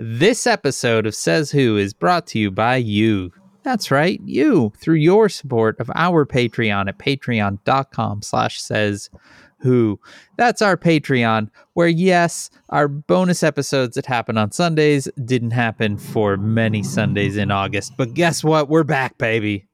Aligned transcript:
This 0.00 0.46
episode 0.46 1.06
of 1.06 1.14
Says 1.16 1.50
Who 1.50 1.76
is 1.76 1.92
brought 1.92 2.28
to 2.28 2.38
you 2.38 2.52
by 2.52 2.76
you. 2.76 3.32
That's 3.64 3.90
right, 3.90 4.20
you, 4.24 4.72
through 4.76 4.94
your 4.94 5.28
support 5.28 5.80
of 5.80 5.90
our 5.96 6.24
Patreon 6.24 6.88
at 6.88 6.98
patreon.com 6.98 8.22
slash 8.22 8.62
says 8.62 9.10
who. 9.58 9.98
That's 10.36 10.62
our 10.62 10.76
Patreon, 10.76 11.50
where 11.72 11.88
yes, 11.88 12.48
our 12.68 12.86
bonus 12.86 13.42
episodes 13.42 13.96
that 13.96 14.06
happen 14.06 14.38
on 14.38 14.52
Sundays 14.52 15.08
didn't 15.24 15.50
happen 15.50 15.98
for 15.98 16.36
many 16.36 16.84
Sundays 16.84 17.36
in 17.36 17.50
August. 17.50 17.94
But 17.96 18.14
guess 18.14 18.44
what? 18.44 18.68
We're 18.68 18.84
back, 18.84 19.18
baby. 19.18 19.66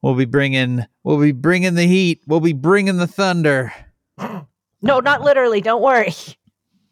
we'll 0.00 0.14
be 0.14 0.24
bringing 0.24 0.86
we'll 1.04 1.20
be 1.20 1.32
bringing 1.32 1.74
the 1.74 1.86
heat. 1.86 2.22
We'll 2.26 2.40
be 2.40 2.54
bringing 2.54 2.96
the 2.96 3.06
thunder. 3.06 3.70
No, 4.80 4.98
not 5.00 5.20
literally. 5.20 5.60
Don't 5.60 5.82
worry. 5.82 6.14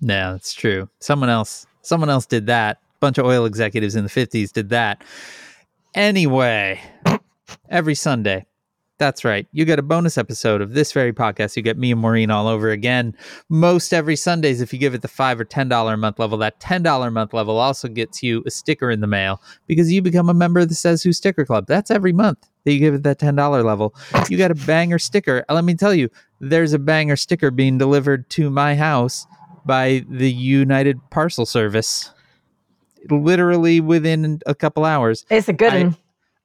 Yeah, 0.01 0.33
that's 0.33 0.53
true. 0.53 0.91
Someone 1.01 1.31
else 1.31 1.67
someone 1.89 2.11
else 2.11 2.27
did 2.27 2.47
that. 2.47 2.79
bunch 3.01 3.17
of 3.17 3.25
oil 3.25 3.47
executives 3.47 3.97
in 3.97 4.05
the 4.05 4.11
50s 4.11 4.53
did 4.53 4.69
that. 4.69 5.03
Anyway, 5.95 6.81
every 7.71 7.95
Sunday. 7.95 8.45
That's 8.99 9.25
right. 9.25 9.47
You 9.53 9.65
get 9.65 9.79
a 9.79 9.83
bonus 9.83 10.19
episode 10.19 10.61
of 10.61 10.73
this 10.73 10.91
very 10.91 11.13
podcast. 11.13 11.57
You 11.57 11.63
get 11.63 11.79
me 11.79 11.93
and 11.93 12.01
Maureen 12.01 12.33
all 12.33 12.49
over 12.49 12.71
again. 12.71 13.15
Most 13.49 13.95
every 13.95 14.17
Sundays, 14.17 14.61
if 14.61 14.73
you 14.73 14.79
give 14.81 14.93
it 14.93 15.03
the 15.03 15.09
five 15.09 15.39
or 15.39 15.45
ten 15.45 15.69
dollar 15.69 15.95
a 15.95 15.97
month 15.97 16.19
level, 16.19 16.37
that 16.39 16.59
ten 16.59 16.83
dollar 16.83 17.07
a 17.07 17.11
month 17.13 17.33
level 17.33 17.59
also 17.59 17.87
gets 17.87 18.25
you 18.25 18.43
a 18.45 18.51
sticker 18.51 18.91
in 18.91 19.01
the 19.01 19.07
mail 19.07 19.41
because 19.69 19.93
you 19.93 20.03
become 20.03 20.29
a 20.29 20.35
member 20.35 20.59
of 20.59 20.69
the 20.69 20.75
Says 20.75 21.05
Who 21.05 21.13
Sticker 21.13 21.45
Club. 21.45 21.67
That's 21.69 21.93
every 21.93 22.13
month 22.13 22.49
that 22.65 22.73
you 22.73 22.81
give 22.81 22.95
it 22.95 23.05
that 23.05 23.21
ten 23.21 23.37
dollar 23.37 23.63
level. 23.63 23.95
You 24.29 24.37
got 24.37 24.51
a 24.51 24.57
banger 24.57 24.99
sticker. 24.99 25.45
Let 25.49 25.65
me 25.65 25.77
tell 25.77 25.95
you, 25.95 26.11
there's 26.41 26.73
a 26.73 26.79
banger 26.81 27.15
sticker 27.15 27.53
being 27.53 27.79
delivered 27.79 28.29
to 28.31 28.51
my 28.51 28.75
house 28.75 29.29
by 29.69 30.05
the 30.09 30.31
United 30.33 30.99
Parcel 31.11 31.47
Service. 31.47 32.11
Literally 33.09 33.81
within 33.81 34.41
a 34.47 34.55
couple 34.57 34.85
hours. 34.85 35.25
It's 35.31 35.49
a 35.49 35.53
good 35.53 35.73
I- 35.73 35.83
one. 35.85 35.97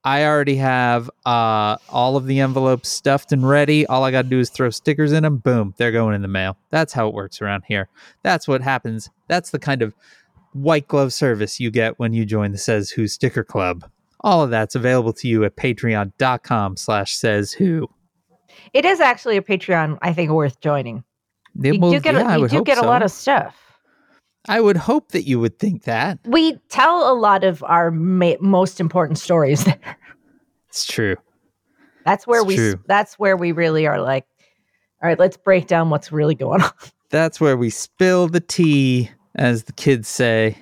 I 0.06 0.26
already 0.26 0.58
have 0.58 1.10
uh, 1.26 1.78
all 1.88 2.18
of 2.18 2.26
the 2.26 2.42
envelopes 2.42 2.90
stuffed 2.90 3.32
and 3.32 3.48
ready. 3.48 3.86
All 3.88 4.04
I 4.04 4.12
got 4.12 4.24
to 4.24 4.28
do 4.28 4.38
is 4.40 4.50
throw 4.50 4.70
stickers 4.70 5.14
in 5.14 5.24
them. 5.24 5.38
Boom, 5.38 5.74
they're 5.78 5.94
going 5.94 6.14
in 6.14 6.22
the 6.22 6.28
mail. 6.28 6.58
That's 6.72 6.92
how 6.92 7.08
it 7.08 7.14
works 7.14 7.42
around 7.42 7.64
here. 7.70 7.88
That's 8.22 8.46
what 8.46 8.62
happens. 8.62 9.10
That's 9.30 9.52
the 9.52 9.60
kind 9.60 9.82
of 9.82 9.96
white 10.52 10.90
glove 10.90 11.14
service 11.14 11.62
you 11.62 11.72
get 11.72 12.00
when 12.00 12.12
you 12.12 12.26
join 12.26 12.52
the 12.52 12.58
Says 12.58 12.90
Who 12.92 13.08
Sticker 13.08 13.46
Club. 13.46 13.90
All 14.20 14.44
of 14.44 14.50
that's 14.50 14.76
available 14.76 15.14
to 15.14 15.28
you 15.30 15.46
at 15.46 15.56
patreon.com 15.56 16.76
slash 16.76 17.16
says 17.16 17.54
who. 17.54 17.90
It 18.74 18.84
is 18.84 19.00
actually 19.00 19.38
a 19.38 19.42
Patreon, 19.42 20.00
I 20.02 20.12
think, 20.12 20.32
worth 20.32 20.60
joining. 20.60 21.06
You 21.56 21.80
will- 21.80 21.92
do 21.92 22.00
get, 22.00 22.16
yeah, 22.16 22.36
a, 22.36 22.40
you 22.40 22.48
do 22.48 22.64
get 22.64 22.78
a 22.78 22.82
lot 22.88 23.04
of 23.04 23.12
stuff. 23.12 23.56
I 24.48 24.60
would 24.60 24.76
hope 24.76 25.12
that 25.14 25.24
you 25.24 25.40
would 25.40 25.58
think 25.58 25.84
that. 25.84 26.20
We 26.26 26.58
tell 26.70 27.10
a 27.12 27.16
lot 27.16 27.44
of 27.46 27.64
our 27.64 27.92
ma- 27.92 28.34
most 28.42 28.80
important 28.80 29.18
stories 29.20 29.64
there. 29.66 29.80
It's 30.68 30.86
true. 30.88 31.18
That's 32.04 32.26
where 32.26 32.40
It's 32.42 32.48
we. 32.48 32.56
true. 32.56 32.80
That's 32.88 33.20
where 33.20 33.38
we 33.38 33.52
really 33.52 33.86
are 33.86 34.02
like, 34.02 34.26
all 35.04 35.08
right, 35.08 35.20
let's 35.20 35.38
break 35.38 35.68
down 35.68 35.92
what's 35.92 36.12
really 36.12 36.34
going 36.34 36.62
on. 36.64 36.72
That's 37.12 37.40
where 37.40 37.56
we 37.56 37.70
spill 37.70 38.28
the 38.28 38.40
tea, 38.40 39.12
as 39.36 39.66
the 39.66 39.72
kids 39.74 40.08
say. 40.08 40.58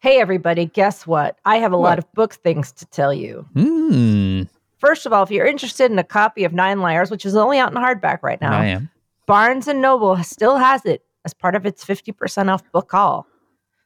Hey, 0.00 0.18
everybody, 0.18 0.64
guess 0.64 1.06
what? 1.06 1.36
I 1.44 1.56
have 1.58 1.74
a 1.74 1.78
What? 1.78 1.84
lot 1.90 1.98
of 1.98 2.10
book 2.14 2.32
things 2.32 2.72
to 2.72 2.86
tell 2.86 3.12
you. 3.12 3.46
Hmm. 3.52 4.44
First 4.78 5.04
of 5.04 5.12
all, 5.12 5.22
if 5.22 5.30
you're 5.30 5.44
interested 5.46 5.90
in 5.92 5.98
a 5.98 6.04
copy 6.04 6.44
of 6.44 6.54
Nine 6.54 6.80
Liars, 6.80 7.10
which 7.10 7.26
is 7.26 7.36
only 7.36 7.58
out 7.58 7.70
in 7.70 7.76
hardback 7.76 8.22
right 8.22 8.40
now, 8.40 8.58
I 8.58 8.64
am. 8.64 8.88
Barnes 9.26 9.68
and 9.68 9.80
Noble 9.80 10.16
still 10.22 10.58
has 10.58 10.84
it 10.84 11.04
as 11.24 11.34
part 11.34 11.54
of 11.54 11.64
its 11.66 11.84
50% 11.84 12.50
off 12.52 12.70
book 12.72 12.90
haul. 12.90 13.26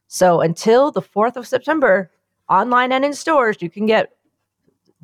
So 0.07 0.41
until 0.41 0.91
the 0.91 1.01
4th 1.01 1.35
of 1.35 1.47
September, 1.47 2.11
online 2.49 2.91
and 2.91 3.05
in 3.05 3.13
stores, 3.13 3.57
you 3.61 3.69
can 3.69 3.85
get 3.85 4.13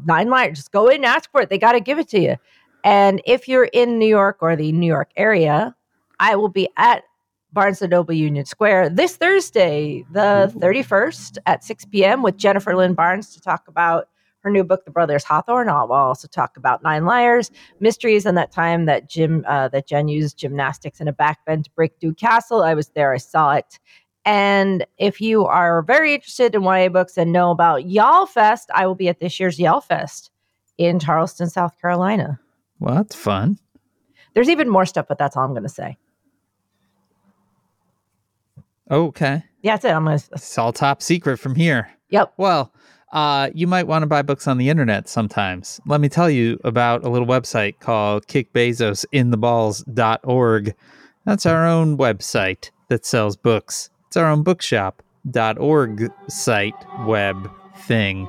Nine 0.06 0.30
Liars. 0.30 0.58
Just 0.58 0.72
go 0.72 0.88
in 0.88 0.98
and 0.98 1.06
ask 1.06 1.32
for 1.32 1.42
it. 1.42 1.50
They 1.50 1.58
got 1.58 1.74
to 1.74 1.80
give 1.80 2.00
it 2.00 2.10
to 2.10 2.20
you. 2.20 2.36
And 2.84 3.22
if 3.26 3.48
you're 3.48 3.66
in 3.66 4.00
New 4.00 4.08
York 4.08 4.38
or 4.42 4.56
the 4.56 4.72
New 4.72 4.88
York 4.88 5.12
area, 5.16 5.76
I 6.20 6.36
will 6.36 6.50
be 6.50 6.68
at 6.78 7.04
Barnes 7.52 7.82
and 7.82 7.92
Noble 7.92 8.14
Union 8.14 8.46
Square 8.46 8.90
this 8.90 9.16
Thursday, 9.16 10.04
the 10.12 10.52
31st 10.58 11.38
at 11.46 11.64
6 11.64 11.86
p.m. 11.86 12.24
with 12.24 12.38
Jennifer 12.38 12.76
Lynn 12.76 12.96
Barnes 12.96 13.34
to 13.34 13.42
talk 13.42 13.68
about 13.68 14.10
her 14.44 14.52
new 14.52 14.64
book, 14.64 14.86
The 14.86 14.92
Brothers 14.92 15.24
Hawthorne. 15.24 15.70
I'll 15.70 15.92
also 15.92 16.28
talk 16.28 16.58
about 16.58 16.84
Nine 16.84 17.06
Liars, 17.06 17.50
mysteries, 17.80 18.26
and 18.26 18.38
that 18.38 18.52
time 18.52 18.86
that 18.86 19.10
Jim, 19.10 19.44
uh, 19.48 19.70
that 19.70 19.88
Jen 19.88 20.08
used 20.08 20.38
gymnastics 20.38 21.00
in 21.00 21.08
a 21.08 21.14
backbend 21.14 21.66
to 21.66 21.72
break 21.72 21.98
Duke 22.00 22.18
castle. 22.18 22.64
I 22.64 22.74
was 22.74 22.90
there. 22.90 23.14
I 23.14 23.18
saw 23.18 23.54
it. 23.54 23.80
And 24.26 24.86
if 24.98 25.20
you 25.20 25.46
are 25.46 25.82
very 25.82 26.14
interested 26.14 26.56
in 26.56 26.64
YA 26.64 26.90
books 26.90 27.18
and 27.18 27.32
know 27.32 27.52
about 27.52 27.86
Y'all 27.86 28.26
Fest, 28.26 28.70
I 28.74 28.86
will 28.88 28.96
be 28.96 29.10
at 29.10 29.20
this 29.20 29.40
year's 29.40 29.60
Y'all 29.60 29.82
Fest 29.82 30.32
in 30.78 31.00
Charleston, 31.00 31.50
South 31.50 31.80
Carolina. 31.80 32.40
Well, 32.80 32.96
that's 32.96 33.16
fun. 33.16 33.60
There's 34.34 34.50
even 34.50 34.70
more 34.70 34.86
stuff, 34.86 35.08
but 35.08 35.18
that's 35.18 35.36
all 35.38 35.44
I'm 35.44 35.52
going 35.52 35.64
to 35.64 35.70
say. 35.70 35.98
Okay. 38.90 39.44
Yeah, 39.62 39.74
that's 39.74 39.86
it. 39.86 39.92
I'm 39.92 40.06
going 40.06 40.18
to. 40.18 40.26
It's 40.34 40.58
all 40.58 40.74
top 40.74 41.02
secret 41.02 41.38
from 41.38 41.56
here. 41.56 41.90
Yep. 42.10 42.34
Well, 42.38 42.74
uh, 43.14 43.50
you 43.54 43.68
might 43.68 43.88
want 43.88 44.02
to 44.02 44.08
buy 44.08 44.24
books 44.24 44.48
on 44.48 44.58
the 44.58 44.68
internet 44.70 45.08
sometimes. 45.08 45.80
Let 45.86 46.02
me 46.02 46.10
tell 46.10 46.30
you 46.30 46.60
about 46.64 47.06
a 47.06 47.10
little 47.10 47.28
website 47.28 47.80
called 47.80 48.28
kickbezosintheballs.org. 48.28 50.76
That's 51.26 51.46
our 51.46 51.66
own 51.66 51.98
website 51.98 52.72
that 52.90 53.06
sells 53.06 53.38
books. 53.38 53.90
It's 54.08 54.18
our 54.18 54.26
own 54.26 54.44
bookshop.org 54.44 56.12
site 56.28 56.74
web 57.06 57.50
thing. 57.78 58.28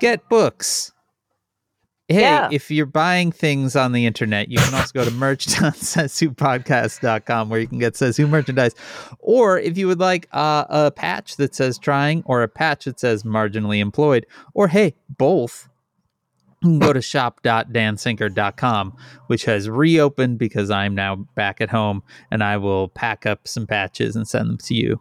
Get 0.00 0.28
books. 0.28 0.91
Hey, 2.12 2.20
Yeah. 2.22 2.48
if 2.52 2.70
you're 2.70 2.86
buying 2.86 3.32
things 3.32 3.74
on 3.76 3.92
the 3.92 4.06
internet, 4.06 4.48
you 4.48 4.58
can 4.58 4.74
also 4.74 4.92
go 4.94 5.04
to 5.04 5.10
merch.sayswhopodcast.com 6.22 7.48
where 7.48 7.60
you 7.60 7.66
can 7.66 7.78
get 7.78 7.96
Says 7.96 8.16
Who 8.16 8.26
merchandise. 8.26 8.74
Or 9.18 9.58
if 9.58 9.76
you 9.78 9.86
would 9.86 10.00
like 10.00 10.28
uh, 10.32 10.64
a 10.68 10.90
patch 10.90 11.36
that 11.36 11.54
says 11.54 11.78
trying 11.78 12.22
or 12.26 12.42
a 12.42 12.48
patch 12.48 12.84
that 12.84 13.00
says 13.00 13.22
marginally 13.24 13.78
employed, 13.80 14.26
or 14.54 14.68
hey, 14.68 14.94
both, 15.08 15.68
you 16.62 16.68
can 16.70 16.78
go 16.78 16.92
to 16.92 17.02
shop.dansinker.com, 17.02 18.96
which 19.26 19.44
has 19.46 19.68
reopened 19.68 20.38
because 20.38 20.70
I'm 20.70 20.94
now 20.94 21.16
back 21.34 21.60
at 21.60 21.70
home 21.70 22.02
and 22.30 22.42
I 22.44 22.56
will 22.56 22.88
pack 22.88 23.26
up 23.26 23.48
some 23.48 23.66
patches 23.66 24.14
and 24.16 24.28
send 24.28 24.48
them 24.48 24.58
to 24.58 24.74
you. 24.74 25.00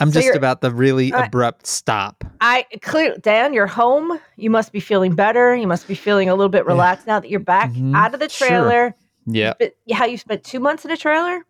I'm 0.00 0.10
So 0.10 0.20
just 0.20 0.36
about 0.36 0.60
the 0.60 0.70
really 0.70 1.12
I- 1.12 1.26
abrupt 1.26 1.66
stop. 1.66 2.22
I 2.40 2.66
clear 2.82 3.16
Dan, 3.20 3.54
you're 3.54 3.66
home. 3.66 4.18
You 4.36 4.50
must 4.50 4.72
be 4.72 4.80
feeling 4.80 5.14
better. 5.14 5.54
You 5.56 5.66
must 5.66 5.88
be 5.88 5.94
feeling 5.94 6.28
a 6.28 6.34
little 6.34 6.50
bit 6.50 6.66
relaxed 6.66 7.06
now 7.06 7.18
that 7.20 7.30
you're 7.30 7.40
back 7.40 7.70
Mhm. 7.72 7.94
out 7.96 8.12
of 8.14 8.20
the 8.20 8.28
Sure. 8.28 8.48
trailer. 8.48 8.94
Yeah, 9.26 9.54
But 9.58 9.74
how 9.92 10.04
you 10.06 10.18
spent 10.18 10.44
two 10.44 10.60
months 10.60 10.84
in 10.84 10.90
a 10.90 10.96
trailer? 10.96 11.44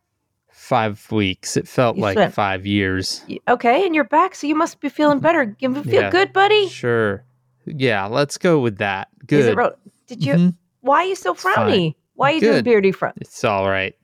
five 0.51 1.07
weeks. 1.13 1.57
It 1.57 1.69
felt 1.69 1.97
You 1.97 2.03
like 2.03 2.17
spent- 2.17 2.35
five 2.35 2.65
years. 2.67 3.23
Okay, 3.49 3.85
and 3.85 3.95
you're 3.95 4.05
back, 4.05 4.35
so 4.35 4.47
you 4.47 4.55
must 4.55 4.81
be 4.81 4.89
feeling 4.89 5.19
better. 5.21 5.55
You 5.59 5.75
feel 5.83 6.03
Yeah. 6.03 6.11
good, 6.11 6.33
buddy. 6.33 6.69
Sure. 6.69 7.25
Yeah, 7.67 8.07
let's 8.07 8.39
go 8.39 8.59
with 8.61 8.79
that. 8.79 9.09
Good. 9.27 9.41
Is 9.41 9.47
it 9.47 9.57
ro- 9.57 9.75
Did 10.07 10.25
you? 10.25 10.35
Mhm. 10.35 10.55
Why 10.81 11.03
are 11.03 11.07
you 11.07 11.15
so 11.17 11.35
frowny? 11.35 11.95
Why 12.15 12.31
are 12.31 12.35
you 12.37 12.41
doing 12.41 12.65
beardy 12.65 12.93
frown? 12.93 13.13
It's 13.21 13.45
all 13.45 13.69
right. 13.69 13.95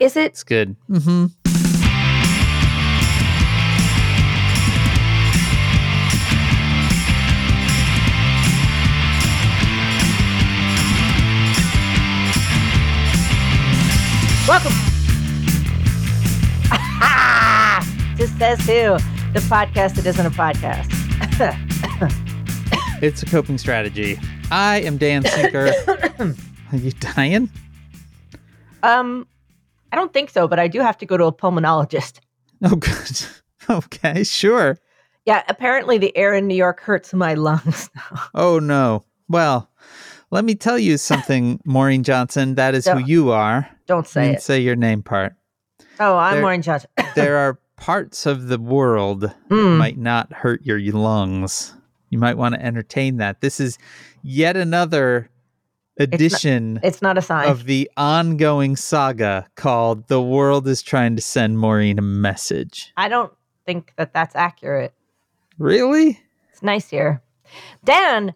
Is 0.00 0.16
it? 0.16 0.26
It's 0.26 0.42
good. 0.44 0.76
Mm-hmm. 0.90 1.26
Welcome. 14.52 14.72
to 18.18 18.28
Says 18.36 18.60
Who, 18.66 18.98
the 19.32 19.40
podcast 19.48 19.94
that 19.94 20.04
isn't 20.04 20.26
a 20.26 20.30
podcast. 20.30 20.90
It's 23.02 23.22
a 23.22 23.26
coping 23.26 23.56
strategy. 23.56 24.20
I 24.50 24.82
am 24.82 24.98
Dan 24.98 25.24
Sinker. 25.24 25.72
Are 26.18 26.76
you 26.76 26.92
dying? 26.92 27.48
um, 28.82 29.26
I 29.90 29.96
don't 29.96 30.12
think 30.12 30.28
so, 30.28 30.46
but 30.46 30.58
I 30.58 30.68
do 30.68 30.80
have 30.80 30.98
to 30.98 31.06
go 31.06 31.16
to 31.16 31.24
a 31.24 31.32
pulmonologist. 31.32 32.20
Oh, 32.62 32.76
good. 32.76 33.22
Okay, 33.70 34.22
sure. 34.22 34.78
Yeah, 35.24 35.44
apparently 35.48 35.96
the 35.96 36.14
air 36.14 36.34
in 36.34 36.46
New 36.46 36.56
York 36.56 36.82
hurts 36.82 37.14
my 37.14 37.32
lungs 37.32 37.88
now. 37.96 38.22
Oh, 38.34 38.58
no. 38.58 39.02
Well, 39.30 39.70
let 40.32 40.44
me 40.44 40.56
tell 40.56 40.78
you 40.78 40.96
something, 40.98 41.60
Maureen 41.64 42.02
Johnson. 42.02 42.56
That 42.56 42.74
is 42.74 42.86
who 42.88 42.98
you 42.98 43.30
are. 43.30 43.68
Don't 43.86 44.06
say 44.08 44.26
And 44.28 44.36
it. 44.36 44.42
Say 44.42 44.58
your 44.60 44.74
name 44.76 45.02
part. 45.04 45.34
Oh, 46.00 46.16
I'm 46.16 46.34
there- 46.34 46.42
Maureen 46.42 46.62
Johnson. 46.62 46.90
There 47.14 47.36
are 47.36 47.58
parts 47.76 48.26
of 48.26 48.48
the 48.48 48.58
world 48.58 49.20
that 49.20 49.36
Mm. 49.50 49.76
might 49.78 49.98
not 49.98 50.32
hurt 50.32 50.64
your 50.64 50.80
lungs. 50.80 51.74
You 52.10 52.18
might 52.18 52.36
want 52.36 52.54
to 52.54 52.64
entertain 52.64 53.18
that. 53.18 53.40
This 53.40 53.60
is 53.60 53.78
yet 54.22 54.56
another 54.56 55.28
edition 55.98 56.80
It's 56.82 57.02
not 57.02 57.18
a 57.18 57.22
sign. 57.22 57.48
of 57.48 57.64
the 57.64 57.90
ongoing 57.96 58.76
saga 58.76 59.46
called 59.56 60.08
The 60.08 60.22
World 60.22 60.66
is 60.68 60.80
Trying 60.82 61.16
to 61.16 61.22
Send 61.22 61.58
Maureen 61.58 61.98
a 61.98 62.02
Message. 62.02 62.92
I 62.96 63.08
don't 63.08 63.32
think 63.66 63.92
that 63.96 64.12
that's 64.14 64.34
accurate. 64.34 64.94
Really? 65.58 66.18
It's 66.50 66.62
nice 66.62 66.88
here. 66.88 67.22
Dan, 67.84 68.34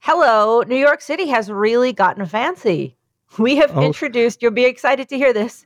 hello. 0.00 0.62
New 0.66 0.76
York 0.76 1.00
City 1.00 1.26
has 1.28 1.50
really 1.50 1.92
gotten 1.92 2.24
fancy. 2.26 2.96
We 3.38 3.54
have 3.56 3.76
Oh. 3.76 3.82
introduced, 3.82 4.42
you'll 4.42 4.50
be 4.50 4.64
excited 4.64 5.08
to 5.10 5.16
hear 5.16 5.32
this, 5.32 5.64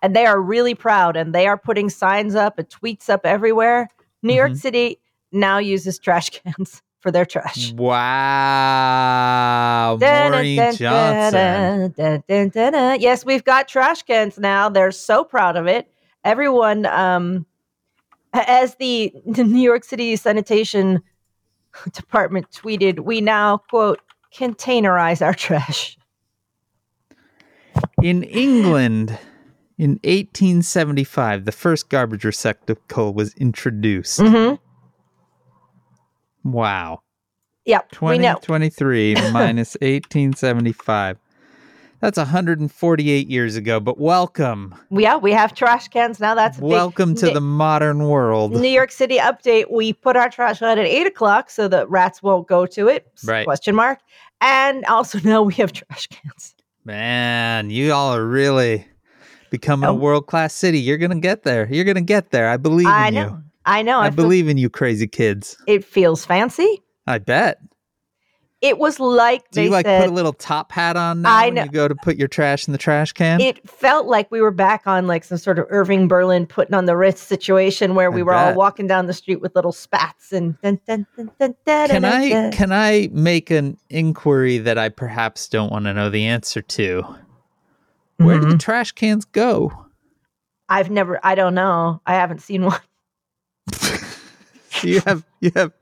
and 0.00 0.14
they 0.14 0.26
are 0.26 0.40
really 0.40 0.76
proud 0.76 1.16
and 1.16 1.34
they 1.34 1.48
are 1.48 1.58
putting 1.58 1.90
signs 1.90 2.36
up 2.36 2.56
and 2.58 2.68
tweets 2.68 3.10
up 3.10 3.26
everywhere. 3.26 3.88
New 4.22 4.34
York 4.34 4.52
Mhm. 4.52 4.60
City 4.60 5.00
now 5.32 5.58
uses 5.58 5.98
trash 5.98 6.30
cans 6.44 6.82
for 7.00 7.10
their 7.10 7.26
trash. 7.26 7.72
Wow. 7.72 9.96
Dun, 10.00 10.30
Maureen 10.32 10.56
dun, 10.56 10.74
Johnson. 10.76 11.92
dun. 12.50 13.00
Yes, 13.00 13.24
we've 13.24 13.42
got 13.44 13.66
trash 13.66 14.02
cans 14.04 14.38
now. 14.38 14.68
They're 14.68 14.92
so 14.92 15.24
proud 15.24 15.56
of 15.56 15.66
it. 15.66 15.88
Everyone, 16.24 16.84
um, 16.86 17.44
as 18.34 18.74
the, 18.76 19.12
the 19.26 19.42
New 19.56 19.62
York 19.62 19.82
City 19.84 20.14
sanitation 20.16 21.02
department 21.92 22.50
tweeted, 22.50 23.00
we 23.00 23.20
now 23.20 23.58
quote 23.58 24.00
containerize 24.34 25.24
our 25.24 25.34
trash. 25.34 25.96
In 28.02 28.22
England, 28.24 29.18
in 29.78 29.92
1875, 30.04 31.44
the 31.44 31.52
first 31.52 31.88
garbage 31.88 32.24
receptacle 32.24 33.14
was 33.14 33.34
introduced. 33.34 34.20
Mm-hmm. 34.20 34.56
Wow. 36.50 37.00
Yep, 37.66 38.00
we 38.00 38.16
2023 38.16 39.14
minus 39.32 39.76
1875. 39.80 41.18
That's 42.00 42.16
148 42.16 43.28
years 43.28 43.56
ago, 43.56 43.78
but 43.78 43.98
welcome. 43.98 44.74
Yeah, 44.90 45.16
we 45.18 45.32
have 45.32 45.54
trash 45.54 45.88
cans 45.88 46.18
now. 46.18 46.34
That's 46.34 46.56
a 46.56 46.60
big- 46.62 46.70
Welcome 46.70 47.14
to 47.16 47.26
Ni- 47.26 47.34
the 47.34 47.42
modern 47.42 48.04
world. 48.08 48.52
New 48.52 48.68
York 48.68 48.90
City 48.90 49.18
update. 49.18 49.70
We 49.70 49.92
put 49.92 50.16
our 50.16 50.30
trash 50.30 50.62
out 50.62 50.78
at 50.78 50.86
eight 50.86 51.06
o'clock 51.06 51.50
so 51.50 51.68
that 51.68 51.90
rats 51.90 52.22
won't 52.22 52.48
go 52.48 52.64
to 52.66 52.88
it. 52.88 53.06
Right. 53.24 53.44
Question 53.44 53.74
mark. 53.74 53.98
And 54.40 54.84
also 54.86 55.20
now 55.24 55.42
we 55.42 55.52
have 55.54 55.72
trash 55.72 56.06
cans. 56.06 56.54
Man, 56.86 57.68
you 57.68 57.92
all 57.92 58.14
are 58.16 58.24
really 58.24 58.86
becoming 59.50 59.86
a 59.88 59.92
Oh. 59.92 59.94
world 59.96 60.26
class 60.26 60.54
city. 60.54 60.80
You're 60.80 60.96
going 60.96 61.10
to 61.10 61.20
get 61.20 61.42
there. 61.42 61.68
You're 61.70 61.84
going 61.84 61.96
to 61.96 62.00
get 62.00 62.30
there. 62.30 62.48
I 62.48 62.56
believe 62.56 62.86
in 62.86 62.92
I 62.92 63.08
you. 63.10 63.42
I 63.66 63.82
know. 63.82 63.98
I, 64.00 64.06
I, 64.06 64.10
believe 64.10 64.48
in 64.48 64.56
you, 64.56 64.70
crazy 64.70 65.06
kids. 65.06 65.54
it 65.66 65.84
feels 65.84 66.24
fancy. 66.24 66.80
I 67.06 67.18
bet. 67.18 67.58
It 68.60 68.78
was 68.78 69.00
like 69.00 69.50
Do 69.52 69.62
you 69.62 69.70
like 69.70 69.86
said. 69.86 70.02
put 70.02 70.10
a 70.10 70.14
little 70.14 70.34
top 70.34 70.70
hat 70.70 70.96
on 70.96 71.22
now 71.22 71.34
I 71.34 71.46
when 71.46 71.54
know. 71.54 71.64
you 71.64 71.70
go 71.70 71.88
to 71.88 71.94
put 71.94 72.16
your 72.16 72.28
trash 72.28 72.68
in 72.68 72.72
the 72.72 72.78
trash 72.78 73.12
can? 73.12 73.40
it 73.40 73.66
felt 73.68 74.06
like 74.06 74.30
we 74.30 74.42
were 74.42 74.50
back 74.50 74.86
on 74.86 75.06
like 75.06 75.24
some 75.24 75.38
sort 75.38 75.58
of 75.58 75.66
Irving 75.70 76.08
Berlin 76.08 76.46
putting 76.46 76.74
on 76.74 76.84
the 76.84 76.96
Ritz 76.96 77.22
situation 77.22 77.94
where 77.94 78.10
we 78.10 78.20
I 78.20 78.24
were 78.24 78.34
all 78.34 78.54
walking 78.54 78.86
down 78.86 79.06
the 79.06 79.14
street 79.14 79.40
with 79.40 79.54
little 79.56 79.72
spats 79.72 80.32
and 80.32 80.60
dun, 80.60 80.78
dun, 80.86 81.06
dun, 81.38 81.54
can 81.64 82.04
I 82.04 82.50
can 82.50 82.70
I 82.70 83.08
make 83.12 83.50
an 83.50 83.78
inquiry 83.88 84.58
that 84.58 84.76
I 84.76 84.90
perhaps 84.90 85.48
don't 85.48 85.72
want 85.72 85.86
to 85.86 85.94
know 85.94 86.10
the 86.10 86.26
answer 86.26 86.60
to? 86.60 87.02
Where 88.18 88.36
do 88.36 88.42
the 88.42 88.48
mm-hmm. 88.48 88.58
trash 88.58 88.92
cans 88.92 89.24
go? 89.24 89.86
I've 90.68 90.90
never. 90.90 91.18
I 91.24 91.34
don't 91.34 91.54
know. 91.54 92.02
I 92.06 92.14
haven't 92.14 92.42
seen 92.42 92.66
one. 92.66 92.80
you 94.82 95.00
have 95.06 95.24
you 95.40 95.50
have 95.56 95.72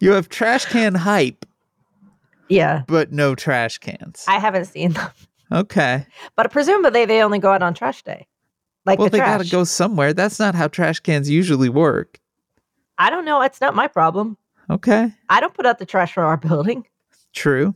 you 0.00 0.12
have 0.12 0.28
trash 0.28 0.64
can 0.66 0.94
hype, 0.94 1.46
Yeah, 2.48 2.82
but 2.88 3.12
no 3.12 3.34
trash 3.34 3.78
cans. 3.78 4.24
I 4.26 4.38
haven't 4.38 4.64
seen 4.66 4.92
them. 4.92 5.10
okay. 5.52 6.06
But 6.36 6.50
presumably 6.50 7.04
they 7.04 7.22
only 7.22 7.38
go 7.38 7.52
out 7.52 7.62
on 7.62 7.74
trash 7.74 8.02
day. 8.02 8.26
Like 8.86 8.98
Well, 8.98 9.06
the 9.08 9.12
they 9.12 9.18
trash. 9.18 9.38
got 9.38 9.44
to 9.44 9.50
go 9.50 9.64
somewhere. 9.64 10.12
That's 10.14 10.38
not 10.38 10.54
how 10.54 10.66
trash 10.68 11.00
cans 11.00 11.28
usually 11.30 11.68
work. 11.68 12.18
I 12.98 13.10
don't 13.10 13.24
know. 13.24 13.40
It's 13.42 13.60
not 13.60 13.74
my 13.74 13.86
problem. 13.88 14.36
Okay. 14.70 15.12
I 15.28 15.40
don't 15.40 15.54
put 15.54 15.66
out 15.66 15.78
the 15.78 15.86
trash 15.86 16.12
for 16.14 16.24
our 16.24 16.36
building. 16.36 16.86
True. 17.32 17.74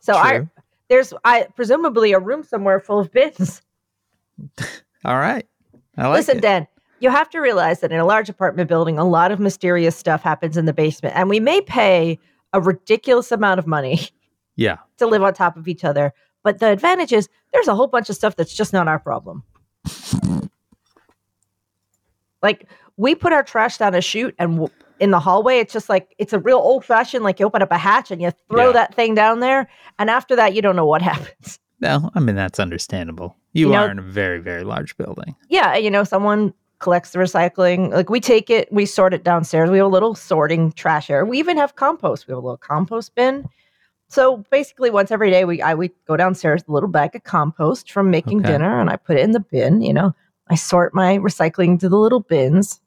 So 0.00 0.14
I 0.14 0.48
there's 0.88 1.14
I 1.24 1.46
presumably 1.56 2.12
a 2.12 2.18
room 2.18 2.42
somewhere 2.42 2.78
full 2.80 2.98
of 3.00 3.10
bins. 3.12 3.62
All 5.04 5.16
right. 5.18 5.46
I 5.96 6.08
like 6.08 6.18
Listen, 6.18 6.38
it. 6.38 6.40
Dan, 6.42 6.66
you 7.04 7.10
have 7.10 7.28
to 7.30 7.38
realize 7.38 7.80
that 7.80 7.92
in 7.92 8.00
a 8.00 8.04
large 8.04 8.28
apartment 8.30 8.68
building, 8.68 8.98
a 8.98 9.04
lot 9.04 9.30
of 9.30 9.38
mysterious 9.38 9.94
stuff 9.94 10.22
happens 10.22 10.56
in 10.56 10.64
the 10.64 10.72
basement, 10.72 11.14
and 11.14 11.28
we 11.28 11.38
may 11.38 11.60
pay 11.60 12.18
a 12.52 12.60
ridiculous 12.60 13.30
amount 13.30 13.58
of 13.60 13.66
money 13.66 14.00
Yeah. 14.56 14.78
to 14.98 15.06
live 15.06 15.22
on 15.22 15.34
top 15.34 15.56
of 15.56 15.68
each 15.68 15.84
other. 15.84 16.12
But 16.42 16.58
the 16.60 16.68
advantage 16.70 17.12
is 17.12 17.28
there's 17.52 17.68
a 17.68 17.74
whole 17.74 17.86
bunch 17.88 18.08
of 18.10 18.16
stuff 18.16 18.36
that's 18.36 18.54
just 18.54 18.72
not 18.72 18.88
our 18.88 18.98
problem. 18.98 19.42
like 22.42 22.66
we 22.96 23.14
put 23.14 23.32
our 23.32 23.42
trash 23.42 23.78
down 23.78 23.94
a 23.94 24.00
chute, 24.00 24.34
and 24.38 24.52
w- 24.56 24.72
in 25.00 25.10
the 25.10 25.18
hallway, 25.20 25.58
it's 25.58 25.72
just 25.72 25.88
like 25.88 26.14
it's 26.18 26.32
a 26.32 26.38
real 26.38 26.58
old 26.58 26.84
fashioned. 26.84 27.24
Like 27.24 27.40
you 27.40 27.46
open 27.46 27.62
up 27.62 27.72
a 27.72 27.78
hatch 27.78 28.10
and 28.10 28.22
you 28.22 28.30
throw 28.50 28.66
Yeah. 28.68 28.72
that 28.72 28.94
thing 28.94 29.14
down 29.14 29.40
there, 29.40 29.68
and 29.98 30.08
after 30.10 30.36
that, 30.36 30.54
you 30.54 30.62
don't 30.62 30.76
know 30.76 30.86
what 30.86 31.02
happens. 31.12 31.58
No, 31.80 32.10
I 32.14 32.20
mean 32.20 32.36
that's 32.36 32.60
understandable. 32.60 33.36
You, 33.52 33.66
You 33.66 33.72
know- 33.72 33.78
are 33.84 33.90
in 33.90 33.98
a 33.98 34.02
very, 34.02 34.38
very 34.40 34.62
large 34.64 34.96
building. 34.96 35.34
Yeah, 35.48 35.76
you 35.76 35.90
know, 35.90 36.04
someone 36.04 36.54
collects 36.84 37.12
the 37.12 37.18
recycling. 37.18 37.90
Like 37.90 38.10
we 38.10 38.20
take 38.20 38.50
it, 38.50 38.70
we 38.70 38.84
sort 38.84 39.14
it 39.14 39.24
downstairs. 39.24 39.70
We 39.70 39.78
have 39.78 39.86
a 39.86 39.90
little 39.90 40.14
sorting 40.14 40.70
trash 40.72 41.08
area. 41.08 41.24
We 41.24 41.38
even 41.38 41.56
have 41.56 41.76
compost. 41.76 42.28
We 42.28 42.32
have 42.32 42.42
a 42.42 42.46
little 42.46 42.58
compost 42.58 43.14
bin. 43.14 43.48
So 44.08 44.44
basically, 44.50 44.90
once 44.90 45.10
every 45.10 45.30
day, 45.30 45.46
we 45.46 45.62
I 45.62 45.74
we 45.74 45.90
go 46.06 46.16
downstairs, 46.16 46.62
a 46.68 46.72
little 46.72 46.90
bag 46.90 47.16
of 47.16 47.24
compost 47.24 47.90
from 47.90 48.10
making 48.10 48.40
Okay. 48.40 48.52
dinner, 48.52 48.78
and 48.78 48.90
I 48.90 48.96
put 48.96 49.16
it 49.16 49.22
in 49.22 49.32
the 49.32 49.40
bin. 49.40 49.80
You 49.80 49.94
know, 49.94 50.14
I 50.48 50.56
sort 50.56 50.94
my 50.94 51.16
recycling 51.16 51.80
to 51.80 51.88
the 51.88 51.96
little 51.96 52.20
bins. 52.20 52.80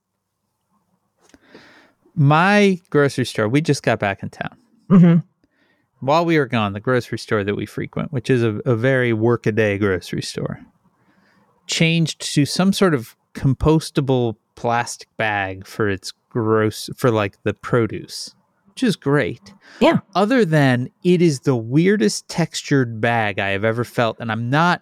My 2.15 2.79
grocery 2.91 3.25
store, 3.25 3.47
we 3.47 3.61
just 3.61 3.81
got 3.81 3.99
back 3.99 4.21
in 4.21 4.29
town. 4.29 4.57
hmm 4.89 5.15
While 5.99 6.23
we 6.25 6.37
were 6.37 6.45
gone, 6.45 6.73
the 6.73 6.79
grocery 6.79 7.17
store 7.17 7.43
that 7.43 7.55
we 7.55 7.65
frequent, 7.65 8.13
which 8.13 8.29
is 8.29 8.43
a, 8.43 8.61
a 8.65 8.75
very 8.75 9.11
workaday 9.11 9.79
grocery 9.79 10.21
store, 10.21 10.61
changed 11.65 12.21
to 12.35 12.45
some 12.45 12.73
sort 12.73 12.93
of 12.93 13.15
compostable 13.37 14.35
plastic 14.55 15.07
bag 15.15 15.67
for 15.67 15.87
its 15.87 16.11
gross 16.29 16.89
for 16.95 17.11
like 17.11 17.41
the 17.43 17.53
produce, 17.53 18.33
which 18.69 18.81
is 18.81 18.95
great. 18.95 19.53
Yeah. 19.79 19.99
Other 20.15 20.43
than 20.43 20.89
it 21.03 21.21
is 21.21 21.41
the 21.41 21.55
weirdest 21.55 22.27
textured 22.27 22.99
bag 22.99 23.37
I 23.37 23.49
have 23.49 23.63
ever 23.63 23.83
felt, 23.83 24.17
and 24.19 24.31
I'm 24.31 24.49
not 24.49 24.81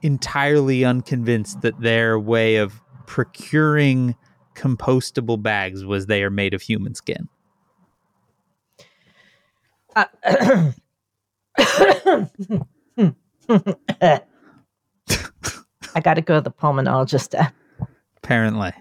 entirely 0.00 0.84
unconvinced 0.84 1.60
that 1.60 1.78
their 1.80 2.18
way 2.18 2.56
of 2.56 2.80
procuring 3.06 4.16
compostable 4.54 5.40
bags 5.42 5.84
was 5.84 6.06
they 6.06 6.22
are 6.22 6.30
made 6.30 6.54
of 6.54 6.62
human 6.62 6.94
skin. 6.94 7.28
Uh, 9.94 10.04
I 15.94 16.00
got 16.02 16.14
to 16.14 16.22
go 16.22 16.36
to 16.36 16.40
the 16.40 16.50
pulmonologist. 16.50 17.52
Apparently. 18.22 18.72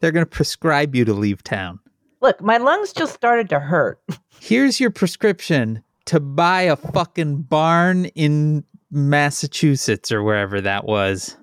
They're 0.00 0.12
going 0.12 0.24
to 0.24 0.30
prescribe 0.30 0.94
you 0.94 1.04
to 1.04 1.12
leave 1.12 1.42
town. 1.42 1.80
Look, 2.20 2.40
my 2.40 2.56
lungs 2.56 2.92
just 2.92 3.14
started 3.14 3.48
to 3.50 3.60
hurt. 3.60 4.00
Here's 4.40 4.80
your 4.80 4.90
prescription 4.90 5.82
to 6.06 6.20
buy 6.20 6.62
a 6.62 6.76
fucking 6.76 7.42
barn 7.42 8.06
in 8.06 8.64
Massachusetts 8.90 10.10
or 10.10 10.22
wherever 10.22 10.60
that 10.60 10.86
was. 10.86 11.36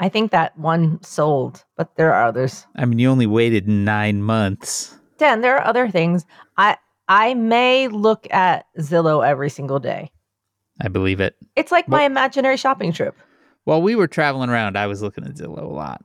I 0.00 0.08
think 0.08 0.30
that 0.30 0.56
one 0.58 1.02
sold, 1.02 1.64
but 1.76 1.94
there 1.96 2.12
are 2.12 2.26
others. 2.26 2.66
I 2.76 2.84
mean, 2.84 2.98
you 2.98 3.08
only 3.08 3.26
waited 3.26 3.68
nine 3.68 4.22
months. 4.22 4.96
Dan, 5.18 5.40
there 5.40 5.56
are 5.56 5.66
other 5.66 5.88
things. 5.88 6.24
I 6.56 6.78
I 7.08 7.34
may 7.34 7.88
look 7.88 8.26
at 8.32 8.66
Zillow 8.78 9.26
every 9.26 9.50
single 9.50 9.78
day. 9.78 10.10
I 10.80 10.88
believe 10.88 11.20
it. 11.20 11.36
It's 11.56 11.72
like 11.72 11.88
my 11.88 12.04
imaginary 12.04 12.56
shopping 12.56 12.92
trip. 12.92 13.14
While 13.64 13.82
we 13.82 13.94
were 13.94 14.08
traveling 14.08 14.50
around, 14.50 14.76
I 14.76 14.86
was 14.86 15.02
looking 15.02 15.24
at 15.24 15.34
Zillow 15.34 15.62
a 15.62 15.66
lot. 15.66 16.04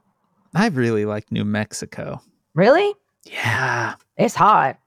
I 0.53 0.67
really 0.67 1.05
like 1.05 1.31
New 1.31 1.45
Mexico. 1.45 2.21
Really? 2.53 2.93
Yeah. 3.24 3.95
It's 4.17 4.35
hot. 4.35 4.77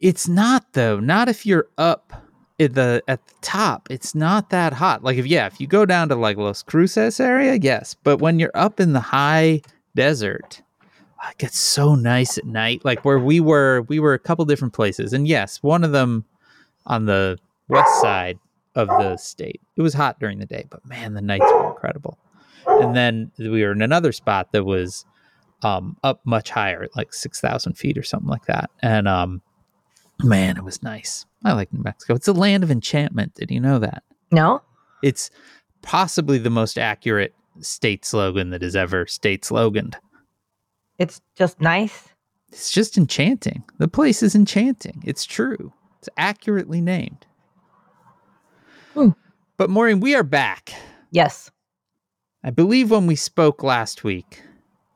It's 0.00 0.28
not 0.28 0.72
though. 0.72 1.00
Not 1.00 1.28
if 1.28 1.44
you're 1.44 1.68
up 1.76 2.12
at 2.60 2.74
the 2.74 3.02
at 3.08 3.26
the 3.26 3.34
top. 3.40 3.88
It's 3.90 4.14
not 4.14 4.50
that 4.50 4.72
hot. 4.72 5.02
Like 5.02 5.18
if 5.18 5.26
yeah, 5.26 5.46
if 5.46 5.60
you 5.60 5.66
go 5.66 5.84
down 5.84 6.08
to 6.08 6.14
like 6.14 6.36
Las 6.36 6.62
Cruces 6.62 7.20
area, 7.20 7.58
yes. 7.60 7.94
But 8.02 8.18
when 8.18 8.38
you're 8.38 8.52
up 8.54 8.80
in 8.80 8.92
the 8.92 9.00
high 9.00 9.62
desert, 9.94 10.62
it 11.28 11.38
gets 11.38 11.58
so 11.58 11.94
nice 11.94 12.38
at 12.38 12.46
night. 12.46 12.84
Like 12.84 13.04
where 13.04 13.18
we 13.18 13.40
were, 13.40 13.82
we 13.88 14.00
were 14.00 14.14
a 14.14 14.18
couple 14.18 14.44
different 14.44 14.74
places, 14.74 15.12
and 15.12 15.26
yes, 15.26 15.62
one 15.62 15.84
of 15.84 15.92
them 15.92 16.24
on 16.86 17.06
the 17.06 17.38
west 17.68 18.00
side 18.00 18.38
of 18.78 18.88
the 18.88 19.16
state. 19.16 19.60
It 19.76 19.82
was 19.82 19.92
hot 19.92 20.18
during 20.18 20.38
the 20.38 20.46
day, 20.46 20.64
but 20.70 20.84
man, 20.86 21.14
the 21.14 21.20
nights 21.20 21.44
were 21.52 21.68
incredible. 21.70 22.18
And 22.66 22.96
then 22.96 23.30
we 23.38 23.62
were 23.62 23.72
in 23.72 23.82
another 23.82 24.12
spot 24.12 24.52
that 24.52 24.64
was 24.64 25.04
um, 25.62 25.96
up 26.02 26.20
much 26.24 26.50
higher, 26.50 26.86
like 26.96 27.12
six 27.12 27.40
thousand 27.40 27.74
feet 27.74 27.98
or 27.98 28.02
something 28.02 28.28
like 28.28 28.46
that, 28.46 28.70
and 28.80 29.08
um, 29.08 29.42
Man, 30.22 30.56
it 30.56 30.64
was 30.64 30.82
nice. 30.82 31.26
I 31.44 31.52
like 31.52 31.72
New 31.72 31.82
Mexico. 31.82 32.14
It's 32.14 32.28
a 32.28 32.32
land 32.32 32.64
of 32.64 32.70
enchantment. 32.70 33.34
Did 33.34 33.50
you 33.50 33.60
know 33.60 33.78
that? 33.78 34.02
No? 34.32 34.62
It's 35.02 35.30
possibly 35.82 36.38
the 36.38 36.50
most 36.50 36.76
accurate 36.76 37.34
state 37.60 38.04
slogan 38.04 38.50
that 38.50 38.62
is 38.62 38.74
ever 38.74 39.06
state 39.06 39.42
sloganed. 39.42 39.94
It's 40.98 41.20
just 41.36 41.60
nice. 41.60 42.08
It's 42.50 42.70
just 42.72 42.98
enchanting. 42.98 43.62
The 43.78 43.86
place 43.86 44.22
is 44.22 44.34
enchanting. 44.34 45.02
It's 45.06 45.24
true. 45.24 45.72
It's 46.00 46.08
accurately 46.16 46.80
named. 46.80 47.26
Hmm. 48.94 49.10
But 49.56 49.70
Maureen, 49.70 50.00
we 50.00 50.14
are 50.14 50.22
back. 50.22 50.72
Yes. 51.10 51.50
I 52.44 52.50
believe 52.50 52.90
when 52.90 53.06
we 53.06 53.16
spoke 53.16 53.62
last 53.62 54.04
week, 54.04 54.42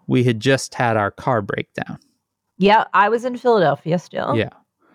we 0.06 0.24
had 0.24 0.40
just 0.40 0.74
had 0.74 0.96
our 0.96 1.10
car 1.10 1.42
breakdown. 1.42 1.98
Yeah, 2.58 2.84
I 2.94 3.08
was 3.08 3.24
in 3.24 3.36
Philadelphia 3.36 3.98
still. 3.98 4.36
Yeah. 4.36 4.50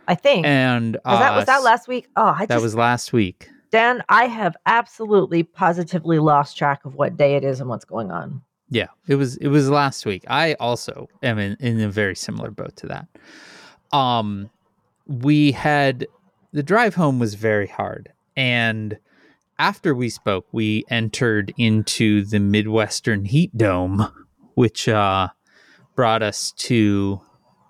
I 0.07 0.15
think. 0.15 0.45
And 0.45 0.97
was 1.05 1.19
that 1.19 1.35
was 1.35 1.45
that 1.45 1.59
uh, 1.59 1.63
last 1.63 1.87
week? 1.87 2.07
Oh, 2.15 2.27
I 2.27 2.45
That 2.45 2.55
just 2.55 2.63
was 2.63 2.75
last 2.75 3.11
week. 3.11 3.49
Dan, 3.71 4.01
I 4.07 4.25
have 4.27 4.55
absolutely 4.65 5.43
positively 5.43 6.19
lost 6.19 6.57
track 6.57 6.85
of 6.85 6.95
what 6.95 7.17
day 7.17 7.35
it 7.35 7.43
is 7.43 7.59
and 7.59 7.69
what's 7.69 7.83
going 7.83 8.11
on. 8.11 8.41
Yeah, 8.69 8.87
it 9.07 9.15
was 9.15 9.35
it 9.37 9.49
was 9.49 9.69
last 9.69 10.05
week. 10.05 10.23
I 10.29 10.53
also 10.55 11.09
am 11.23 11.39
in, 11.39 11.57
in 11.59 11.81
a 11.81 11.89
very 11.89 12.15
similar 12.15 12.51
boat 12.51 12.75
to 12.77 12.87
that. 12.87 13.07
Um 13.97 14.49
we 15.05 15.51
had 15.51 16.07
the 16.53 16.63
drive 16.63 16.95
home 16.95 17.19
was 17.19 17.33
very 17.33 17.67
hard 17.67 18.11
and 18.37 18.97
after 19.59 19.93
we 19.93 20.09
spoke, 20.09 20.45
we 20.51 20.85
entered 20.89 21.51
into 21.57 22.23
the 22.23 22.39
Midwestern 22.39 23.25
Heat 23.25 23.57
Dome, 23.57 24.07
which 24.53 24.87
uh 24.87 25.29
brought 25.95 26.21
us 26.23 26.53
to 26.53 27.19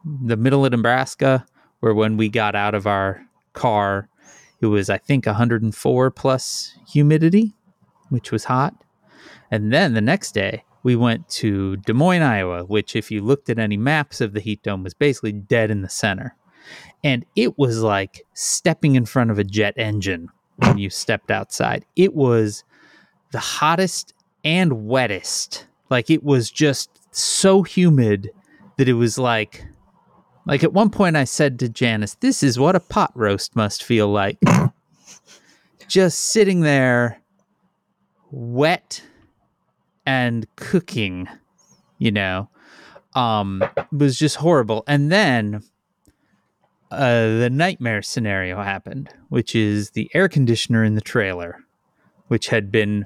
the 0.05 0.38
middle 0.38 0.65
of 0.65 0.71
Nebraska 0.71 1.45
where 1.79 1.93
when 1.93 2.17
we 2.17 2.29
got 2.29 2.55
out 2.55 2.75
of 2.75 2.86
our 2.86 3.21
car 3.53 4.09
it 4.59 4.67
was 4.67 4.89
I 4.89 4.97
think 4.97 5.25
104 5.25 6.12
plus 6.12 6.75
humidity, 6.88 7.53
which 8.09 8.31
was 8.31 8.45
hot. 8.45 8.74
And 9.51 9.71
then 9.71 9.93
the 9.93 10.01
next 10.01 10.33
day, 10.33 10.63
we 10.83 10.95
went 10.95 11.29
to 11.29 11.77
Des 11.77 11.93
Moines, 11.93 12.21
Iowa, 12.21 12.63
which, 12.63 12.95
if 12.95 13.12
you 13.12 13.21
looked 13.21 13.50
at 13.50 13.59
any 13.59 13.77
maps 13.77 14.19
of 14.19 14.33
the 14.33 14.39
heat 14.39 14.63
dome, 14.63 14.83
was 14.83 14.93
basically 14.93 15.31
dead 15.31 15.69
in 15.69 15.81
the 15.81 15.89
center. 15.89 16.36
And 17.03 17.25
it 17.36 17.57
was 17.57 17.81
like 17.81 18.25
stepping 18.33 18.95
in 18.95 19.05
front 19.05 19.31
of 19.31 19.39
a 19.39 19.43
jet 19.43 19.74
engine 19.77 20.29
when 20.57 20.77
you 20.77 20.89
stepped 20.89 21.31
outside. 21.31 21.85
It 21.95 22.13
was 22.13 22.63
the 23.31 23.39
hottest 23.39 24.13
and 24.43 24.71
wettest. 24.71 25.65
Like 25.89 26.09
it 26.09 26.23
was 26.23 26.49
just 26.49 26.89
so 27.15 27.63
humid 27.63 28.29
that 28.77 28.89
it 28.89 28.93
was 28.93 29.17
like, 29.17 29.65
like 30.45 30.63
at 30.63 30.73
one 30.73 30.89
point 30.89 31.15
I 31.15 31.23
said 31.23 31.59
to 31.59 31.69
Janice, 31.69 32.15
"This 32.15 32.43
is 32.43 32.59
what 32.59 32.75
a 32.75 32.79
pot 32.79 33.11
roast 33.15 33.55
must 33.55 33.83
feel 33.83 34.07
like." 34.07 34.37
just 35.87 36.19
sitting 36.19 36.61
there, 36.61 37.21
wet 38.31 39.01
and 40.05 40.47
cooking, 40.55 41.27
you 41.97 42.11
know, 42.11 42.49
um, 43.15 43.63
was 43.91 44.17
just 44.17 44.37
horrible. 44.37 44.83
And 44.87 45.11
then 45.11 45.63
uh, 46.91 47.39
the 47.39 47.50
nightmare 47.51 48.01
scenario 48.01 48.62
happened, 48.62 49.10
which 49.29 49.56
is 49.56 49.91
the 49.91 50.10
air 50.13 50.29
conditioner 50.29 50.84
in 50.84 50.96
the 50.96 51.01
trailer, 51.01 51.63
which 52.27 52.48
had 52.48 52.72
been 52.72 53.06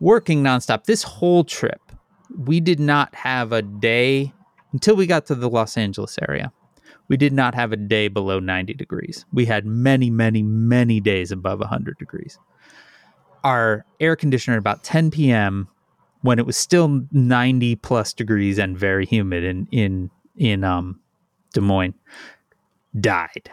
working 0.00 0.42
nonstop 0.42 0.84
this 0.84 1.02
whole 1.02 1.44
trip. 1.44 1.80
We 2.36 2.60
did 2.60 2.80
not 2.80 3.14
have 3.14 3.52
a 3.52 3.62
day 3.62 4.32
until 4.72 4.96
we 4.96 5.06
got 5.06 5.26
to 5.26 5.34
the 5.34 5.48
Los 5.48 5.76
Angeles 5.76 6.18
area. 6.28 6.52
We 7.08 7.16
did 7.16 7.32
not 7.32 7.54
have 7.54 7.72
a 7.72 7.76
day 7.76 8.08
below 8.08 8.40
90 8.40 8.74
degrees. 8.74 9.24
We 9.32 9.44
had 9.44 9.66
many, 9.66 10.10
many, 10.10 10.42
many 10.42 11.00
days 11.00 11.30
above 11.30 11.60
100 11.60 11.98
degrees. 11.98 12.38
Our 13.44 13.84
air 14.00 14.16
conditioner 14.16 14.56
about 14.56 14.82
10 14.84 15.10
p.m 15.10 15.68
when 16.24 16.38
it 16.38 16.46
was 16.46 16.56
still 16.56 17.06
90 17.12 17.76
plus 17.76 18.14
degrees 18.14 18.58
and 18.58 18.78
very 18.78 19.04
humid 19.04 19.44
in 19.44 19.68
in 19.70 20.10
in 20.36 20.64
um 20.64 20.98
Des 21.52 21.60
Moines 21.60 21.94
died. 22.98 23.50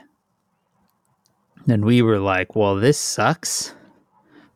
And 1.67 1.85
we 1.85 2.01
were 2.01 2.19
like, 2.19 2.55
well, 2.55 2.75
this 2.75 2.97
sucks. 2.97 3.73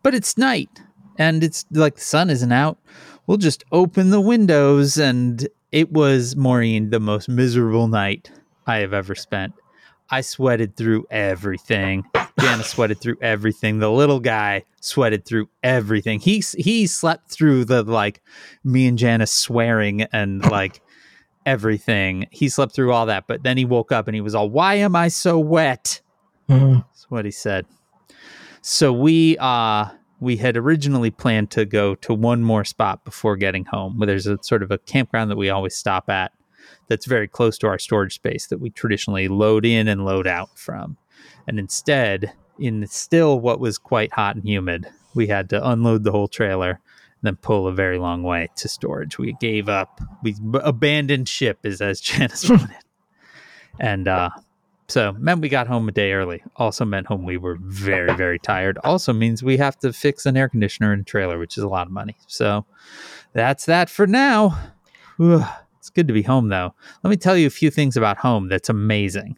But 0.04 0.16
it's 0.16 0.38
night 0.38 0.70
and 1.18 1.44
it's 1.44 1.66
like 1.72 1.96
the 1.96 2.02
sun 2.02 2.30
isn't 2.30 2.52
out. 2.52 2.78
We'll 3.28 3.38
just 3.38 3.64
open 3.72 4.12
the 4.12 4.22
windows 4.22 4.98
and 4.98 5.48
it 5.72 5.92
was 5.92 6.36
Maureen 6.36 6.90
the 6.90 7.00
most 7.00 7.28
miserable 7.28 7.88
night 7.88 8.32
I 8.68 8.78
have 8.78 8.94
ever 8.94 9.16
spent. 9.16 9.54
I 10.10 10.22
sweated 10.22 10.76
through 10.76 11.08
everything. 11.10 12.06
Janice 12.40 12.70
sweated 12.70 13.02
through 13.02 13.18
everything. 13.22 13.80
The 13.80 13.92
little 13.92 14.20
guy 14.20 14.64
sweated 14.80 15.26
through 15.26 15.50
everything. 15.64 16.20
He 16.20 16.44
he 16.58 16.86
slept 16.86 17.32
through 17.32 17.66
the 17.66 17.82
like 17.84 18.22
me 18.64 18.88
and 18.88 18.98
Janice 18.98 19.32
swearing 19.32 20.04
and 20.04 20.44
like 20.52 20.82
everything. 21.46 22.28
He 22.32 22.50
slept 22.50 22.74
through 22.74 22.92
all 22.92 23.06
that, 23.08 23.28
but 23.28 23.44
then 23.44 23.58
he 23.58 23.66
woke 23.66 23.92
up 23.92 24.08
and 24.08 24.16
he 24.16 24.22
was 24.22 24.36
all, 24.36 24.50
"Why 24.50 24.76
am 24.76 24.96
I 24.96 25.08
so 25.08 25.40
wet?" 25.40 26.02
That's 26.48 27.10
what 27.10 27.26
he 27.26 27.32
said. 27.32 27.66
So 28.62 28.92
we 28.92 29.38
uh 29.40 29.90
we 30.20 30.38
had 30.38 30.58
originally 30.58 31.12
planned 31.12 31.52
to 31.52 31.66
go 31.66 31.96
to 31.96 32.14
one 32.14 32.44
more 32.44 32.64
spot 32.64 33.04
before 33.04 33.36
getting 33.36 33.66
home. 33.66 33.98
Where 33.98 34.08
there's 34.08 34.28
a 34.28 34.38
sort 34.42 34.64
of 34.64 34.72
a 34.72 34.78
campground 34.78 35.30
that 35.32 35.38
we 35.38 35.50
always 35.50 35.76
stop 35.76 36.10
at 36.10 36.32
that's 36.88 37.06
very 37.06 37.28
close 37.28 37.58
to 37.60 37.68
our 37.68 37.80
storage 37.80 38.16
space 38.16 38.48
that 38.48 38.60
we 38.60 38.70
traditionally 38.70 39.28
load 39.28 39.66
in 39.66 39.88
and 39.88 40.06
load 40.06 40.28
out 40.28 40.58
from. 40.58 40.98
And 41.48 41.60
instead, 41.60 42.34
in 42.60 42.86
still 42.88 43.40
what 43.40 43.60
was 43.60 43.78
quite 43.78 44.14
hot 44.14 44.36
and 44.36 44.46
humid, 44.48 44.88
we 45.14 45.28
had 45.28 45.50
to 45.50 45.68
unload 45.68 46.04
the 46.04 46.12
whole 46.12 46.28
trailer 46.28 46.80
then 47.26 47.36
pull 47.36 47.68
a 47.68 47.74
very 47.74 47.98
long 47.98 48.24
way 48.24 48.50
to 48.58 48.68
storage. 48.68 49.18
We 49.18 49.34
gave 49.40 49.70
up. 49.70 50.02
We 50.24 50.34
b- 50.34 50.60
abandoned 50.64 51.30
ship, 51.30 51.60
is 51.64 51.82
as 51.82 52.00
Janice 52.02 52.46
put 52.46 52.62
it. 52.62 52.70
And 53.80 54.08
uh, 54.08 54.30
so 54.88 55.14
meant 55.14 55.42
we 55.42 55.50
got 55.50 55.68
home 55.68 55.90
a 55.90 55.92
day 55.92 56.14
early. 56.14 56.44
Also 56.56 56.86
meant 56.86 57.08
home 57.08 57.24
we 57.24 57.38
were 57.38 57.58
very, 57.60 58.14
very 58.16 58.40
tired. 58.40 58.78
Also 58.84 59.14
means 59.14 59.44
we 59.44 59.58
have 59.58 59.78
to 59.80 59.92
fix 59.92 60.26
an 60.26 60.38
air 60.38 60.48
conditioner 60.48 60.94
in 60.94 61.02
a 61.02 61.04
trailer, 61.04 61.40
which 61.40 61.58
is 61.58 61.64
a 61.64 61.68
lot 61.68 61.88
of 61.88 61.94
money. 61.94 62.16
So 62.28 62.66
that's 63.34 63.66
that 63.66 63.90
for 63.90 64.06
now. 64.08 64.58
It's 65.20 65.90
good 65.90 66.08
to 66.08 66.14
be 66.14 66.22
home 66.22 66.50
though. 66.50 66.74
Let 67.04 67.10
me 67.10 67.18
tell 67.18 67.38
you 67.38 67.48
a 67.48 67.52
few 67.52 67.72
things 67.72 67.98
about 67.98 68.18
home 68.18 68.48
that's 68.48 68.70
amazing. 68.70 69.38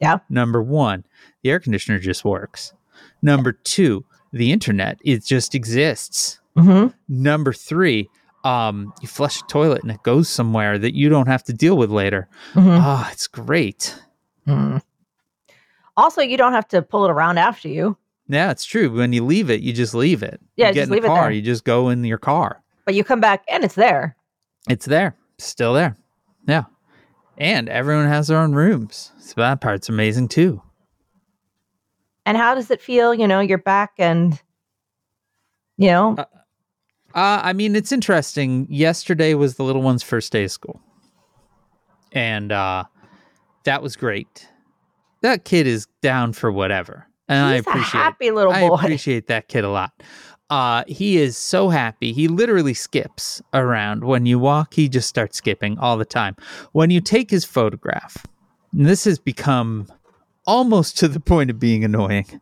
Yeah. 0.00 0.18
Number 0.28 0.62
one, 0.62 1.04
the 1.42 1.50
air 1.50 1.60
conditioner 1.60 1.98
just 1.98 2.24
works. 2.24 2.72
Number 3.20 3.52
two, 3.52 4.04
the 4.32 4.52
internet 4.52 5.00
it 5.04 5.24
just 5.24 5.54
exists. 5.54 6.40
Mm-hmm. 6.58 6.88
Number 7.08 7.52
three, 7.52 8.08
um, 8.44 8.92
you 9.00 9.08
flush 9.08 9.40
a 9.40 9.46
toilet 9.46 9.82
and 9.82 9.90
it 9.92 10.02
goes 10.02 10.28
somewhere 10.28 10.78
that 10.78 10.94
you 10.94 11.08
don't 11.08 11.26
have 11.28 11.44
to 11.44 11.52
deal 11.52 11.76
with 11.76 11.90
later. 11.90 12.28
Mm-hmm. 12.54 12.68
Ah, 12.80 13.10
it's 13.12 13.26
great. 13.26 13.94
Mm. 14.46 14.82
Also, 15.96 16.20
you 16.22 16.36
don't 16.36 16.52
have 16.52 16.68
to 16.68 16.82
pull 16.82 17.04
it 17.04 17.10
around 17.10 17.38
after 17.38 17.68
you, 17.68 17.96
Yeah, 18.28 18.50
it's 18.50 18.64
true. 18.64 18.90
When 18.90 19.12
you 19.12 19.24
leave 19.24 19.50
it, 19.50 19.60
you 19.60 19.72
just 19.72 19.94
leave 19.94 20.22
it. 20.22 20.40
Yeah, 20.56 20.68
you 20.68 20.74
get 20.74 20.80
just 20.82 20.88
in 20.88 20.92
leave 20.94 21.02
the 21.02 21.08
it 21.08 21.10
car, 21.10 21.22
there. 21.24 21.30
you 21.32 21.42
just 21.42 21.64
go 21.64 21.88
in 21.88 22.04
your 22.04 22.18
car. 22.18 22.62
but 22.84 22.94
you 22.94 23.02
come 23.04 23.20
back 23.20 23.44
and 23.48 23.64
it's 23.64 23.74
there. 23.74 24.16
It's 24.68 24.86
there, 24.86 25.16
still 25.38 25.74
there. 25.74 25.96
Yeah, 26.46 26.64
and 27.36 27.68
everyone 27.68 28.06
has 28.06 28.28
their 28.28 28.38
own 28.38 28.52
rooms, 28.52 29.12
so 29.18 29.34
that 29.36 29.60
part's 29.60 29.88
amazing 29.88 30.28
too. 30.28 30.62
And 32.26 32.36
how 32.36 32.54
does 32.54 32.70
it 32.70 32.80
feel? 32.82 33.12
You 33.14 33.26
know, 33.26 33.40
you're 33.40 33.58
back 33.58 33.92
and, 33.98 34.40
you 35.78 35.88
know, 35.88 36.14
Uh, 36.18 36.24
Uh, 37.18 37.40
I 37.42 37.52
mean, 37.52 37.74
it's 37.74 37.90
interesting. 37.90 38.68
Yesterday 38.70 39.34
was 39.34 39.56
the 39.56 39.64
little 39.64 39.82
one's 39.82 40.04
first 40.04 40.30
day 40.30 40.44
of 40.44 40.52
school, 40.52 40.80
and 42.12 42.52
uh, 42.52 42.84
that 43.64 43.82
was 43.82 43.96
great. 43.96 44.46
That 45.22 45.44
kid 45.44 45.66
is 45.66 45.88
down 46.00 46.32
for 46.32 46.52
whatever, 46.52 47.08
and 47.28 47.44
I 47.44 47.56
he's 47.56 47.66
a 47.66 47.70
appreciate. 47.70 48.00
happy 48.00 48.30
little 48.30 48.52
boy. 48.52 48.68
I 48.68 48.74
appreciate 48.84 49.26
that 49.26 49.48
kid 49.48 49.64
a 49.64 49.68
lot. 49.68 50.00
Uh, 50.48 50.84
he 50.86 51.18
is 51.18 51.36
so 51.36 51.70
happy. 51.70 52.12
He 52.12 52.28
literally 52.28 52.72
skips 52.72 53.42
around. 53.52 54.04
When 54.04 54.24
you 54.24 54.38
walk, 54.38 54.74
he 54.74 54.88
just 54.88 55.08
starts 55.08 55.38
skipping 55.38 55.76
all 55.80 55.96
the 55.96 56.04
time. 56.04 56.36
When 56.70 56.90
you 56.90 57.00
take 57.00 57.32
his 57.32 57.44
photograph, 57.44 58.28
and 58.72 58.86
this 58.86 59.02
has 59.06 59.18
become 59.18 59.88
almost 60.46 60.96
to 60.98 61.08
the 61.08 61.18
point 61.18 61.50
of 61.50 61.58
being 61.58 61.82
annoying, 61.82 62.40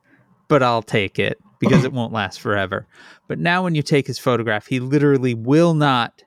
but 0.49 0.63
I'll 0.63 0.83
take 0.83 1.19
it 1.19 1.41
because 1.59 1.85
it 1.85 1.93
won't 1.95 2.13
last 2.13 2.41
forever. 2.41 2.87
But 3.29 3.39
now, 3.39 3.63
when 3.63 3.75
you 3.75 3.83
take 3.83 4.07
his 4.07 4.19
photograph, 4.19 4.67
he 4.67 4.81
literally 4.81 5.35
will 5.35 5.75
not 5.75 6.23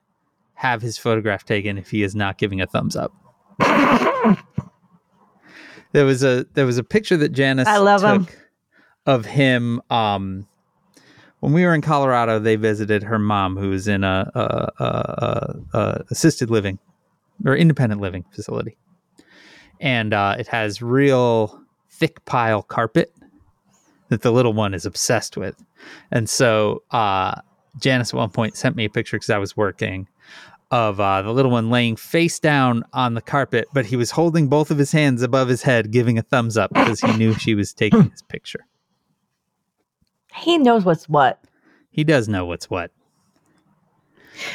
have 0.56 0.82
his 0.82 0.98
photograph 0.98 1.46
taken 1.46 1.78
if 1.78 1.90
he 1.90 2.04
is 2.04 2.16
not 2.16 2.38
giving 2.38 2.60
a 2.62 2.68
thumbs 2.68 2.96
up. 2.96 3.14
there 5.92 6.06
was 6.06 6.24
a 6.24 6.46
there 6.54 6.66
was 6.66 6.78
a 6.78 6.84
picture 6.84 7.18
that 7.18 7.30
Janice 7.30 7.68
I 7.68 7.78
love 7.78 8.02
took 8.02 8.30
him. 8.30 8.38
of 9.06 9.26
him 9.26 9.82
um 9.90 10.48
when 11.40 11.54
we 11.54 11.64
were 11.66 11.74
in 11.74 11.82
Colorado 11.82 12.40
they 12.40 12.56
visited 12.56 13.04
her 13.04 13.20
mom 13.20 13.58
who 13.58 13.70
was 13.70 13.88
in 13.88 14.04
a, 14.04 14.30
a, 14.36 14.40
a, 14.80 14.86
a, 14.86 15.78
a 15.78 16.04
assisted 16.12 16.50
living 16.50 16.80
or 17.46 17.56
independent 17.56 18.02
living 18.02 18.26
facility 18.32 18.78
and 19.80 20.14
uh, 20.14 20.36
it 20.38 20.48
has 20.48 20.82
real 20.82 21.62
thick 21.90 22.24
pile 22.26 22.62
carpet 22.62 23.14
that 24.10 24.22
the 24.22 24.32
little 24.32 24.54
one 24.54 24.74
is 24.74 24.86
obsessed 24.86 25.38
with. 25.38 25.56
And 26.12 26.30
so 26.30 26.84
uh, 26.92 27.42
Janice 27.80 28.14
at 28.14 28.18
one 28.18 28.30
point 28.30 28.56
sent 28.56 28.76
me 28.76 28.86
a 28.86 28.90
picture 28.90 29.18
because 29.18 29.30
I 29.30 29.38
was 29.38 29.56
working 29.56 30.08
of 30.72 31.00
uh, 31.00 31.22
the 31.24 31.32
little 31.32 31.52
one 31.52 31.70
laying 31.70 31.96
face 31.96 32.40
down 32.40 32.84
on 32.94 33.16
the 33.16 33.22
carpet, 33.22 33.68
but 33.74 33.86
he 33.86 33.96
was 33.96 34.12
holding 34.12 34.48
both 34.48 34.70
of 34.70 34.78
his 34.78 34.92
hands 34.92 35.24
above 35.24 35.48
his 35.48 35.64
head, 35.64 35.92
giving 35.92 36.18
a 36.18 36.22
thumbs 36.22 36.58
up 36.58 36.72
because 36.74 37.00
he 37.00 37.12
knew 37.18 37.34
she 37.34 37.56
was 37.56 37.74
taking 37.74 38.10
his 38.12 38.22
picture. 38.22 38.66
He 40.36 40.58
knows 40.58 40.86
what's 40.86 41.10
what. 41.10 41.44
He 41.90 42.04
does 42.04 42.30
know 42.30 42.46
what's 42.46 42.70
what. 42.70 42.92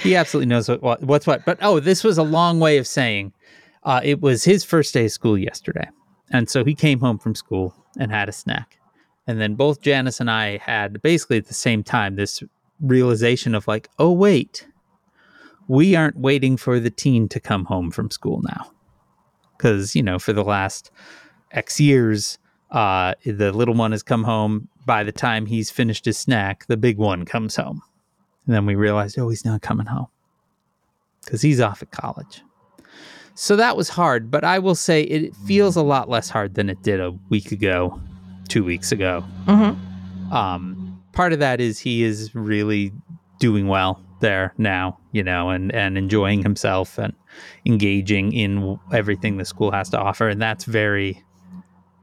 He 0.03 0.15
absolutely 0.15 0.47
knows 0.47 0.69
what, 0.69 0.83
what 0.83 1.03
what's 1.03 1.27
what. 1.27 1.45
But 1.45 1.59
oh, 1.61 1.81
this 1.81 2.05
was 2.05 2.17
a 2.17 2.23
long 2.23 2.61
way 2.61 2.79
of 2.79 2.87
saying 2.87 3.33
uh, 3.83 4.01
it 4.03 4.21
was 4.21 4.45
his 4.45 4.65
first 4.65 4.95
day 4.95 5.07
of 5.07 5.13
school 5.13 5.37
yesterday, 5.37 5.89
and 6.31 6.49
so 6.49 6.65
he 6.65 6.75
came 6.75 7.01
home 7.01 7.19
from 7.19 7.35
school 7.35 7.75
and 7.99 8.11
had 8.11 8.29
a 8.29 8.33
snack, 8.33 8.79
and 9.27 9.41
then 9.41 9.55
both 9.55 9.81
Janice 9.81 10.21
and 10.21 10.31
I 10.31 10.59
had 10.59 11.03
basically 11.03 11.39
at 11.39 11.47
the 11.47 11.55
same 11.55 11.83
time 11.83 12.17
this 12.17 12.43
realization 12.81 13.55
of 13.55 13.67
like, 13.67 13.89
oh 13.99 14.13
wait, 14.13 14.67
we 15.69 15.97
aren't 15.97 16.19
waiting 16.19 16.57
for 16.57 16.79
the 16.79 16.91
teen 16.91 17.29
to 17.31 17.41
come 17.41 17.65
home 17.65 17.91
from 17.91 18.11
school 18.11 18.43
now, 18.43 18.71
because 19.57 19.95
you 19.97 20.03
know 20.03 20.19
for 20.19 20.33
the 20.33 20.45
last 20.45 20.91
X 21.53 21.81
years, 21.81 22.39
uh, 22.71 23.15
the 23.25 23.53
little 23.53 23.75
one 23.75 23.93
has 23.93 24.03
come 24.03 24.25
home. 24.25 24.69
By 24.87 25.05
the 25.05 25.13
time 25.13 25.47
he's 25.47 25.71
finished 25.71 26.05
his 26.05 26.19
snack, 26.19 26.67
the 26.67 26.77
big 26.77 26.99
one 26.99 27.25
comes 27.25 27.57
home. 27.57 27.81
And 28.45 28.55
then 28.55 28.67
we 28.67 28.75
realized, 28.75 29.19
oh, 29.19 29.31
he's 29.31 29.45
not 29.45 29.63
coming 29.63 29.87
home 29.87 30.09
because 31.25 31.41
he's 31.41 31.61
off 31.61 31.81
at 31.81 31.91
college. 31.91 32.43
So 33.35 33.57
that 33.57 33.77
was 33.77 33.89
hard, 33.89 34.31
but 34.31 34.45
I 34.45 34.59
will 34.59 34.75
say 34.75 35.03
it 35.03 35.35
feels 35.35 35.77
a 35.77 35.83
lot 35.83 36.11
less 36.11 36.29
hard 36.29 36.55
than 36.55 36.69
it 36.69 36.83
did 36.83 37.01
a 37.01 37.13
week 37.31 37.51
ago, 37.51 37.99
two 38.49 38.65
weeks 38.65 38.93
ago. 38.93 39.25
Mm-hmm. 39.47 40.33
Um, 40.33 41.03
part 41.13 41.33
of 41.33 41.39
that 41.39 41.61
is 41.61 41.79
he 41.79 42.03
is 42.03 42.35
really 42.35 42.93
doing 43.39 43.69
well 43.69 44.01
there 44.21 44.55
now, 44.59 44.99
you 45.13 45.23
know, 45.23 45.51
and, 45.51 45.75
and 45.75 45.99
enjoying 45.99 46.43
himself 46.43 46.99
and 46.99 47.13
engaging 47.67 48.33
in 48.33 48.79
everything 48.93 49.37
the 49.37 49.45
school 49.45 49.71
has 49.71 49.91
to 49.91 49.99
offer. 49.99 50.29
And 50.29 50.41
that's 50.41 50.65
very, 50.65 51.23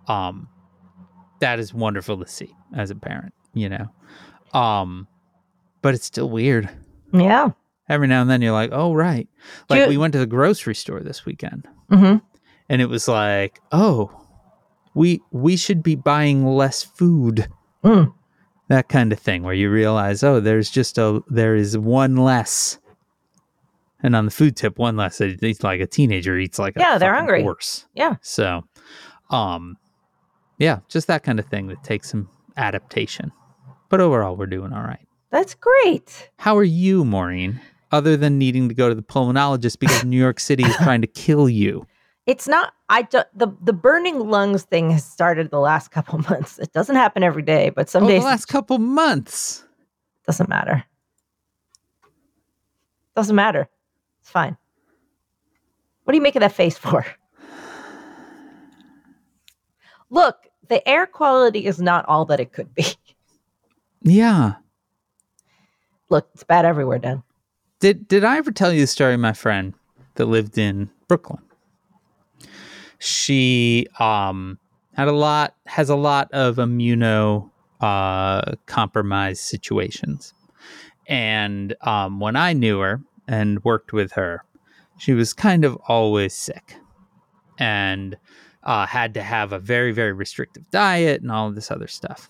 um, 0.07 0.47
that 1.39 1.59
is 1.59 1.73
wonderful 1.73 2.17
to 2.19 2.27
see 2.27 2.53
as 2.75 2.91
a 2.91 2.95
parent, 2.95 3.33
you 3.53 3.69
know. 3.69 3.87
Um, 4.53 5.07
but 5.81 5.95
it's 5.95 6.05
still 6.05 6.29
weird. 6.29 6.69
Yeah. 7.13 7.51
Every 7.89 8.07
now 8.07 8.21
and 8.21 8.29
then 8.29 8.41
you're 8.41 8.51
like, 8.51 8.69
oh, 8.71 8.93
right. 8.93 9.27
Like 9.69 9.89
we 9.89 9.97
went 9.97 10.13
to 10.13 10.19
the 10.19 10.27
grocery 10.27 10.75
store 10.75 11.01
this 11.01 11.25
weekend 11.25 11.67
Mm-hmm. 11.91 12.17
and 12.69 12.81
it 12.81 12.85
was 12.85 13.07
like, 13.07 13.59
oh, 13.73 14.20
we 14.93 15.21
we 15.31 15.55
should 15.57 15.81
be 15.83 15.95
buying 15.95 16.45
less 16.45 16.83
food. 16.83 17.47
Mm. 17.83 18.13
That 18.67 18.87
kind 18.89 19.11
of 19.11 19.19
thing 19.19 19.43
where 19.43 19.53
you 19.53 19.69
realize, 19.69 20.23
oh, 20.23 20.39
there's 20.39 20.69
just 20.69 20.97
a 20.97 21.21
there 21.27 21.55
is 21.55 21.77
one 21.77 22.15
less. 22.17 22.77
And 24.03 24.15
on 24.15 24.25
the 24.25 24.31
food 24.31 24.55
tip, 24.55 24.79
one 24.79 24.97
less. 24.97 25.21
It- 25.21 25.43
It's 25.43 25.63
like 25.63 25.79
a 25.81 25.87
teenager 25.87 26.37
eats 26.37 26.57
like 26.57 26.75
a 26.75 26.79
Yeah, 26.79 26.97
they're 26.97 27.13
hungry. 27.13 27.43
horse. 27.43 27.85
Yeah. 27.93 28.15
So, 28.21 28.63
um, 29.29 29.77
yeah, 30.57 30.79
just 30.87 31.07
that 31.07 31.23
kind 31.23 31.39
of 31.39 31.45
thing 31.45 31.67
that 31.67 31.83
takes 31.83 32.09
some 32.09 32.29
adaptation. 32.57 33.31
But 33.89 34.01
overall, 34.01 34.35
we're 34.35 34.45
doing 34.47 34.73
all 34.73 34.81
right. 34.83 35.05
That's 35.31 35.53
great. 35.55 36.29
How 36.37 36.57
are 36.57 36.63
you, 36.63 37.05
Maureen? 37.05 37.59
Other 37.91 38.15
than 38.17 38.37
needing 38.37 38.69
to 38.69 38.75
go 38.75 38.89
to 38.89 38.95
the 38.95 39.01
pulmonologist 39.03 39.79
because 39.79 40.03
New 40.05 40.17
York 40.17 40.39
City 40.39 40.63
is 40.63 40.75
trying 40.77 41.01
to 41.01 41.07
kill 41.07 41.47
you. 41.49 41.85
It's 42.27 42.47
not. 42.47 42.73
I 42.89 43.01
do, 43.03 43.21
the 43.33 43.47
the 43.61 43.73
burning 43.73 44.19
lungs 44.29 44.63
thing 44.63 44.91
has 44.91 45.03
started 45.03 45.49
the 45.49 45.59
last 45.59 45.87
couple 45.91 46.19
months. 46.19 46.59
It 46.59 46.71
doesn't 46.73 46.95
happen 46.95 47.23
every 47.23 47.41
day, 47.43 47.69
but 47.69 47.89
some 47.89 48.03
Oh, 48.03 48.07
days 48.07 48.21
the 48.21 48.27
last 48.27 48.45
couple 48.45 48.77
months. 48.77 49.63
doesn't 50.25 50.49
matter. 50.49 50.83
Doesn't 53.15 53.35
matter. 53.35 53.67
It's 54.21 54.29
fine. 54.29 54.55
What 56.03 56.13
are 56.13 56.15
you 56.15 56.21
making 56.21 56.41
that 56.41 56.53
face 56.53 56.77
for? 56.77 57.05
Look, 60.09 60.47
the 60.67 60.87
air 60.87 61.05
quality 61.07 61.65
is 61.65 61.79
not 61.81 62.05
all 62.05 62.25
that 62.25 62.39
it 62.39 62.51
could 62.53 62.73
be. 62.75 62.85
Yeah. 64.01 64.55
Look, 66.09 66.27
it's 66.33 66.43
bad 66.43 66.65
everywhere, 66.65 66.99
Dan. 66.99 67.23
Did 67.79 68.07
did 68.07 68.23
I 68.23 68.37
ever 68.37 68.51
tell 68.51 68.71
you 68.73 68.81
the 68.81 68.87
story 68.87 69.13
of 69.15 69.19
my 69.19 69.33
friend 69.33 69.73
that 70.15 70.25
lived 70.25 70.57
in 70.57 70.89
Brooklyn? 71.07 71.41
She 73.03 73.87
um 73.99 74.59
had 74.93 75.07
a 75.07 75.11
lot 75.11 75.55
has 75.65 75.89
a 75.89 75.95
lot 75.95 76.31
of 76.33 76.57
immuno 76.57 77.49
uh 77.79 78.53
compromised 78.67 79.41
situations. 79.41 80.35
And 81.07 81.75
um 81.81 82.19
when 82.19 82.35
I 82.35 82.53
knew 82.53 82.79
her 82.79 83.01
and 83.27 83.63
worked 83.63 83.91
with 83.91 84.11
her, 84.11 84.43
she 84.99 85.13
was 85.13 85.33
kind 85.33 85.65
of 85.65 85.75
always 85.87 86.35
sick 86.35 86.75
and 87.57 88.17
uh 88.63 88.85
had 88.85 89.15
to 89.15 89.23
have 89.23 89.51
a 89.51 89.57
very 89.57 89.91
very 89.91 90.13
restrictive 90.13 90.69
diet 90.69 91.21
and 91.21 91.31
all 91.31 91.47
of 91.47 91.55
this 91.55 91.71
other 91.71 91.87
stuff. 91.87 92.29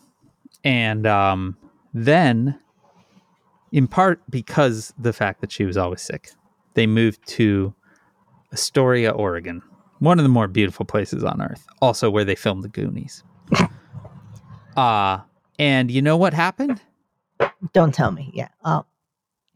And 0.63 1.05
um 1.05 1.57
then 1.93 2.57
in 3.73 3.89
part 3.89 4.21
because 4.29 4.93
the 4.97 5.11
fact 5.11 5.41
that 5.41 5.51
she 5.51 5.65
was 5.65 5.75
always 5.75 6.01
sick. 6.01 6.29
They 6.75 6.87
moved 6.87 7.27
to 7.27 7.73
Astoria, 8.53 9.11
Oregon, 9.11 9.61
one 10.01 10.17
of 10.17 10.23
the 10.23 10.29
more 10.29 10.47
beautiful 10.47 10.83
places 10.83 11.23
on 11.23 11.41
earth, 11.41 11.65
also 11.79 12.09
where 12.09 12.25
they 12.25 12.35
filmed 12.35 12.63
the 12.63 12.69
Goonies. 12.69 13.23
Uh, 14.77 15.19
and 15.59 15.91
you 15.91 16.01
know 16.01 16.15
what 16.15 16.33
happened? 16.33 16.79
Don't 17.73 17.93
tell 17.93 18.11
me. 18.11 18.31
Yeah. 18.33 18.47
Oh. 18.63 18.85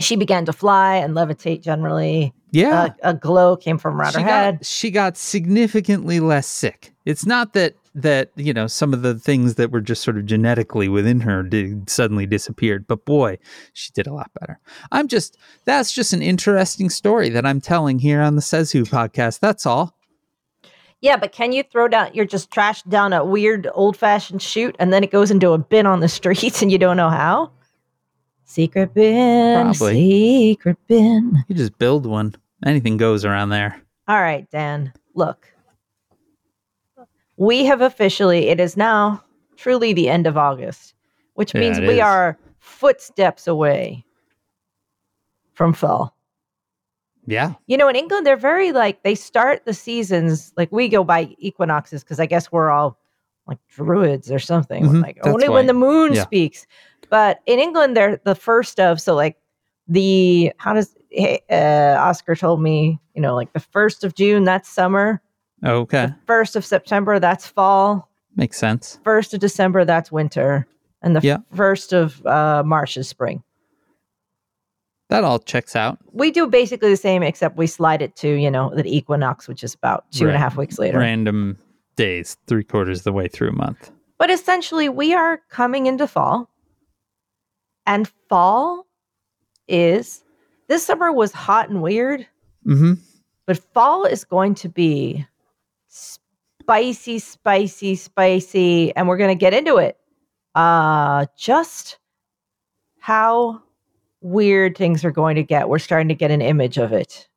She 0.01 0.17
began 0.17 0.43
to 0.43 0.51
fly 0.51 0.97
and 0.97 1.15
levitate 1.15 1.61
generally. 1.61 2.33
Yeah. 2.51 2.89
A, 3.01 3.11
a 3.11 3.13
glow 3.13 3.55
came 3.55 3.77
from 3.77 3.99
around 3.99 4.11
she 4.11 4.19
her 4.19 4.27
got, 4.27 4.43
head. 4.43 4.65
she 4.65 4.91
got 4.91 5.15
significantly 5.15 6.19
less 6.19 6.47
sick. 6.47 6.93
It's 7.05 7.25
not 7.25 7.53
that 7.53 7.75
that 7.95 8.31
you 8.35 8.53
know 8.53 8.67
some 8.67 8.93
of 8.93 9.03
the 9.03 9.15
things 9.15 9.55
that 9.55 9.71
were 9.71 9.79
just 9.79 10.03
sort 10.03 10.17
of 10.17 10.25
genetically 10.25 10.89
within 10.89 11.21
her 11.21 11.43
did 11.43 11.89
suddenly 11.89 12.25
disappeared, 12.25 12.85
but 12.87 13.05
boy, 13.05 13.37
she 13.71 13.93
did 13.93 14.05
a 14.05 14.13
lot 14.13 14.29
better. 14.37 14.59
I'm 14.91 15.07
just 15.07 15.37
that's 15.63 15.93
just 15.93 16.11
an 16.11 16.21
interesting 16.21 16.89
story 16.89 17.29
that 17.29 17.45
I'm 17.45 17.61
telling 17.61 17.99
here 17.99 18.21
on 18.21 18.35
the 18.35 18.41
Says 18.41 18.73
Who 18.73 18.83
podcast. 18.83 19.39
That's 19.39 19.65
all. 19.65 19.95
Yeah, 21.05 21.17
but 21.17 21.31
can 21.31 21.51
you 21.51 21.61
throw 21.61 21.87
down, 21.87 22.09
you're 22.15 22.25
just 22.25 22.49
trashed 22.49 22.89
down 22.89 23.13
a 23.13 23.23
weird 23.23 23.69
old 23.75 23.95
fashioned 23.95 24.41
chute 24.41 24.75
and 24.79 24.91
then 24.91 25.03
it 25.03 25.11
goes 25.11 25.29
into 25.29 25.51
a 25.51 25.57
bin 25.59 25.85
on 25.85 25.99
the 25.99 26.07
streets 26.19 26.63
and 26.63 26.71
you 26.71 26.79
don't 26.79 26.97
know 26.97 27.11
how? 27.11 27.51
Secret 28.45 28.91
bin, 28.95 29.65
Probably. 29.65 29.93
secret 30.55 30.77
bin. 30.87 31.43
You 31.47 31.53
just 31.55 31.77
build 31.77 32.07
one. 32.07 32.33
Anything 32.65 32.97
goes 32.97 33.23
around 33.23 33.49
there. 33.49 33.79
All 34.07 34.19
right, 34.19 34.49
Dan, 34.49 34.93
look. 35.13 35.47
We 37.37 37.65
have 37.65 37.81
officially, 37.81 38.47
it 38.47 38.59
is 38.59 38.75
now 38.75 39.23
truly 39.57 39.93
the 39.93 40.09
end 40.09 40.25
of 40.25 40.37
August, 40.37 40.95
which 41.35 41.53
Yeah, 41.53 41.59
means 41.61 41.79
we 41.79 41.95
is. 41.95 41.99
are 41.99 42.35
footsteps 42.57 43.45
away 43.45 44.03
from 45.53 45.71
fall. 45.73 46.14
Yeah. 47.27 47.53
You 47.67 47.77
know, 47.77 47.87
in 47.87 47.95
England, 47.95 48.25
they're 48.25 48.37
very 48.37 48.71
like, 48.71 49.03
they 49.03 49.15
start 49.15 49.65
the 49.65 49.73
seasons, 49.73 50.53
like 50.57 50.71
we 50.71 50.87
go 50.87 51.03
by 51.03 51.35
equinoxes 51.39 52.03
because 52.03 52.19
I 52.19 52.25
guess 52.25 52.51
we're 52.51 52.69
all 52.69 52.97
like 53.47 53.59
druids 53.69 54.31
or 54.31 54.39
something. 54.39 54.83
Mhm, 54.85 55.01
like 55.03 55.15
that's 55.17 55.27
only 55.27 55.49
why. 55.49 55.55
when 55.55 55.67
the 55.67 55.73
moon 55.73 56.13
Yeah. 56.13 56.23
speaks. 56.23 56.65
But 57.09 57.41
in 57.45 57.59
England, 57.59 57.95
they're 57.95 58.19
the 58.25 58.35
first 58.35 58.79
of, 58.79 58.99
so 59.01 59.15
like 59.15 59.37
the, 59.87 60.51
how 60.57 60.73
does, 60.73 60.95
uh, 61.49 61.95
Oscar 61.99 62.35
told 62.35 62.61
me, 62.61 62.99
you 63.13 63.21
know, 63.21 63.35
like 63.35 63.53
the 63.53 63.59
first 63.59 64.03
of 64.03 64.15
June, 64.15 64.43
that's 64.43 64.67
summer. 64.69 65.21
Okay. 65.63 66.07
The 66.07 66.15
first 66.27 66.55
of 66.55 66.65
September, 66.65 67.19
that's 67.19 67.47
fall. 67.47 68.09
Makes 68.35 68.57
sense. 68.57 68.99
First 69.03 69.33
of 69.33 69.39
December, 69.39 69.85
that's 69.85 70.11
winter. 70.11 70.67
And 71.01 71.15
the 71.15 71.21
Yeah. 71.21 71.37
first 71.53 71.93
of 71.93 72.25
uh, 72.25 72.63
March 72.65 72.97
is 72.97 73.07
spring. 73.07 73.43
That 75.09 75.23
all 75.23 75.37
checks 75.39 75.75
out. 75.75 75.99
We 76.13 76.31
do 76.31 76.47
basically 76.47 76.89
the 76.89 76.97
same, 76.97 77.21
except 77.21 77.57
we 77.57 77.67
slide 77.67 78.01
it 78.01 78.15
to, 78.17 78.27
you 78.29 78.49
know, 78.49 78.73
the 78.75 78.85
equinox, 78.85 79.47
which 79.47 79.63
is 79.63 79.73
about 79.75 80.11
two 80.11 80.25
and 80.27 80.35
a 80.35 80.39
half 80.39 80.57
weeks 80.57 80.79
later. 80.79 80.97
Random 80.99 81.57
days, 81.95 82.37
three 82.47 82.63
quarters 82.63 82.99
of 82.99 83.03
the 83.03 83.13
way 83.13 83.27
through 83.27 83.49
a 83.49 83.53
month. 83.53 83.91
But 84.17 84.31
essentially, 84.31 84.89
we 84.89 85.13
are 85.13 85.41
coming 85.49 85.85
into 85.85 86.07
fall. 86.07 86.49
And 87.85 88.11
fall 88.29 88.87
is 89.67 90.23
this 90.67 90.83
summer 90.85 91.11
was 91.11 91.31
hot 91.31 91.69
and 91.69 91.81
weird, 91.83 92.25
Mm-hmm. 92.65 92.93
but 93.45 93.57
fall 93.59 94.05
is 94.05 94.23
going 94.23 94.55
to 94.55 94.69
be 94.69 95.23
spicy, 95.87 97.19
spicy, 97.19 97.95
spicy. 97.95 98.95
And 98.95 99.07
we're 99.07 99.17
going 99.17 99.29
to 99.37 99.39
get 99.39 99.53
into 99.53 99.77
it. 99.77 99.97
Uh, 100.55 101.27
just 101.37 101.99
how 102.99 103.61
weird 104.25 104.75
things 104.75 105.05
are 105.05 105.11
going 105.11 105.35
to 105.35 105.43
get. 105.43 105.69
We're 105.69 105.79
starting 105.79 106.07
to 106.09 106.15
get 106.15 106.31
an 106.31 106.41
image 106.41 106.77
of 106.77 106.91
it. 106.91 107.27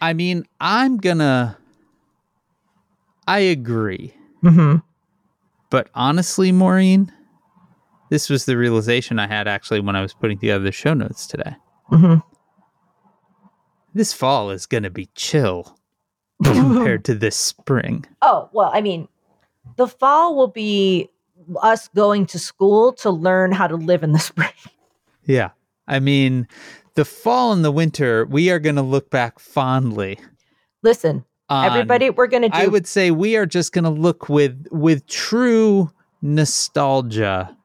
I 0.00 0.12
mean, 0.12 0.46
I'm 0.60 0.98
gonna. 0.98 1.56
I 3.26 3.38
agree. 3.38 4.14
Mm-hmm. 4.44 4.76
But 5.70 5.88
honestly, 5.94 6.52
Maureen, 6.52 7.12
this 8.10 8.30
was 8.30 8.44
the 8.44 8.56
realization 8.56 9.18
I 9.18 9.26
had 9.26 9.48
actually 9.48 9.80
when 9.80 9.96
I 9.96 10.02
was 10.02 10.12
putting 10.12 10.38
together 10.38 10.62
the 10.62 10.70
show 10.70 10.94
notes 10.94 11.26
today. 11.26 11.56
Mhm. 11.90 12.22
This 13.94 14.12
fall 14.12 14.50
is 14.50 14.66
going 14.66 14.82
to 14.82 14.90
be 14.90 15.08
chill 15.14 15.76
compared 16.44 17.04
to 17.06 17.14
this 17.14 17.36
spring. 17.36 18.04
Oh, 18.20 18.50
well, 18.52 18.70
I 18.72 18.82
mean, 18.82 19.08
the 19.76 19.88
fall 19.88 20.36
will 20.36 20.48
be 20.48 21.08
us 21.62 21.88
going 21.88 22.26
to 22.26 22.38
school 22.38 22.92
to 22.92 23.10
learn 23.10 23.50
how 23.52 23.66
to 23.66 23.76
live 23.76 24.02
in 24.02 24.12
the 24.12 24.18
spring. 24.30 24.50
Yeah. 25.24 25.50
I 25.88 26.00
mean, 26.00 26.48
the 26.94 27.04
fall 27.04 27.52
and 27.52 27.64
the 27.64 27.70
winter, 27.70 28.24
we 28.26 28.50
are 28.50 28.58
going 28.58 28.76
to 28.76 28.82
look 28.82 29.10
back 29.10 29.38
fondly. 29.38 30.18
Listen, 30.82 31.24
On, 31.48 31.66
everybody, 31.66 32.10
we're 32.10 32.26
going 32.26 32.42
to 32.42 32.48
do 32.48 32.56
I 32.56 32.66
would 32.66 32.86
say 32.86 33.10
we 33.10 33.36
are 33.36 33.46
just 33.46 33.72
going 33.72 33.84
to 33.84 33.90
look 33.90 34.28
with 34.28 34.66
with 34.70 35.06
true 35.06 35.90
nostalgia 36.22 37.56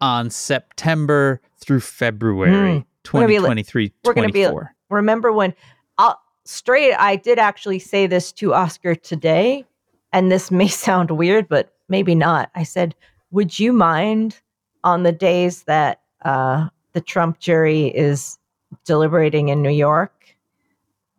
on 0.00 0.30
September 0.30 1.40
through 1.58 1.80
February 1.80 2.52
Mm. 2.52 2.84
We're 3.12 3.20
gonna 3.20 3.28
be 3.28 3.38
li- 3.38 3.62
2023 3.62 3.92
we're 4.04 4.14
gonna 4.14 4.28
be- 4.28 4.48
remember 4.88 5.32
when 5.32 5.54
I'll, 5.98 6.20
straight 6.44 6.94
i 6.94 7.16
did 7.16 7.38
actually 7.38 7.78
say 7.80 8.06
this 8.06 8.30
to 8.32 8.54
oscar 8.54 8.94
today 8.94 9.64
and 10.12 10.30
this 10.30 10.50
may 10.50 10.68
sound 10.86 11.10
weird 11.10 11.48
but 11.48 11.74
maybe 11.88 12.14
not 12.14 12.50
i 12.54 12.62
said 12.62 12.94
would 13.32 13.58
you 13.58 13.72
mind 13.72 14.40
on 14.84 15.02
the 15.02 15.12
days 15.12 15.64
that 15.64 16.00
uh, 16.24 16.68
the 16.92 17.00
trump 17.00 17.38
jury 17.38 17.86
is 17.86 18.38
deliberating 18.84 19.48
in 19.48 19.62
new 19.62 19.70
york 19.70 20.36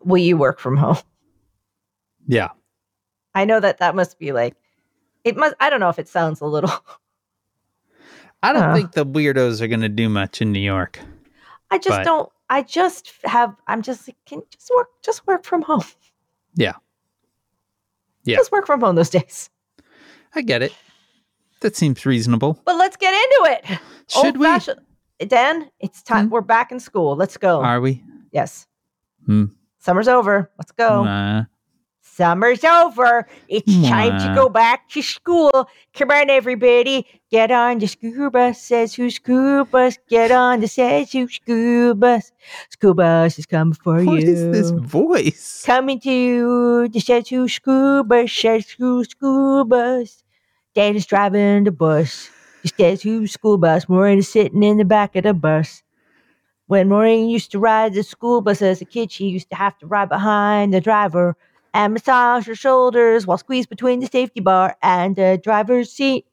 will 0.04 0.18
you 0.18 0.38
work 0.38 0.60
from 0.60 0.76
home 0.78 0.98
Yeah. 2.28 2.50
i 3.36 3.46
know 3.46 3.60
that 3.60 3.78
that 3.80 3.96
must 3.96 4.18
be 4.20 4.32
like 4.32 4.56
it 5.24 5.36
must 5.38 5.56
i 5.60 5.70
don't 5.70 5.80
know 5.80 5.90
if 5.90 6.00
it 6.00 6.08
sounds 6.08 6.42
a 6.42 6.46
little 6.46 6.72
I 8.46 8.52
don't 8.52 8.64
Uh. 8.64 8.74
think 8.76 8.92
the 8.92 9.06
weirdos 9.06 9.62
are 9.62 9.68
going 9.70 9.80
to 9.80 9.88
do 9.90 10.10
much 10.10 10.42
in 10.42 10.52
New 10.52 10.60
York. 10.60 11.00
i 11.72 11.78
just 11.78 11.90
But- 12.00 12.04
don't 12.04 12.30
i 12.50 12.62
just 12.62 13.12
have 13.24 13.56
i'm 13.68 13.82
just 13.82 14.08
like, 14.08 14.18
can 14.26 14.42
just 14.52 14.70
work 14.76 14.90
just 15.02 15.26
work 15.26 15.46
from 15.46 15.62
home 15.62 15.86
Yeah. 16.56 16.74
Yeah. 18.26 18.36
just 18.38 18.52
work 18.52 18.66
from 18.68 18.82
home 18.82 18.96
those 18.96 19.10
days 19.10 19.50
I 20.36 20.42
get 20.42 20.64
it. 20.64 20.74
That 21.62 21.76
seems 21.76 22.06
reasonable. 22.08 22.60
But 22.66 22.76
let's 22.76 22.98
get 22.98 23.14
into 23.14 23.52
it. 23.54 23.80
Should 24.08 24.38
we? 24.38 24.48
Old-fashioned- 24.48 24.82
Dan, 25.30 25.70
it's 25.80 26.02
time. 26.04 26.28
Hmm? 26.28 26.32
We're 26.34 26.42
back 26.42 26.72
in 26.72 26.80
school. 26.80 27.16
Let's 27.16 27.38
go. 27.38 27.62
Are 27.62 27.82
we? 27.82 28.04
yes. 28.32 28.68
Hmm. 29.26 29.46
Summer's 29.80 30.08
over. 30.08 30.50
Let's 30.58 30.72
go. 30.72 31.06
Uh, 31.06 31.44
Summer's 32.02 32.64
over. 32.64 33.28
It's 33.48 33.74
time 33.88 34.20
to 34.20 34.36
go 34.36 34.48
back 34.48 34.88
to 34.90 35.02
school. 35.02 35.68
Come 35.94 36.12
on, 36.12 36.30
everybody. 36.30 37.08
Get 37.32 37.50
on 37.50 37.80
the 37.80 37.88
school 37.88 38.30
bus. 38.30 38.62
Says 38.62 38.94
who 38.94 39.10
school 39.10 39.66
bus. 39.66 39.98
Get 40.10 40.32
on 40.32 40.60
the 40.60 40.68
says 40.68 41.12
who 41.12 41.28
school 41.28 41.96
bus. 41.96 42.32
School 42.70 42.94
bus 42.94 43.40
is 43.40 43.46
coming 43.46 43.74
for 43.74 44.00
you. 44.00 44.06
what 44.06 44.24
is 44.24 44.46
this 44.52 44.70
voice? 44.72 45.64
Coming 45.66 46.00
to 46.02 46.12
you. 46.12 46.88
the 46.90 47.00
says 47.00 47.30
who 47.30 47.48
school 47.48 48.04
bus. 48.04 48.32
Says 48.32 48.70
who 48.70 49.04
school 49.06 49.66
bus. 49.66 50.24
Dad 50.76 50.96
is 50.96 51.06
driving 51.06 51.64
the 51.64 51.72
bus. 51.72 52.30
The 52.63 52.69
says 52.69 53.02
who 53.04 53.28
school 53.28 53.58
bus. 53.58 53.89
Maureen 53.89 54.19
is 54.19 54.32
sitting 54.32 54.63
in 54.63 54.78
the 54.78 54.86
back 54.86 55.15
of 55.15 55.23
the 55.23 55.34
bus. 55.34 55.84
When 56.67 56.88
Maureen 56.88 57.30
used 57.30 57.52
to 57.52 57.60
ride 57.60 57.93
the 57.93 58.04
school 58.04 58.41
bus 58.41 58.62
as 58.62 58.82
a 58.82 58.86
kid, 58.86 59.12
she 59.12 59.28
used 59.28 59.49
to 59.49 59.56
have 59.56 59.78
to 59.80 59.86
ride 59.86 60.10
behind 60.10 60.73
the 60.73 60.80
driver 60.80 61.36
and 61.73 61.93
massage 61.93 62.47
her 62.47 62.56
shoulders 62.56 63.28
while 63.28 63.38
squeezed 63.38 63.69
between 63.69 63.99
the 63.99 64.08
safety 64.08 64.39
bar 64.39 64.78
and 64.82 65.15
the 65.17 65.39
driver's 65.43 65.91
seat. 65.91 66.26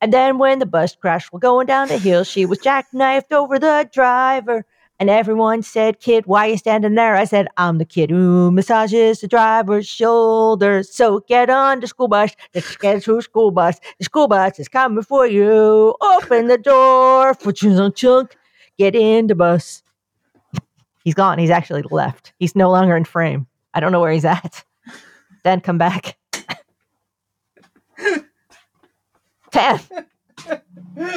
And 0.00 0.12
then 0.12 0.38
when 0.38 0.58
the 0.58 0.66
bus 0.66 0.94
crashed 0.94 1.32
while 1.32 1.40
going 1.40 1.66
down 1.66 1.88
the 1.88 1.98
hill, 1.98 2.24
she 2.24 2.44
was 2.44 2.58
jackknifed 2.58 3.32
over 3.32 3.58
the 3.58 3.88
driver. 3.92 4.66
And 5.02 5.10
everyone 5.10 5.62
said, 5.62 5.98
Kid, 5.98 6.26
why 6.26 6.46
you 6.46 6.56
standing 6.56 6.94
there? 6.94 7.16
I 7.16 7.24
said, 7.24 7.48
I'm 7.56 7.78
the 7.78 7.84
kid 7.84 8.08
who 8.08 8.52
massages 8.52 9.20
the 9.20 9.26
driver's 9.26 9.84
shoulders. 9.84 10.94
So 10.94 11.24
get 11.26 11.50
on 11.50 11.80
the 11.80 11.88
school 11.88 12.06
bus. 12.06 12.30
Let's 12.54 12.76
get 12.76 13.02
to 13.02 13.20
school 13.20 13.50
bus. 13.50 13.80
The 13.98 14.04
school 14.04 14.28
bus 14.28 14.60
is 14.60 14.68
coming 14.68 15.02
for 15.02 15.26
you. 15.26 15.96
Open 16.00 16.46
the 16.46 16.56
door 16.56 17.34
for 17.34 17.50
chunk 17.50 17.96
chunk. 17.96 18.36
Get 18.78 18.94
in 18.94 19.26
the 19.26 19.34
bus. 19.34 19.82
He's 21.02 21.14
gone. 21.14 21.40
He's 21.40 21.50
actually 21.50 21.82
left. 21.90 22.32
He's 22.38 22.54
no 22.54 22.70
longer 22.70 22.96
in 22.96 23.04
frame. 23.04 23.48
I 23.74 23.80
don't 23.80 23.90
know 23.90 24.00
where 24.00 24.12
he's 24.12 24.24
at. 24.24 24.62
Then 25.42 25.60
come 25.60 25.78
back. 25.78 26.16
Dan. 29.50 29.80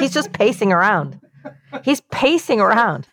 He's 0.00 0.12
just 0.12 0.32
pacing 0.32 0.72
around. 0.72 1.20
He's 1.84 2.00
pacing 2.10 2.60
around. 2.60 3.06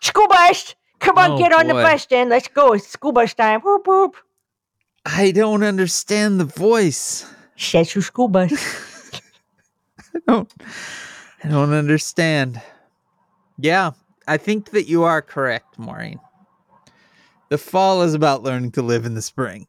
School 0.00 0.28
bus! 0.28 0.74
Come 1.00 1.18
on, 1.18 1.32
Oh, 1.32 1.38
get 1.38 1.52
on 1.52 1.66
the 1.66 1.74
bus 1.74 2.06
then. 2.06 2.28
Let's 2.28 2.48
go. 2.48 2.72
It's 2.74 2.86
school 2.86 3.12
bus 3.12 3.32
time. 3.34 3.60
Whoop 3.60 3.86
whoop. 3.86 4.16
I 5.06 5.30
don't 5.30 5.62
understand 5.62 6.38
the 6.38 6.44
voice. 6.44 7.24
Says 7.56 7.94
your 7.94 8.02
school 8.02 8.28
bus. 8.28 8.52
I 10.14 10.18
don't 10.26 10.52
I 11.44 11.48
don't 11.48 11.72
understand. 11.72 12.60
Yeah, 13.58 13.92
I 14.28 14.36
think 14.36 14.70
that 14.70 14.88
you 14.88 15.04
are 15.04 15.22
correct, 15.22 15.78
Maureen. 15.78 16.20
The 17.48 17.58
fall 17.58 18.02
is 18.02 18.12
about 18.14 18.42
learning 18.42 18.72
to 18.72 18.82
live 18.82 19.04
in 19.06 19.14
the 19.14 19.22
spring. 19.22 19.66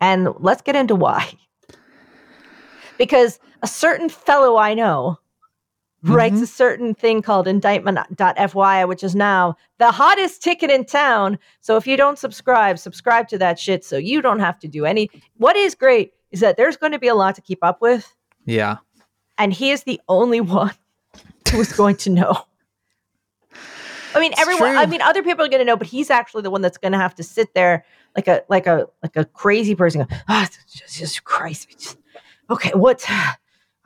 and 0.00 0.28
let's 0.38 0.62
get 0.62 0.74
into 0.76 0.94
why. 0.94 1.32
Because 2.98 3.38
a 3.62 3.66
certain 3.66 4.08
fellow 4.08 4.56
I 4.56 4.74
know 4.74 5.18
writes 6.04 6.36
Mhm. 6.36 6.42
a 6.42 6.46
certain 6.46 6.94
thing 6.94 7.22
called 7.22 7.48
indictment.fyi, 7.48 8.86
which 8.86 9.02
is 9.02 9.14
now 9.14 9.56
the 9.78 9.90
hottest 9.90 10.42
ticket 10.42 10.70
in 10.70 10.84
town. 10.84 11.38
So 11.60 11.76
if 11.76 11.86
you 11.86 11.96
don't 11.96 12.18
subscribe, 12.18 12.78
subscribe 12.78 13.28
to 13.28 13.38
that 13.38 13.58
shit 13.58 13.84
so 13.84 13.96
you 13.96 14.22
don't 14.22 14.38
have 14.40 14.58
to 14.60 14.68
do 14.68 14.84
any. 14.86 15.10
What 15.38 15.56
is 15.56 15.74
great 15.74 16.12
is 16.30 16.40
that 16.40 16.56
there's 16.56 16.76
going 16.76 16.92
to 16.92 16.98
be 16.98 17.08
a 17.08 17.14
lot 17.14 17.34
to 17.34 17.40
keep 17.40 17.58
up 17.64 17.80
with, 17.80 18.14
Yeah. 18.44 18.76
and 19.38 19.52
he 19.52 19.70
is 19.72 19.82
the 19.84 20.00
only 20.08 20.40
one 20.40 20.72
who's 21.50 21.72
going 21.72 21.96
to 21.96 22.10
know. 22.10 22.44
I 24.14 24.20
mean, 24.20 24.32
It's 24.32 24.40
everyone. 24.40 24.76
I 24.76 24.86
mean, 24.86 25.02
other 25.02 25.22
people 25.22 25.44
are 25.44 25.48
going 25.48 25.60
to 25.60 25.64
know, 25.64 25.76
but 25.76 25.86
he's 25.86 26.10
actually 26.10 26.42
the 26.42 26.50
one 26.50 26.62
that's 26.62 26.78
going 26.78 26.92
to 26.92 26.98
have 26.98 27.14
to 27.16 27.22
sit 27.22 27.52
there 27.54 27.84
like 28.16 28.26
a 28.26 28.42
like 28.48 28.66
a 28.66 28.86
like 29.02 29.16
a 29.16 29.24
crazy 29.24 29.74
person. 29.74 30.00
Go, 30.02 30.16
oh, 30.28 30.46
Jesus 30.86 31.20
Christ! 31.20 31.68
Just- 31.78 31.98
Okay, 32.50 32.70
what? 32.74 33.04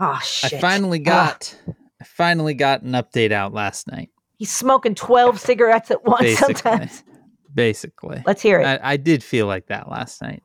Oh 0.01 0.18
shit! 0.25 0.55
I 0.55 0.61
finally 0.61 0.98
got 0.98 1.55
I 2.02 2.04
finally 2.04 2.54
got 2.54 2.82
an 2.82 2.92
update 2.92 3.30
out 3.30 3.54
last 3.54 3.86
night. 3.86 4.10
He's 4.38 4.50
smoking 4.50 4.96
twelve 4.96 5.38
cigarettes 5.38 5.92
at 5.92 6.04
once. 6.04 6.22
Basically. 6.22 6.54
Sometimes. 6.56 7.04
Basically. 7.54 8.22
Let's 8.26 8.42
hear 8.42 8.60
it. 8.60 8.64
I, 8.66 8.80
I 8.82 8.96
did 8.96 9.22
feel 9.22 9.46
like 9.46 9.66
that 9.68 9.88
last 9.88 10.20
night. 10.20 10.42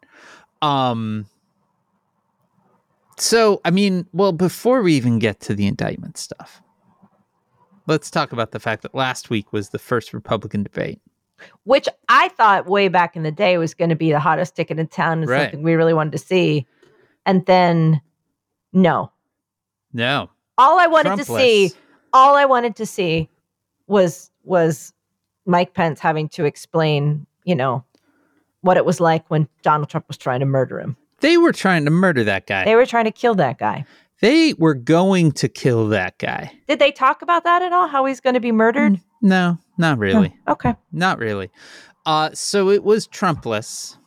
Um 0.61 1.25
so 3.17 3.59
I 3.65 3.71
mean, 3.71 4.05
well, 4.13 4.33
before 4.33 4.83
we 4.83 4.93
even 4.93 5.17
get 5.17 5.39
to 5.41 5.55
the 5.55 5.65
indictment 5.65 6.17
stuff, 6.17 6.61
let's 7.87 8.11
talk 8.11 8.31
about 8.33 8.51
the 8.51 8.59
fact 8.59 8.83
that 8.83 8.93
last 8.93 9.31
week 9.31 9.51
was 9.51 9.69
the 9.69 9.79
first 9.79 10.13
Republican 10.13 10.61
debate. 10.61 11.01
Which 11.63 11.87
I 12.07 12.27
thought 12.29 12.67
way 12.67 12.87
back 12.87 13.15
in 13.15 13.23
the 13.23 13.31
day 13.31 13.57
was 13.57 13.73
going 13.73 13.89
to 13.89 13.95
be 13.95 14.11
the 14.11 14.19
hottest 14.19 14.55
ticket 14.55 14.77
in 14.77 14.87
town 14.87 15.21
and 15.21 15.29
Right. 15.29 15.43
something 15.45 15.63
we 15.63 15.73
really 15.73 15.93
wanted 15.95 16.11
to 16.11 16.19
see, 16.19 16.67
and 17.25 17.43
then 17.47 17.99
no. 18.73 19.11
No. 19.91 20.29
All 20.57 20.79
I 20.79 20.87
wanted 20.87 21.17
to 21.17 21.25
see 21.25 21.71
all 22.13 22.35
I 22.35 22.45
wanted 22.45 22.75
to 22.77 22.85
see 22.85 23.29
was 23.87 24.31
was 24.43 24.93
Mike 25.45 25.73
Pence 25.73 25.99
having 25.99 26.29
to 26.29 26.45
explain, 26.45 27.25
you 27.43 27.55
know, 27.55 27.83
what 28.61 28.77
it 28.77 28.85
was 28.85 28.99
like 28.99 29.29
when 29.29 29.47
Donald 29.61 29.89
Trump 29.89 30.07
was 30.07 30.17
trying 30.17 30.39
to 30.39 30.45
murder 30.45 30.79
him. 30.79 30.97
They 31.19 31.37
were 31.37 31.51
trying 31.51 31.85
to 31.85 31.91
murder 31.91 32.23
that 32.23 32.47
guy. 32.47 32.65
They 32.65 32.75
were 32.75 32.85
trying 32.85 33.05
to 33.05 33.11
kill 33.11 33.35
that 33.35 33.57
guy. 33.57 33.85
They 34.19 34.53
were 34.53 34.73
going 34.73 35.31
to 35.33 35.47
kill 35.47 35.87
that 35.89 36.17
guy. 36.17 36.51
Did 36.67 36.79
they 36.79 36.91
talk 36.91 37.21
about 37.21 37.43
that 37.43 37.61
at 37.61 37.71
all? 37.71 37.87
How 37.87 38.05
he's 38.05 38.19
going 38.19 38.33
to 38.33 38.39
be 38.39 38.51
murdered? 38.51 38.99
No, 39.21 39.57
not 39.77 39.99
really. 39.99 40.35
Oh, 40.47 40.53
okay. 40.53 40.75
Not 40.91 41.19
really. 41.19 41.49
Uh, 42.05 42.31
so 42.33 42.69
it 42.69 42.83
was 42.83 43.05
Trumpless. 43.07 43.97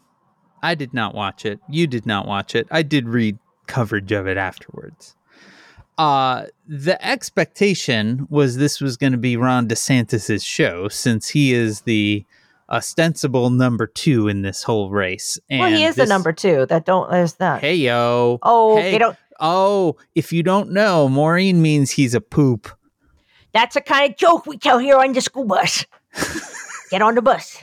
I 0.62 0.74
did 0.74 0.92
not 0.92 1.14
watch 1.14 1.46
it. 1.46 1.60
You 1.68 1.86
did 1.86 2.06
not 2.06 2.26
watch 2.26 2.54
it. 2.54 2.66
I 2.70 2.82
did 2.82 3.08
read 3.08 3.38
coverage 3.66 4.12
of 4.12 4.26
it 4.26 4.36
afterwards. 4.36 5.14
Uh, 6.00 6.46
the 6.66 6.96
expectation 7.06 8.26
was 8.30 8.56
this 8.56 8.80
was 8.80 8.96
going 8.96 9.12
to 9.12 9.18
be 9.18 9.36
Ron 9.36 9.68
DeSantis's 9.68 10.42
show 10.42 10.88
since 10.88 11.28
he 11.28 11.52
is 11.52 11.82
the 11.82 12.24
ostensible 12.70 13.50
number 13.50 13.86
two 13.86 14.26
in 14.26 14.40
this 14.40 14.62
whole 14.62 14.88
race. 14.88 15.38
And 15.50 15.60
well, 15.60 15.70
he 15.70 15.84
is 15.84 15.96
the 15.96 16.06
number 16.06 16.32
two. 16.32 16.64
That 16.64 16.86
don't. 16.86 17.10
There's 17.10 17.34
that. 17.34 17.60
Hey 17.60 17.74
yo. 17.74 18.38
oh, 18.42 18.78
hey. 18.78 18.92
they 18.92 18.96
don't. 18.96 19.14
Oh, 19.40 19.96
if 20.14 20.32
you 20.32 20.42
don't 20.42 20.70
know, 20.70 21.06
Maureen 21.06 21.60
means 21.60 21.90
he's 21.90 22.14
a 22.14 22.22
poop. 22.22 22.70
That's 23.52 23.74
the 23.74 23.82
kind 23.82 24.10
of 24.10 24.16
joke 24.16 24.46
we 24.46 24.56
tell 24.56 24.78
here 24.78 24.96
on 24.96 25.12
the 25.12 25.20
school 25.20 25.44
bus. 25.44 25.84
Get 26.90 27.02
on 27.02 27.14
the 27.14 27.20
bus. 27.20 27.62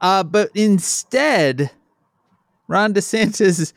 Uh, 0.00 0.24
but 0.24 0.50
instead, 0.56 1.70
Ron 2.66 2.92
DeSantis 2.92 3.72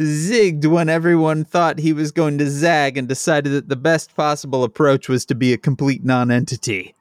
zigged 0.00 0.66
when 0.66 0.88
everyone 0.88 1.44
thought 1.44 1.78
he 1.78 1.92
was 1.92 2.10
going 2.10 2.38
to 2.38 2.48
zag 2.48 2.96
and 2.96 3.06
decided 3.06 3.52
that 3.52 3.68
the 3.68 3.76
best 3.76 4.14
possible 4.16 4.64
approach 4.64 5.08
was 5.08 5.24
to 5.26 5.34
be 5.34 5.52
a 5.52 5.58
complete 5.58 6.02
non-entity 6.02 6.94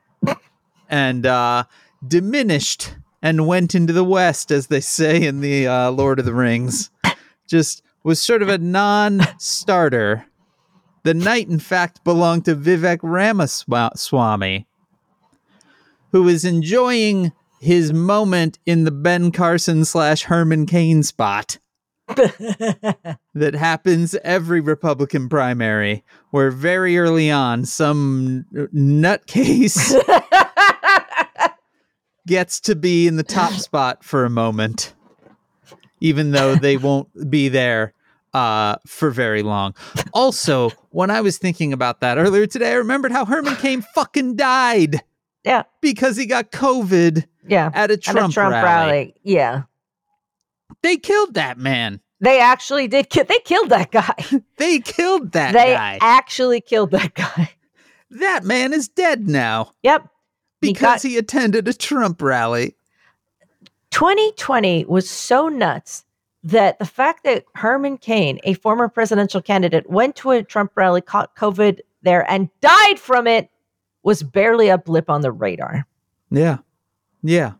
and 0.89 1.25
uh, 1.25 1.63
diminished 2.05 2.95
and 3.21 3.47
went 3.47 3.75
into 3.75 3.93
the 3.93 4.03
west, 4.03 4.51
as 4.51 4.67
they 4.67 4.81
say 4.81 5.23
in 5.25 5.41
the 5.41 5.67
uh, 5.67 5.91
Lord 5.91 6.19
of 6.19 6.25
the 6.25 6.33
Rings. 6.33 6.89
Just 7.47 7.83
was 8.03 8.21
sort 8.21 8.41
of 8.41 8.49
a 8.49 8.57
non-starter. 8.57 10.25
The 11.03 11.13
night, 11.13 11.47
in 11.47 11.59
fact, 11.59 12.03
belonged 12.03 12.45
to 12.45 12.55
Vivek 12.55 12.99
Ramaswamy, 13.01 14.67
who 16.11 16.27
is 16.27 16.43
enjoying 16.43 17.31
his 17.61 17.93
moment 17.93 18.59
in 18.65 18.83
the 18.83 18.91
Ben 18.91 19.31
Carson 19.31 19.85
slash 19.85 20.23
Herman 20.23 20.65
Cain 20.65 21.03
spot 21.03 21.57
that 23.35 23.55
happens 23.57 24.15
every 24.23 24.61
Republican 24.61 25.29
primary, 25.29 26.03
where 26.31 26.51
very 26.51 26.97
early 26.97 27.29
on, 27.29 27.65
some 27.65 28.45
nutcase 28.53 29.93
gets 32.27 32.59
to 32.61 32.75
be 32.75 33.07
in 33.07 33.15
the 33.15 33.23
top 33.23 33.53
spot 33.53 34.03
for 34.03 34.25
a 34.25 34.29
moment, 34.29 34.93
even 35.99 36.31
though 36.31 36.55
they 36.55 36.77
won't 36.77 37.29
be 37.29 37.49
there 37.49 37.93
uh, 38.33 38.75
for 38.85 39.11
very 39.11 39.41
long. 39.41 39.75
Also, 40.13 40.71
when 40.89 41.11
I 41.11 41.21
was 41.21 41.37
thinking 41.37 41.73
about 41.73 42.01
that 42.01 42.17
earlier 42.17 42.47
today, 42.47 42.71
I 42.71 42.75
remembered 42.75 43.11
how 43.11 43.25
Herman 43.25 43.55
Cain 43.57 43.83
fucking 43.93 44.35
died 44.35 45.01
yeah, 45.43 45.63
because 45.81 46.17
he 46.17 46.25
got 46.25 46.51
COVID 46.51 47.25
yeah. 47.47 47.71
at 47.73 47.91
a 47.91 47.93
At 47.93 48.01
Trump, 48.01 48.31
a 48.31 48.33
Trump 48.33 48.53
rally. 48.53 48.65
rally. 48.65 49.15
Yeah. 49.23 49.63
They 50.81 50.97
killed 50.97 51.33
that 51.35 51.57
man. 51.57 51.99
They 52.21 52.39
actually 52.39 52.87
did 52.87 53.09
kill 53.09 53.25
they 53.25 53.39
killed 53.39 53.69
that 53.69 53.91
guy. 53.91 54.13
They 54.57 54.79
killed 54.79 55.31
that 55.31 55.53
they 55.53 55.73
guy. 55.73 55.97
actually 56.01 56.59
killed 56.61 56.91
that 56.91 57.13
guy. 57.13 57.51
that 58.11 58.43
man 58.43 58.73
is 58.73 58.87
dead 58.89 59.27
now 59.27 59.73
Yep. 59.83 60.03
He 60.61 60.73
because 60.73 61.01
got- 61.03 61.09
he 61.09 61.17
attended 61.17 61.67
a 61.67 61.73
Trump 61.73 62.21
rally. 62.21 62.75
2020 63.91 64.85
was 64.85 65.09
so 65.09 65.47
nuts 65.47 66.05
that 66.43 66.79
the 66.79 66.85
fact 66.85 67.23
that 67.23 67.43
Herman 67.55 67.97
Cain, 67.97 68.39
a 68.43 68.53
former 68.53 68.87
presidential 68.87 69.41
candidate, 69.41 69.89
went 69.89 70.15
to 70.17 70.31
a 70.31 70.43
Trump 70.43 70.71
rally, 70.75 71.01
caught 71.01 71.35
COVID 71.35 71.79
there, 72.01 72.29
and 72.31 72.49
died 72.61 72.99
from 72.99 73.27
it 73.27 73.49
was 74.03 74.23
barely 74.23 74.69
a 74.69 74.77
blip 74.77 75.09
on 75.09 75.21
the 75.21 75.31
radar. 75.31 75.85
Yeah. 76.31 76.57
Yeah. 77.23 77.53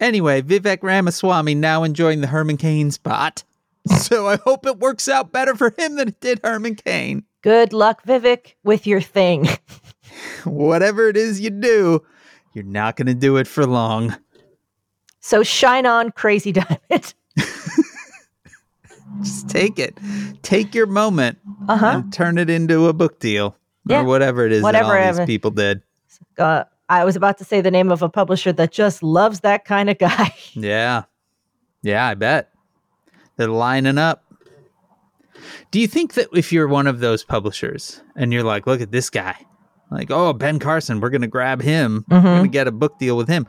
Anyway, 0.00 0.42
Vivek 0.42 0.82
Ramaswamy 0.82 1.54
now 1.54 1.82
enjoying 1.82 2.20
the 2.20 2.26
Herman 2.28 2.56
Cain 2.56 2.90
spot. 2.90 3.44
So 4.00 4.26
I 4.26 4.34
hope 4.38 4.66
it 4.66 4.80
works 4.80 5.08
out 5.08 5.30
better 5.30 5.54
for 5.54 5.72
him 5.78 5.94
than 5.94 6.08
it 6.08 6.18
did 6.20 6.40
Herman 6.42 6.74
Cain. 6.74 7.22
Good 7.42 7.72
luck, 7.72 8.02
Vivek, 8.04 8.54
with 8.64 8.84
your 8.84 9.00
thing. 9.00 9.48
Whatever 10.44 11.08
it 11.08 11.16
is 11.16 11.40
you 11.40 11.50
do, 11.50 12.02
you're 12.52 12.64
not 12.64 12.96
going 12.96 13.06
to 13.06 13.14
do 13.14 13.36
it 13.36 13.46
for 13.46 13.64
long. 13.64 14.16
So 15.20 15.44
shine 15.44 15.86
on, 15.86 16.10
crazy 16.10 16.50
diamond. 16.50 17.14
Just 19.22 19.48
take 19.48 19.78
it. 19.78 19.96
Take 20.42 20.74
your 20.74 20.86
moment 20.86 21.38
Uh 21.68 21.76
huh. 21.76 21.86
and 22.02 22.12
turn 22.12 22.38
it 22.38 22.50
into 22.50 22.88
a 22.88 22.92
book 22.92 23.20
deal 23.20 23.56
Yeah. 23.86 24.00
or 24.00 24.04
whatever 24.04 24.44
it 24.44 24.50
is 24.52 24.64
Whatever 24.64 24.88
that 24.94 25.06
all 25.06 25.14
these 25.18 25.26
people 25.26 25.52
did. 25.52 25.82
Uh, 26.36 26.64
I 26.88 27.04
was 27.04 27.16
about 27.16 27.38
to 27.38 27.44
say 27.44 27.60
the 27.60 27.70
name 27.70 27.90
of 27.90 28.02
a 28.02 28.08
publisher 28.08 28.52
that 28.52 28.70
just 28.70 29.02
loves 29.02 29.40
that 29.40 29.64
kind 29.64 29.90
of 29.90 29.98
guy. 29.98 30.34
Yeah. 30.54 31.04
Yeah, 31.82 32.06
I 32.06 32.14
bet. 32.14 32.50
They're 33.36 33.48
lining 33.48 33.98
up. 33.98 34.24
Do 35.70 35.78
you 35.78 35.86
think 35.86 36.14
that 36.14 36.28
if 36.32 36.52
you're 36.52 36.66
one 36.66 36.86
of 36.86 37.00
those 37.00 37.22
publishers 37.22 38.02
and 38.16 38.32
you're 38.32 38.42
like, 38.42 38.66
look 38.66 38.80
at 38.80 38.90
this 38.90 39.10
guy, 39.10 39.36
like, 39.90 40.10
oh, 40.10 40.32
Ben 40.32 40.58
Carson, 40.58 41.00
we're 41.00 41.10
going 41.10 41.20
to 41.22 41.28
grab 41.28 41.62
him, 41.62 42.04
we're 42.08 42.16
mm-hmm. 42.16 42.26
going 42.26 42.42
to 42.44 42.48
get 42.48 42.66
a 42.66 42.72
book 42.72 42.98
deal 42.98 43.16
with 43.16 43.28
him. 43.28 43.46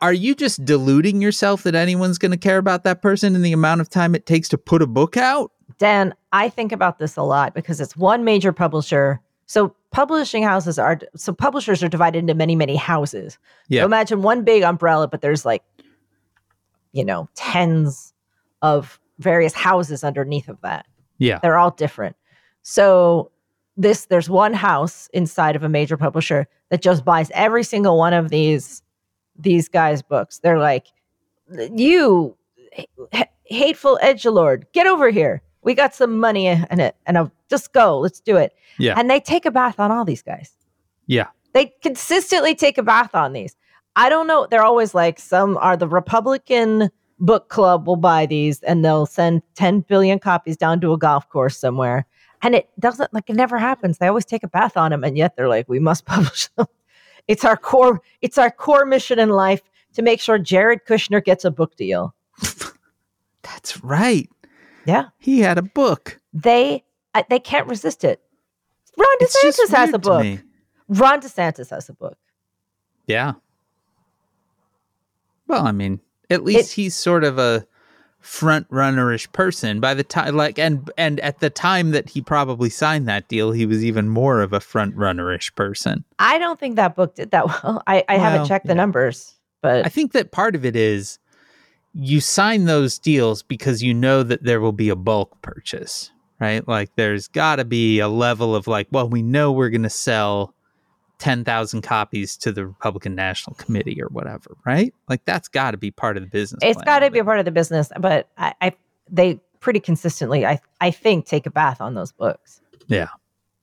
Are 0.00 0.12
you 0.12 0.34
just 0.34 0.64
deluding 0.64 1.22
yourself 1.22 1.62
that 1.62 1.74
anyone's 1.74 2.18
going 2.18 2.32
to 2.32 2.36
care 2.36 2.58
about 2.58 2.84
that 2.84 3.02
person 3.02 3.34
in 3.34 3.42
the 3.42 3.52
amount 3.52 3.80
of 3.80 3.88
time 3.88 4.14
it 4.14 4.26
takes 4.26 4.48
to 4.50 4.58
put 4.58 4.82
a 4.82 4.86
book 4.86 5.16
out? 5.16 5.52
Dan, 5.78 6.14
I 6.32 6.48
think 6.48 6.72
about 6.72 6.98
this 6.98 7.16
a 7.16 7.22
lot 7.22 7.54
because 7.54 7.80
it's 7.80 7.96
one 7.96 8.24
major 8.24 8.52
publisher. 8.52 9.20
So 9.46 9.74
publishing 9.92 10.42
houses 10.42 10.78
are 10.78 10.98
so 11.16 11.32
publishers 11.32 11.82
are 11.82 11.88
divided 11.88 12.18
into 12.18 12.34
many, 12.34 12.56
many 12.56 12.76
houses. 12.76 13.38
Yeah. 13.68 13.82
So 13.82 13.86
imagine 13.86 14.22
one 14.22 14.42
big 14.42 14.62
umbrella, 14.62 15.06
but 15.06 15.20
there's 15.20 15.44
like, 15.44 15.62
you 16.92 17.04
know, 17.04 17.28
tens 17.34 18.12
of 18.62 18.98
various 19.18 19.52
houses 19.52 20.02
underneath 20.02 20.48
of 20.48 20.60
that. 20.62 20.86
Yeah. 21.18 21.38
They're 21.40 21.58
all 21.58 21.70
different. 21.70 22.16
So 22.62 23.30
this 23.76 24.06
there's 24.06 24.28
one 24.28 24.54
house 24.54 25.08
inside 25.12 25.56
of 25.56 25.62
a 25.62 25.68
major 25.68 25.96
publisher 25.96 26.46
that 26.70 26.82
just 26.82 27.04
buys 27.04 27.30
every 27.34 27.64
single 27.64 27.96
one 27.98 28.12
of 28.12 28.30
these 28.30 28.82
these 29.38 29.68
guys' 29.68 30.02
books. 30.02 30.40
They're 30.40 30.58
like, 30.58 30.86
you 31.74 32.36
hateful 33.44 33.98
edgelord, 34.02 34.64
get 34.72 34.86
over 34.86 35.10
here. 35.10 35.42
We 35.62 35.74
got 35.74 35.94
some 35.94 36.18
money 36.18 36.46
in 36.46 36.80
it, 36.80 36.96
and 37.06 37.16
a, 37.16 37.32
just 37.48 37.72
go. 37.72 37.98
Let's 37.98 38.20
do 38.20 38.36
it. 38.36 38.54
Yeah. 38.78 38.94
And 38.98 39.08
they 39.08 39.20
take 39.20 39.46
a 39.46 39.50
bath 39.50 39.78
on 39.78 39.90
all 39.90 40.04
these 40.04 40.22
guys. 40.22 40.52
Yeah. 41.06 41.28
They 41.52 41.72
consistently 41.82 42.54
take 42.54 42.78
a 42.78 42.82
bath 42.82 43.14
on 43.14 43.32
these. 43.32 43.56
I 43.96 44.08
don't 44.08 44.26
know. 44.26 44.46
They're 44.50 44.64
always 44.64 44.94
like 44.94 45.18
some 45.18 45.56
are 45.58 45.76
the 45.76 45.88
Republican 45.88 46.90
book 47.18 47.48
club 47.48 47.86
will 47.86 47.96
buy 47.96 48.26
these 48.26 48.62
and 48.62 48.84
they'll 48.84 49.06
send 49.06 49.42
10 49.54 49.80
billion 49.80 50.18
copies 50.18 50.56
down 50.56 50.80
to 50.80 50.92
a 50.92 50.98
golf 50.98 51.28
course 51.28 51.56
somewhere. 51.56 52.06
And 52.42 52.54
it 52.54 52.68
doesn't 52.80 53.14
like 53.14 53.30
it 53.30 53.36
never 53.36 53.58
happens. 53.58 53.98
They 53.98 54.08
always 54.08 54.24
take 54.24 54.42
a 54.42 54.48
bath 54.48 54.76
on 54.76 54.90
them 54.90 55.04
and 55.04 55.16
yet 55.16 55.36
they're 55.36 55.48
like, 55.48 55.68
we 55.68 55.78
must 55.78 56.04
publish 56.06 56.48
them. 56.56 56.66
It's 57.28 57.44
our 57.44 57.56
core, 57.56 58.02
it's 58.20 58.38
our 58.38 58.50
core 58.50 58.84
mission 58.84 59.18
in 59.18 59.28
life 59.28 59.62
to 59.94 60.02
make 60.02 60.20
sure 60.20 60.38
Jared 60.38 60.84
Kushner 60.86 61.24
gets 61.24 61.44
a 61.44 61.50
book 61.50 61.76
deal. 61.76 62.14
That's 63.42 63.82
right. 63.84 64.28
Yeah. 64.84 65.08
He 65.18 65.40
had 65.40 65.58
a 65.58 65.62
book. 65.62 66.20
They 66.32 66.84
I, 67.14 67.24
they 67.28 67.38
can't 67.38 67.68
resist 67.68 68.04
it. 68.04 68.20
Ron 68.96 69.06
It's 69.20 69.44
DeSantis 69.44 69.74
has 69.76 69.92
a 69.94 69.98
book. 69.98 70.22
me. 70.22 70.40
Ron 70.88 71.20
DeSantis 71.20 71.70
has 71.70 71.88
a 71.88 71.92
book. 71.94 72.16
Yeah. 73.06 73.34
Well, 75.46 75.66
I 75.66 75.72
mean, 75.72 76.00
at 76.30 76.44
least 76.44 76.74
he's 76.74 76.94
sort 76.94 77.24
of 77.24 77.38
a 77.38 77.66
front 78.20 78.68
runnerish 78.70 79.30
person 79.32 79.80
by 79.80 79.92
the 79.94 80.04
time 80.04 80.36
like 80.36 80.56
and 80.56 80.88
and 80.96 81.18
at 81.20 81.40
the 81.40 81.50
time 81.50 81.90
that 81.90 82.08
he 82.08 82.20
probably 82.22 82.70
signed 82.70 83.08
that 83.08 83.26
deal 83.26 83.50
he 83.50 83.66
was 83.66 83.84
even 83.84 84.08
more 84.08 84.42
of 84.42 84.52
a 84.52 84.60
front 84.60 84.94
runnerish 84.94 85.52
person 85.56 86.04
I 86.20 86.38
don't 86.38 86.56
think 86.60 86.76
that 86.76 86.94
book 86.94 87.16
did 87.16 87.32
that 87.32 87.46
well. 87.64 87.82
I, 87.88 88.04
I 88.08 88.18
haven't 88.18 88.42
Well, 88.42 88.48
checked 88.48 88.66
the 88.66 88.74
yeah. 88.74 88.76
numbers, 88.76 89.34
but 89.60 89.84
i 89.84 89.88
think 89.88 90.12
that 90.12 90.30
part 90.30 90.54
of 90.54 90.64
it 90.64 90.76
is 90.76 91.18
you 91.94 92.20
sign 92.20 92.64
those 92.64 92.98
deals 92.98 93.42
because 93.42 93.82
you 93.82 93.92
know 93.92 94.22
that 94.22 94.42
there 94.42 94.60
will 94.60 94.72
be 94.72 94.88
a 94.88 94.96
bulk 94.96 95.40
purchase 95.42 96.10
right 96.40 96.66
like 96.66 96.90
there's 96.96 97.28
got 97.28 97.56
to 97.56 97.64
be 97.64 97.98
a 97.98 98.08
level 98.08 98.56
of 98.56 98.66
like 98.66 98.88
well 98.90 99.08
we 99.08 99.22
know 99.22 99.52
we're 99.52 99.68
going 99.68 99.82
to 99.82 99.90
sell 99.90 100.54
10,000 101.22 101.82
copies 101.82 102.36
to 102.36 102.50
the 102.50 102.66
Republican 102.66 103.14
National 103.14 103.54
Committee 103.54 104.02
or 104.02 104.08
whatever, 104.08 104.56
right? 104.66 104.92
Like 105.08 105.24
that's 105.24 105.46
got 105.46 105.70
to 105.70 105.76
be 105.76 105.92
part 105.92 106.16
of 106.16 106.24
the 106.24 106.28
business. 106.28 106.58
It's 106.62 106.82
got 106.82 106.98
to 106.98 107.12
be 107.12 107.20
a 107.20 107.24
part 107.24 107.38
of 107.38 107.44
the 107.44 107.52
business. 107.52 107.92
But 107.96 108.28
I, 108.36 108.54
I 108.60 108.72
they 109.08 109.38
pretty 109.60 109.78
consistently, 109.78 110.44
I 110.44 110.60
I 110.80 110.90
think, 110.90 111.26
take 111.26 111.46
a 111.46 111.50
bath 111.50 111.80
on 111.80 111.94
those 111.94 112.10
books. 112.10 112.60
Yeah, 112.88 113.06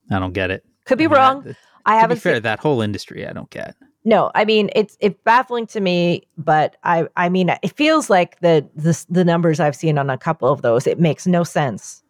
I 0.10 0.20
don't 0.20 0.32
get 0.32 0.52
it. 0.52 0.64
Could 0.86 0.98
be 0.98 1.04
I 1.04 1.08
mean, 1.10 1.18
wrong. 1.18 1.56
I 1.86 1.96
to 1.96 1.98
be 1.98 2.02
haven't 2.02 2.18
fair, 2.20 2.36
seen, 2.36 2.44
that 2.44 2.60
whole 2.60 2.82
industry 2.82 3.28
I 3.28 3.34
don't 3.34 3.50
get. 3.50 3.76
No. 4.06 4.32
I 4.36 4.46
mean, 4.46 4.70
it's 4.76 4.98
it's 5.00 5.20
baffling 5.26 5.68
to 5.68 5.80
me, 5.82 6.24
but 6.38 6.78
I 6.84 7.08
I 7.18 7.30
mean, 7.30 7.50
it 7.62 7.76
feels 7.76 8.10
like 8.10 8.40
the 8.40 8.68
the 8.76 9.06
the 9.10 9.24
numbers 9.26 9.60
I've 9.60 9.76
seen 9.76 9.98
on 9.98 10.10
a 10.10 10.18
couple 10.18 10.50
of 10.50 10.62
those. 10.62 10.88
It 10.88 11.00
makes 11.00 11.28
no 11.28 11.44
sense 11.44 12.04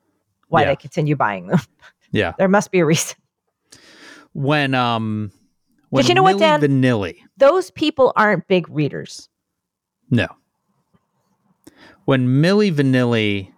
why 0.50 0.62
Yeah. 0.62 0.68
they 0.70 0.76
continue 0.76 1.16
buying 1.16 1.48
them. 1.48 1.60
Yeah. 2.12 2.34
there 2.40 2.48
must 2.48 2.72
be 2.72 2.80
a 2.80 2.86
reason. 2.86 3.16
When 4.34 4.74
um 4.74 5.32
when 5.90 6.06
you 6.08 6.14
know 6.16 6.24
what, 6.24 6.36
Milli 6.38 6.40
Dan? 6.40 6.62
Vanilli, 6.62 7.16
Those 7.38 7.70
people 7.72 8.14
aren't 8.16 8.48
big 8.48 8.68
readers. 8.70 9.30
no. 10.10 10.28
When 12.06 12.42
Milli 12.42 12.72
Vanilli 12.74 13.52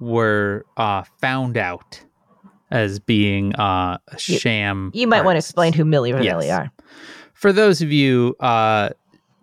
were 0.00 0.64
uh 0.76 1.02
found 1.20 1.56
out 1.56 2.00
as 2.70 2.98
being 3.00 3.54
uh 3.56 3.98
a 4.08 4.18
sham 4.18 4.90
You 4.94 5.06
might 5.08 5.24
want 5.24 5.34
to 5.34 5.38
explain 5.38 5.72
who 5.72 5.84
Milli 5.84 6.12
Vanilli 6.12 6.44
Yes. 6.46 6.50
are. 6.58 6.70
For 7.38 7.52
those 7.52 7.80
of 7.80 7.92
you 7.92 8.34
uh, 8.40 8.90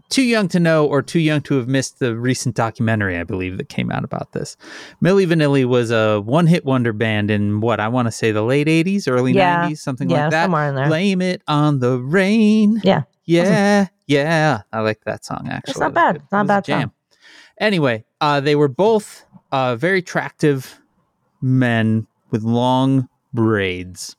too 0.10 0.22
young 0.24 0.48
to 0.50 0.60
know 0.60 0.86
or 0.86 1.02
too 1.02 1.20
young 1.20 1.42
to 1.42 1.56
have 1.56 1.68
missed 1.68 2.00
the 2.00 2.16
recent 2.16 2.56
documentary, 2.56 3.18
I 3.18 3.24
believe, 3.24 3.58
that 3.58 3.70
came 3.70 3.90
out 3.92 4.04
about 4.04 4.34
this, 4.34 4.58
Milli 5.04 5.26
Vanilli 5.26 5.66
was 5.66 5.92
a 5.92 6.20
one 6.22 6.46
hit 6.48 6.66
wonder 6.66 6.94
band 6.94 7.32
in 7.32 7.62
what 7.62 7.80
I 7.80 7.88
want 7.88 8.08
to 8.08 8.12
say 8.12 8.32
the 8.32 8.44
late 8.44 8.68
80s, 8.68 9.08
early 9.08 9.34
Yeah. 9.34 9.68
90s, 9.70 9.78
something 9.80 10.10
Yeah, 10.10 10.24
like 10.24 10.32
that. 10.32 10.44
somewhere 10.44 10.70
in 10.70 10.76
there. 10.76 10.88
Blame 10.88 11.22
it 11.22 11.42
on 11.48 11.80
the 11.80 11.98
rain. 12.00 12.82
Yeah. 12.84 13.04
Yeah. 13.26 13.88
Yeah. 14.08 14.62
I 14.72 14.82
like 14.82 15.04
that 15.06 15.24
song, 15.26 15.48
actually. 15.50 15.72
It's 15.72 15.80
not 15.80 15.94
bad. 15.94 16.18
It's 16.18 16.32
not 16.32 16.38
a 16.38 16.42
It 16.42 16.44
was 16.44 16.48
bad 16.48 16.66
song. 16.66 16.92
Anyway, 17.60 18.04
uh, 18.20 18.42
they 18.42 18.56
were 18.56 18.68
both 18.68 19.26
uh, 19.52 19.76
very 19.78 20.00
attractive 20.00 20.82
men 21.42 22.06
with 22.30 22.44
long 22.44 23.08
braids. 23.34 24.16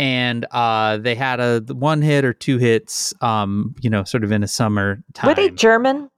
And 0.00 0.46
uh, 0.50 0.96
they 0.96 1.14
had 1.14 1.40
a 1.40 1.60
one 1.68 2.00
hit 2.00 2.24
or 2.24 2.32
two 2.32 2.56
hits, 2.56 3.12
um, 3.20 3.74
you 3.82 3.90
know, 3.90 4.02
sort 4.04 4.24
of 4.24 4.32
in 4.32 4.42
a 4.42 4.48
summer 4.48 5.02
time. 5.12 5.28
Were 5.28 5.34
they 5.34 5.50
German? 5.50 6.08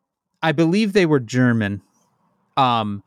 I 0.41 0.53
believe 0.53 0.93
they 0.93 1.05
were 1.05 1.19
German. 1.19 1.83
Um, 2.57 3.03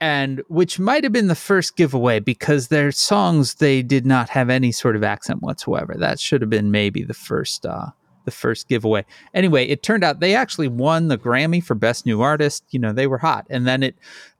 and 0.00 0.40
which 0.46 0.78
might 0.78 1.02
have 1.02 1.12
been 1.12 1.26
the 1.26 1.34
first 1.34 1.76
giveaway 1.76 2.20
because 2.20 2.68
their 2.68 2.92
songs 2.92 3.54
they 3.54 3.82
did 3.82 4.06
not 4.06 4.28
have 4.28 4.50
any 4.50 4.70
sort 4.70 4.94
of 4.94 5.02
accent 5.02 5.42
whatsoever. 5.42 5.96
That 5.98 6.20
should 6.20 6.42
have 6.42 6.50
been 6.50 6.70
maybe 6.70 7.02
the 7.02 7.12
first 7.12 7.66
uh 7.66 7.86
the 8.24 8.30
first 8.30 8.68
giveaway. 8.68 9.04
Anyway, 9.34 9.66
it 9.66 9.82
turned 9.82 10.04
out 10.04 10.20
they 10.20 10.36
actually 10.36 10.68
won 10.68 11.08
the 11.08 11.18
Grammy 11.18 11.62
for 11.62 11.74
best 11.74 12.06
new 12.06 12.20
artist. 12.20 12.64
You 12.70 12.78
know, 12.78 12.92
they 12.92 13.08
were 13.08 13.18
hot. 13.18 13.46
And 13.50 13.66
then 13.66 13.82
it 13.82 13.96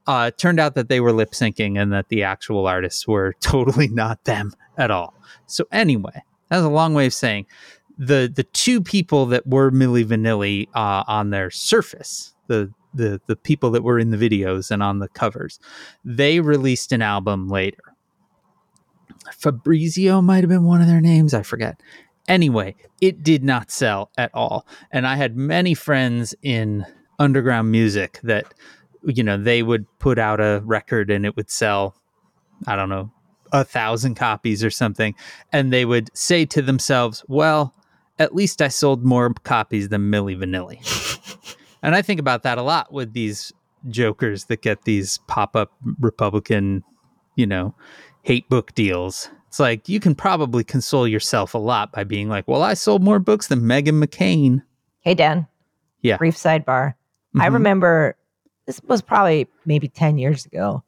uh 0.07 0.31
turned 0.31 0.59
out 0.59 0.75
that 0.75 0.89
they 0.89 0.99
were 0.99 1.11
lip 1.11 1.31
syncing 1.31 1.81
and 1.81 1.91
that 1.93 2.09
the 2.09 2.23
actual 2.23 2.67
artists 2.67 3.07
were 3.07 3.35
totally 3.39 3.87
not 3.87 4.23
them 4.25 4.51
at 4.77 4.91
all. 4.91 5.13
So 5.47 5.65
anyway, 5.71 6.23
that's 6.49 6.63
a 6.63 6.69
long 6.69 6.93
way 6.93 7.05
of 7.05 7.13
saying 7.13 7.45
the 7.97 8.31
the 8.33 8.43
two 8.43 8.81
people 8.81 9.27
that 9.27 9.45
were 9.45 9.71
Milli 9.71 10.03
Vanilli 10.03 10.67
uh, 10.73 11.03
on 11.07 11.29
their 11.29 11.51
surface, 11.51 12.33
the 12.47 12.73
the 12.93 13.21
the 13.27 13.35
people 13.35 13.69
that 13.71 13.83
were 13.83 13.99
in 13.99 14.09
the 14.09 14.17
videos 14.17 14.71
and 14.71 14.81
on 14.81 14.99
the 14.99 15.07
covers, 15.07 15.59
they 16.03 16.39
released 16.39 16.91
an 16.91 17.01
album 17.01 17.47
later. 17.47 17.77
Fabrizio 19.37 20.21
might 20.21 20.43
have 20.43 20.49
been 20.49 20.63
one 20.65 20.81
of 20.81 20.87
their 20.87 20.99
names, 20.99 21.33
I 21.33 21.43
forget. 21.43 21.79
Anyway, 22.27 22.75
it 23.01 23.23
did 23.23 23.43
not 23.43 23.71
sell 23.71 24.09
at 24.17 24.31
all, 24.33 24.65
and 24.91 25.05
I 25.05 25.15
had 25.15 25.37
many 25.37 25.73
friends 25.73 26.33
in 26.41 26.85
underground 27.19 27.71
music 27.71 28.19
that 28.23 28.51
you 29.03 29.23
know 29.23 29.37
they 29.37 29.63
would 29.63 29.85
put 29.99 30.19
out 30.19 30.39
a 30.39 30.61
record 30.65 31.09
and 31.09 31.25
it 31.25 31.35
would 31.35 31.49
sell 31.49 31.95
I 32.67 32.75
don't 32.75 32.89
know 32.89 33.11
a 33.53 33.63
thousand 33.65 34.15
copies 34.15 34.63
or 34.63 34.69
something, 34.69 35.13
and 35.51 35.73
they 35.73 35.83
would 35.83 36.09
say 36.15 36.45
to 36.45 36.61
themselves, 36.61 37.23
"Well, 37.27 37.73
at 38.19 38.33
least 38.33 38.61
I 38.61 38.69
sold 38.69 39.03
more 39.03 39.33
copies 39.43 39.89
than 39.89 40.09
Milli 40.11 40.37
Vanilli." 40.37 40.79
and 41.83 41.93
I 41.95 42.01
think 42.01 42.19
about 42.19 42.43
that 42.43 42.57
a 42.57 42.61
lot 42.61 42.93
with 42.93 43.11
these 43.13 43.51
jokers 43.89 44.45
that 44.45 44.61
get 44.61 44.83
these 44.83 45.17
pop-up 45.27 45.71
Republican, 45.99 46.83
you 47.35 47.45
know, 47.47 47.75
hate 48.21 48.47
book 48.47 48.73
deals. 48.73 49.29
It's 49.47 49.59
like 49.59 49.89
you 49.89 49.99
can 49.99 50.15
probably 50.15 50.63
console 50.63 51.05
yourself 51.07 51.53
a 51.53 51.57
lot 51.57 51.91
by 51.91 52.05
being 52.05 52.29
like, 52.29 52.47
"Well, 52.47 52.63
I 52.63 52.73
sold 52.75 53.03
more 53.03 53.19
books 53.19 53.47
than 53.47 53.61
Meghan 53.61 54.01
McCain." 54.01 54.61
Hey, 55.01 55.13
Dan. 55.15 55.45
Yeah. 56.01 56.15
Brief 56.17 56.35
sidebar. 56.37 56.93
I 57.37 57.49
Mhm. 57.49 57.53
remember 57.53 58.15
this 58.71 58.81
was 58.87 59.01
probably 59.01 59.47
maybe 59.65 59.89
10 59.89 60.17
years 60.17 60.45
ago. 60.45 60.81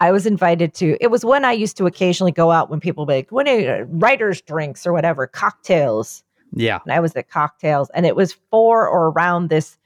I 0.00 0.12
was 0.12 0.26
invited 0.26 0.74
to, 0.74 0.98
it 1.00 1.10
was 1.10 1.24
when 1.24 1.46
I 1.46 1.52
used 1.52 1.78
to 1.78 1.86
occasionally 1.86 2.30
go 2.32 2.50
out 2.50 2.68
when 2.68 2.78
people 2.80 3.06
make, 3.06 3.30
when 3.32 3.48
uh, 3.48 3.84
writers' 3.88 4.42
drinks 4.42 4.86
or 4.86 4.92
whatever, 4.92 5.26
cocktails. 5.26 6.22
Yeah. 6.52 6.80
And 6.84 6.92
I 6.92 7.00
was 7.00 7.16
at 7.16 7.30
cocktails 7.30 7.88
and 7.94 8.04
it 8.04 8.14
was 8.14 8.34
for 8.50 8.86
or 8.86 9.08
around 9.08 9.48
this. 9.48 9.78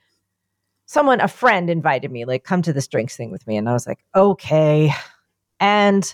Someone, 0.85 1.21
a 1.21 1.29
friend 1.29 1.69
invited 1.69 2.11
me, 2.11 2.25
like, 2.25 2.43
come 2.43 2.61
to 2.63 2.73
this 2.73 2.89
drinks 2.89 3.15
thing 3.15 3.31
with 3.31 3.47
me. 3.47 3.55
And 3.55 3.69
I 3.69 3.73
was 3.73 3.87
like, 3.87 3.99
okay. 4.13 4.91
And 5.61 6.13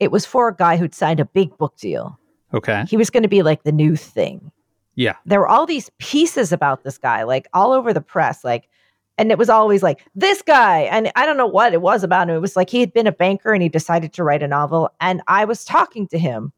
it 0.00 0.10
was 0.10 0.24
for 0.24 0.48
a 0.48 0.56
guy 0.56 0.78
who'd 0.78 0.94
signed 0.94 1.20
a 1.20 1.26
big 1.26 1.58
book 1.58 1.76
deal. 1.76 2.18
Okay. 2.54 2.84
He 2.88 2.96
was 2.96 3.10
going 3.10 3.24
to 3.24 3.28
be 3.28 3.42
like 3.42 3.64
the 3.64 3.72
new 3.72 3.94
thing 3.96 4.50
Yeah. 4.94 5.16
there 5.26 5.40
were 5.40 5.48
all 5.48 5.66
these 5.66 5.90
pieces 5.98 6.50
about 6.50 6.82
this 6.84 6.96
guy, 6.96 7.24
like 7.24 7.46
all 7.52 7.72
over 7.72 7.92
the 7.92 8.00
press, 8.00 8.42
like, 8.42 8.70
and 9.18 9.30
it 9.30 9.38
was 9.38 9.48
always 9.48 9.82
like 9.82 10.04
this 10.14 10.42
guy. 10.42 10.80
And 10.82 11.10
I 11.16 11.26
don't 11.26 11.36
know 11.36 11.46
what 11.46 11.72
it 11.72 11.82
was 11.82 12.02
about 12.02 12.28
him. 12.28 12.36
It 12.36 12.40
was 12.40 12.56
like 12.56 12.70
he 12.70 12.80
had 12.80 12.92
been 12.92 13.06
a 13.06 13.12
banker 13.12 13.52
and 13.52 13.62
he 13.62 13.68
decided 13.68 14.12
to 14.14 14.24
write 14.24 14.42
a 14.42 14.48
novel. 14.48 14.90
And 15.00 15.22
I 15.28 15.44
was 15.44 15.64
talking 15.64 16.08
to 16.08 16.18
him. 16.18 16.52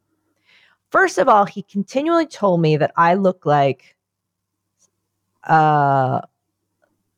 First 0.89 1.17
of 1.17 1.27
all, 1.27 1.45
he 1.45 1.63
continually 1.63 2.25
told 2.25 2.61
me 2.61 2.77
that 2.77 2.91
I 2.95 3.13
look 3.15 3.45
like 3.45 3.95
uh 5.43 6.21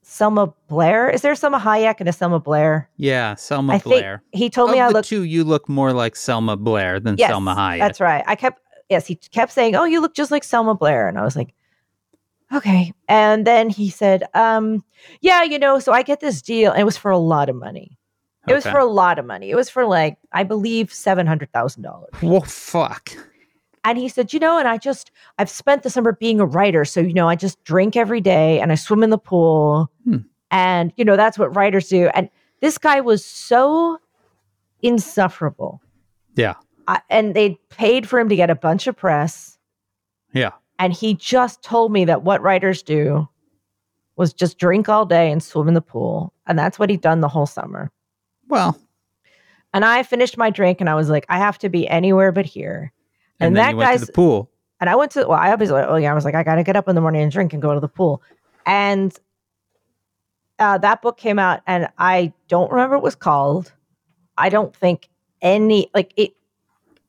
Selma 0.02 0.52
Blair. 0.68 1.10
Is 1.10 1.22
there 1.22 1.34
Salma 1.34 1.60
Hayek 1.60 1.98
and 2.00 2.10
a 2.10 2.14
Selma 2.14 2.40
Blair? 2.40 2.90
Yeah. 2.98 3.36
Selma 3.36 3.74
I 3.74 3.78
think 3.78 4.02
Blair. 4.02 4.24
he 4.32 4.50
told 4.50 4.72
of 4.72 4.76
me 4.76 4.82
I 4.82 4.90
look 4.90 5.06
two, 5.06 5.24
you 5.24 5.44
look 5.44 5.70
more 5.70 5.94
like 5.94 6.16
Selma 6.16 6.58
Blair 6.58 7.00
than 7.00 7.16
Yes, 7.18 7.32
Salma 7.32 7.56
Hayek. 7.56 7.80
That's 7.80 8.00
right. 8.00 8.24
I 8.28 8.36
kept 8.36 8.60
yes, 8.90 9.06
he 9.06 9.16
kept 9.16 9.52
saying, 9.52 9.76
"Oh, 9.76 9.86
you 9.86 10.02
look 10.02 10.16
just 10.16 10.32
like 10.32 10.44
Selma 10.44 10.76
Blair," 10.76 11.08
and 11.08 11.18
I 11.18 11.24
was 11.24 11.36
like, 11.36 11.54
"Okay." 12.54 12.94
And 13.08 13.46
then 13.48 13.70
he 13.70 13.90
said, 13.90 14.24
"Um, 14.34 14.84
yeah, 15.22 15.44
you 15.44 15.60
know, 15.60 15.80
so 15.80 15.92
I 15.92 16.02
get 16.04 16.20
this 16.20 16.42
deal, 16.42 16.72
and 16.72 16.82
it 16.82 16.86
was 16.86 16.98
for 16.98 17.12
a 17.12 17.18
lot 17.18 17.50
of 17.50 17.56
money. 17.56 17.98
It 18.48 18.54
was 18.54 18.66
for 18.66 18.80
a 18.80 18.86
lot 18.86 19.20
of 19.20 19.26
money. 19.26 19.52
It 19.52 19.56
was 19.56 19.70
for 19.70 19.86
like 19.86 20.18
I 20.32 20.44
believe 20.44 20.92
seven 20.94 21.28
hundred 21.28 21.52
thousand 21.52 21.84
dollars." 21.84 22.10
Well, 22.24 22.42
fuck. 22.42 23.12
And 23.84 23.98
he 23.98 24.10
said, 24.10 24.34
"You 24.34 24.40
know, 24.40 24.58
and 24.58 24.68
I 24.68 24.78
just 24.78 25.12
I've 25.38 25.50
spent 25.50 25.84
the 25.84 25.90
summer 25.90 26.14
being 26.14 26.40
a 26.40 26.46
writer, 26.46 26.84
so 26.86 27.00
you 27.00 27.14
know, 27.14 27.30
I 27.30 27.36
just 27.36 27.64
drink 27.64 27.96
every 27.96 28.22
day 28.22 28.60
and 28.60 28.72
I 28.72 28.76
swim 28.76 29.04
in 29.04 29.10
the 29.10 29.18
pool, 29.20 29.92
Hmm. 30.04 30.18
and 30.52 30.92
you 30.98 31.06
know, 31.06 31.16
that's 31.16 31.38
what 31.38 31.56
writers 31.56 31.88
do." 31.90 32.10
And 32.16 32.30
this 32.62 32.78
guy 32.78 33.02
was 33.02 33.24
so 33.24 34.00
insufferable. 34.82 35.82
Yeah. 36.36 36.56
I, 36.88 37.02
and 37.10 37.36
they 37.36 37.60
paid 37.70 38.08
for 38.08 38.20
him 38.20 38.30
to 38.30 38.36
get 38.36 38.50
a 38.50 38.56
bunch 38.56 38.88
of 38.88 38.96
press. 38.96 39.58
Yeah. 40.34 40.52
And 40.80 40.94
he 40.94 41.14
just 41.14 41.62
told 41.62 41.92
me 41.92 42.06
that 42.06 42.24
what 42.24 42.42
writers 42.42 42.82
do 42.82 43.28
was 44.16 44.34
just 44.34 44.58
drink 44.58 44.90
all 44.90 45.06
day 45.06 45.32
and 45.32 45.44
swim 45.44 45.68
in 45.68 45.74
the 45.74 45.82
pool. 45.82 46.34
And 46.48 46.58
that's 46.58 46.80
what 46.80 46.90
he'd 46.90 47.02
done 47.02 47.20
the 47.22 47.28
whole 47.28 47.46
summer. 47.46 47.92
Well, 48.48 48.78
And 49.74 49.86
I 49.86 50.02
finished 50.04 50.38
my 50.38 50.50
drink 50.50 50.80
and 50.82 50.90
I 50.90 50.96
was 50.96 51.10
like, 51.10 51.26
I 51.30 51.38
have 51.38 51.58
to 51.60 51.70
be 51.70 51.88
anywhere 51.88 52.32
but 52.32 52.46
here. 52.46 52.92
and, 53.40 53.48
And 53.50 53.56
then 53.58 53.64
that 53.64 53.76
you 53.76 53.80
to 53.82 53.86
guy's- 54.00 54.08
the 54.08 54.14
pool. 54.14 54.50
And 54.82 54.90
I 54.90 54.96
went 54.96 55.12
to, 55.12 55.28
well, 55.28 55.38
I 55.38 55.52
obviously 55.52 55.82
oh 55.82 55.98
yeah, 55.98 56.10
I 56.10 56.16
was 56.16 56.24
like, 56.24 56.36
I 56.36 56.44
got 56.44 56.56
to 56.56 56.64
get 56.64 56.78
up 56.78 56.88
in 56.88 56.96
the 56.96 57.02
morning 57.02 57.22
and 57.22 57.30
drink 57.32 57.52
and 57.52 57.62
go 57.62 57.74
to 57.74 57.82
the 57.82 57.90
pool. 57.90 58.22
And 58.66 59.14
uh, 60.58 60.78
that 60.78 61.02
book 61.02 61.18
came 61.18 61.38
out 61.38 61.60
and 61.68 61.90
I 61.98 62.32
don't 62.48 62.72
remember 62.72 62.96
what 62.96 63.02
it 63.02 63.04
was 63.04 63.16
called. 63.16 63.74
I 64.38 64.48
don't 64.48 64.74
think 64.74 65.10
any, 65.42 65.90
like 65.94 66.14
it, 66.16 66.32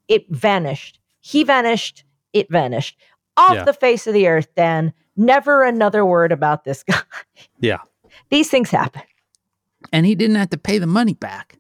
it 0.09 0.29
vanished. 0.31 0.99
He 1.21 1.45
vanished. 1.45 2.05
It 2.33 2.49
vanished 2.51 2.97
off 3.41 3.55
Yeah. 3.55 3.65
the 3.65 3.73
face 3.73 4.07
of 4.07 4.15
the 4.15 4.27
earth. 4.29 4.49
Dan, 4.55 4.93
never 5.17 5.63
another 5.65 6.05
word 6.05 6.31
about 6.33 6.65
this 6.65 6.83
guy. 6.91 7.01
Yeah. 7.59 7.79
These 8.31 8.51
things 8.51 8.71
happen. 8.71 9.03
And 9.93 10.05
he 10.07 10.15
didn't 10.15 10.37
have 10.37 10.51
to 10.51 10.59
pay 10.59 10.79
the 10.79 10.87
money 10.87 11.15
back. 11.15 11.59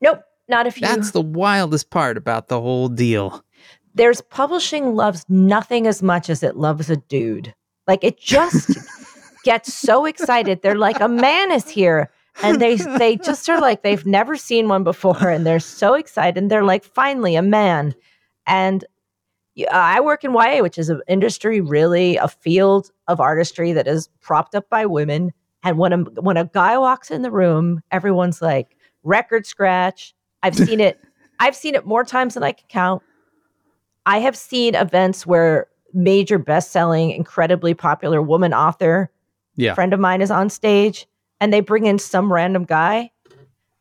Nope. 0.00 0.22
Not 0.48 0.66
if 0.66 0.80
you. 0.80 0.86
That's 0.86 1.12
the 1.12 1.20
wildest 1.22 1.90
part 1.90 2.16
about 2.16 2.48
the 2.48 2.60
whole 2.60 2.88
deal. 2.88 3.44
there's 3.94 4.20
publishing 4.22 4.94
loves 4.94 5.24
nothing 5.28 5.86
as 5.86 6.02
much 6.02 6.30
as 6.30 6.42
it 6.42 6.56
loves 6.56 6.88
a 6.90 6.96
dude. 6.96 7.54
Like 7.86 8.02
it 8.04 8.18
just 8.18 8.70
gets 9.44 9.72
so 9.74 10.06
excited. 10.06 10.62
They're 10.62 10.78
like, 10.78 11.00
a 11.00 11.08
man 11.08 11.52
is 11.52 11.68
here. 11.68 12.10
And 12.42 12.60
they 12.60 12.76
they 12.76 13.16
just 13.16 13.48
are 13.50 13.60
like 13.60 13.82
they've 13.82 14.06
never 14.06 14.36
seen 14.36 14.66
one 14.68 14.84
before, 14.84 15.28
and 15.28 15.44
they're 15.46 15.60
so 15.60 15.92
excited. 15.94 16.38
And 16.40 16.50
they're 16.50 16.64
like, 16.64 16.82
finally, 16.84 17.36
a 17.36 17.42
man. 17.42 17.94
And 18.46 18.84
yeah, 18.84 18.91
Uh, 19.58 19.64
I 19.70 20.00
work 20.00 20.24
in 20.24 20.32
YA, 20.32 20.60
which 20.62 20.78
is 20.78 20.88
an 20.88 21.02
industry 21.08 21.60
really 21.60 22.16
a 22.16 22.28
field 22.28 22.90
of 23.08 23.20
artistry 23.20 23.72
that 23.72 23.86
is 23.86 24.08
propped 24.20 24.54
up 24.54 24.68
by 24.70 24.86
women. 24.86 25.32
And 25.62 25.78
when 25.78 25.92
a 25.92 25.98
when 26.20 26.36
a 26.36 26.46
guy 26.46 26.78
walks 26.78 27.10
in 27.10 27.22
the 27.22 27.30
room, 27.30 27.82
everyone's 27.90 28.40
like, 28.42 28.76
record 29.02 29.46
scratch. 29.46 30.14
I've 30.42 30.56
seen 30.56 30.80
it. 30.80 30.98
I've 31.40 31.56
seen 31.56 31.74
it 31.74 31.84
more 31.86 32.04
times 32.04 32.34
than 32.34 32.42
I 32.42 32.52
can 32.52 32.66
count. 32.68 33.02
I 34.06 34.18
have 34.18 34.36
seen 34.36 34.74
events 34.74 35.26
where 35.26 35.66
major 35.92 36.38
best-selling, 36.38 37.10
incredibly 37.10 37.74
popular 37.74 38.22
woman 38.22 38.54
author, 38.54 39.10
Yeah. 39.56 39.74
friend 39.74 39.92
of 39.92 40.00
mine 40.00 40.22
is 40.22 40.30
on 40.30 40.48
stage 40.50 41.06
and 41.40 41.52
they 41.52 41.60
bring 41.60 41.86
in 41.86 41.98
some 41.98 42.32
random 42.32 42.64
guy. 42.64 43.10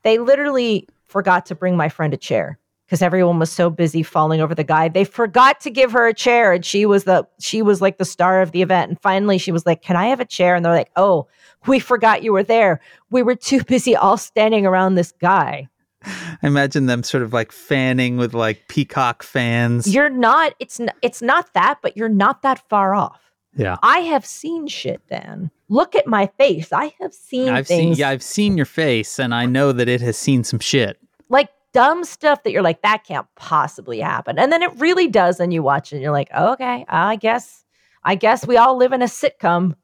They 0.04 0.18
literally 0.18 0.88
forgot 1.06 1.46
to 1.48 1.56
bring 1.56 1.78
my 1.78 1.88
friend 1.90 2.14
a 2.14 2.18
chair 2.18 2.58
because 2.92 3.02
everyone 3.02 3.40
was 3.40 3.50
so 3.50 3.70
busy 3.70 4.04
falling 4.04 4.42
over 4.42 4.54
the 4.54 4.66
guy. 4.66 4.90
They 4.90 5.06
forgot 5.06 5.62
to 5.62 5.70
give 5.70 5.94
her 5.94 6.08
a 6.08 6.14
chair 6.14 6.52
and 6.52 6.66
she 6.66 6.86
was 6.86 7.06
the 7.06 7.26
she 7.40 7.62
was 7.62 7.80
like 7.80 7.98
the 7.98 8.04
star 8.04 8.42
of 8.42 8.52
the 8.52 8.62
event. 8.62 8.90
And 8.90 9.00
finally 9.00 9.38
she 9.38 9.54
was 9.54 9.66
like, 9.66 9.82
"Can 9.82 9.96
I 9.96 10.08
have 10.08 10.20
a 10.20 10.26
chair?" 10.26 10.56
And 10.56 10.66
they're 10.66 10.74
like, 10.76 10.92
"Oh, 10.98 11.30
we 11.68 11.80
forgot 11.80 12.22
you 12.22 12.34
were 12.34 12.44
there. 12.44 12.82
We 13.10 13.24
were 13.24 13.36
too 13.36 13.64
busy 13.64 13.96
all 13.96 14.18
standing 14.18 14.66
around 14.66 14.96
this 14.96 15.14
guy." 15.14 15.70
I 16.04 16.38
imagine 16.44 16.88
them 16.88 17.04
sort 17.04 17.24
of 17.24 17.32
like 17.32 17.54
fanning 17.54 18.18
with 18.18 18.34
like 18.34 18.68
peacock 18.68 19.24
fans. 19.24 19.88
You're 19.88 20.10
not 20.10 20.54
it's 20.60 20.78
n- 20.82 20.92
it's 21.02 21.22
not 21.22 21.54
that, 21.54 21.80
but 21.82 21.96
you're 21.96 22.10
not 22.10 22.42
that 22.42 22.60
far 22.68 22.94
off. 22.94 23.22
yeah. 23.56 23.78
I 23.82 24.00
have 24.00 24.26
seen 24.26 24.68
shit, 24.68 25.02
Dan. 25.08 25.50
Look 25.70 25.96
at 25.96 26.08
my 26.08 26.28
face. 26.38 26.74
I 26.74 26.94
have 27.00 27.14
seen 27.14 27.48
I've 27.48 27.68
things 27.68 27.96
seen 27.96 28.02
yeah, 28.02 28.10
I've 28.10 28.22
seen 28.24 28.58
your 28.58 28.66
face 28.66 29.18
and 29.18 29.34
I 29.34 29.46
know 29.46 29.72
that 29.72 29.88
it 29.88 30.02
has 30.02 30.18
seen 30.18 30.44
some 30.44 30.60
shit. 30.60 30.98
like 31.30 31.48
dumb 31.74 32.04
stuff 32.04 32.44
that 32.44 32.52
you're 32.52 32.62
like, 32.62 32.82
that 32.82 33.04
can't 33.04 33.28
possibly 33.36 34.00
happen. 34.00 34.38
And 34.40 34.52
then 34.52 34.62
it 34.62 34.72
really 34.80 35.08
does. 35.08 35.40
And 35.40 35.54
you 35.54 35.64
watch 35.64 35.92
it 35.92 35.98
and 35.98 36.04
you're 36.04 36.12
like, 36.12 36.30
oh, 36.34 36.54
okay, 36.54 36.86
I 36.90 37.16
guess, 37.16 37.64
I 38.04 38.16
guess 38.16 38.46
we 38.46 38.58
all 38.58 38.78
live 38.78 38.94
in 38.94 39.02
a 39.02 39.06
sitcom. 39.06 39.76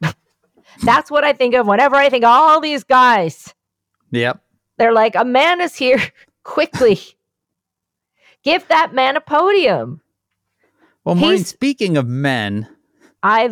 That's 0.82 1.10
what 1.10 1.24
I 1.24 1.32
think 1.32 1.54
of 1.54 1.66
whenever 1.66 1.96
I 1.96 2.08
think 2.08 2.24
all 2.24 2.60
these 2.60 2.84
guys. 2.84 3.54
Yep. 4.10 4.40
They're 4.78 4.92
like, 4.92 5.14
a 5.14 5.24
man 5.24 5.60
is 5.60 5.76
here 5.76 6.00
quickly. 6.42 7.00
Give 8.42 8.66
that 8.68 8.92
man 8.94 9.16
a 9.16 9.20
podium. 9.20 10.00
Well, 11.04 11.14
Maureen, 11.14 11.38
He's- 11.38 11.48
speaking 11.48 11.96
of 11.96 12.06
men, 12.06 12.68
I 13.22 13.50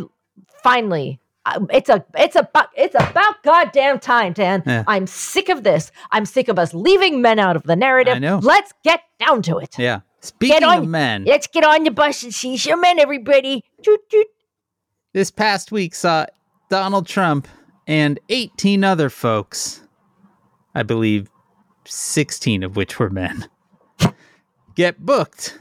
finally 0.62 1.20
Uh, 1.44 1.58
it's 1.70 1.88
a 1.88 2.04
it's 2.16 2.36
about 2.36 2.68
it's 2.76 2.94
about 2.94 3.42
goddamn 3.42 3.98
time, 3.98 4.32
Dan. 4.32 4.62
Yeah. 4.64 4.84
I'm 4.86 5.06
sick 5.08 5.48
of 5.48 5.64
this. 5.64 5.90
I'm 6.12 6.24
sick 6.24 6.48
of 6.48 6.58
us 6.58 6.72
leaving 6.72 7.20
men 7.20 7.38
out 7.40 7.56
of 7.56 7.64
the 7.64 7.74
narrative. 7.74 8.14
I 8.14 8.18
know. 8.20 8.38
Let's 8.42 8.72
get 8.84 9.00
down 9.18 9.42
to 9.42 9.58
it. 9.58 9.76
yeah. 9.78 10.00
Speaking 10.20 10.62
on- 10.62 10.78
of 10.78 10.88
men, 10.88 11.24
Let's 11.24 11.48
get 11.48 11.64
on 11.64 11.82
the 11.82 11.90
bus 11.90 12.22
and 12.22 12.32
see 12.32 12.56
some 12.56 12.80
men, 12.80 13.00
everybody. 13.00 13.64
This 15.12 15.32
past 15.32 15.72
week 15.72 15.96
saw 15.96 16.26
Donald 16.70 17.06
Trump 17.08 17.48
and 17.88 18.20
18 18.28 18.84
other 18.84 19.10
folks, 19.10 19.80
I 20.76 20.84
believe 20.84 21.28
16 21.86 22.62
of 22.62 22.76
which 22.76 23.00
were 23.00 23.10
men, 23.10 23.48
get 24.76 25.04
booked 25.04 25.58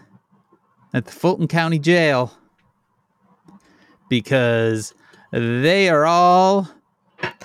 at 0.93 1.05
the 1.05 1.11
Fulton 1.11 1.47
County 1.47 1.79
Jail 1.79 2.31
because 4.09 4.93
they 5.31 5.89
are 5.89 6.05
all 6.05 6.67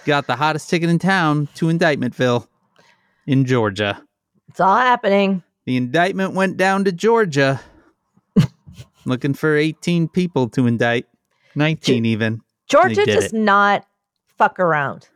got 0.05 0.27
the 0.27 0.37
hottest 0.37 0.69
ticket 0.71 0.89
in 0.91 0.99
town 0.99 1.49
to 1.55 1.67
Indictmentville 1.67 2.47
in 3.27 3.45
Georgia. 3.45 4.03
It's 4.49 4.61
all 4.61 4.77
happening. 4.77 5.43
The 5.65 5.77
indictment 5.77 6.35
went 6.35 6.57
down 6.57 6.85
to 6.85 6.93
Georgia 6.93 7.61
looking 9.05 9.35
for 9.35 9.57
18 9.57 10.09
people 10.09 10.49
to 10.51 10.67
indict, 10.67 11.07
19 11.55 12.05
even. 12.05 12.41
Georgia 12.69 13.05
does 13.07 13.27
it. 13.27 13.33
not 13.33 13.87
fuck 14.39 14.59
around. 14.61 15.09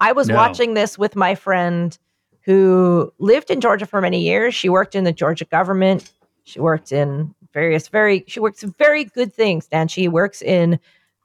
I 0.00 0.12
was 0.12 0.28
No. 0.28 0.36
watching 0.36 0.74
this 0.74 0.98
with 0.98 1.16
my 1.16 1.34
friend 1.34 1.96
who 2.42 3.12
lived 3.18 3.50
in 3.50 3.60
Georgia 3.60 3.86
for 3.86 4.00
many 4.00 4.20
years. 4.22 4.54
She 4.54 4.68
worked 4.68 4.94
in 4.94 5.04
the 5.04 5.12
Georgia 5.12 5.44
government. 5.46 6.10
She 6.44 6.60
worked 6.60 6.92
in 6.92 7.34
various 7.54 7.88
very 7.88 8.24
she 8.26 8.40
works 8.40 8.62
very 8.62 9.04
good 9.04 9.32
things, 9.32 9.68
and 9.72 9.90
she 9.90 10.08
works 10.08 10.42
in 10.42 10.78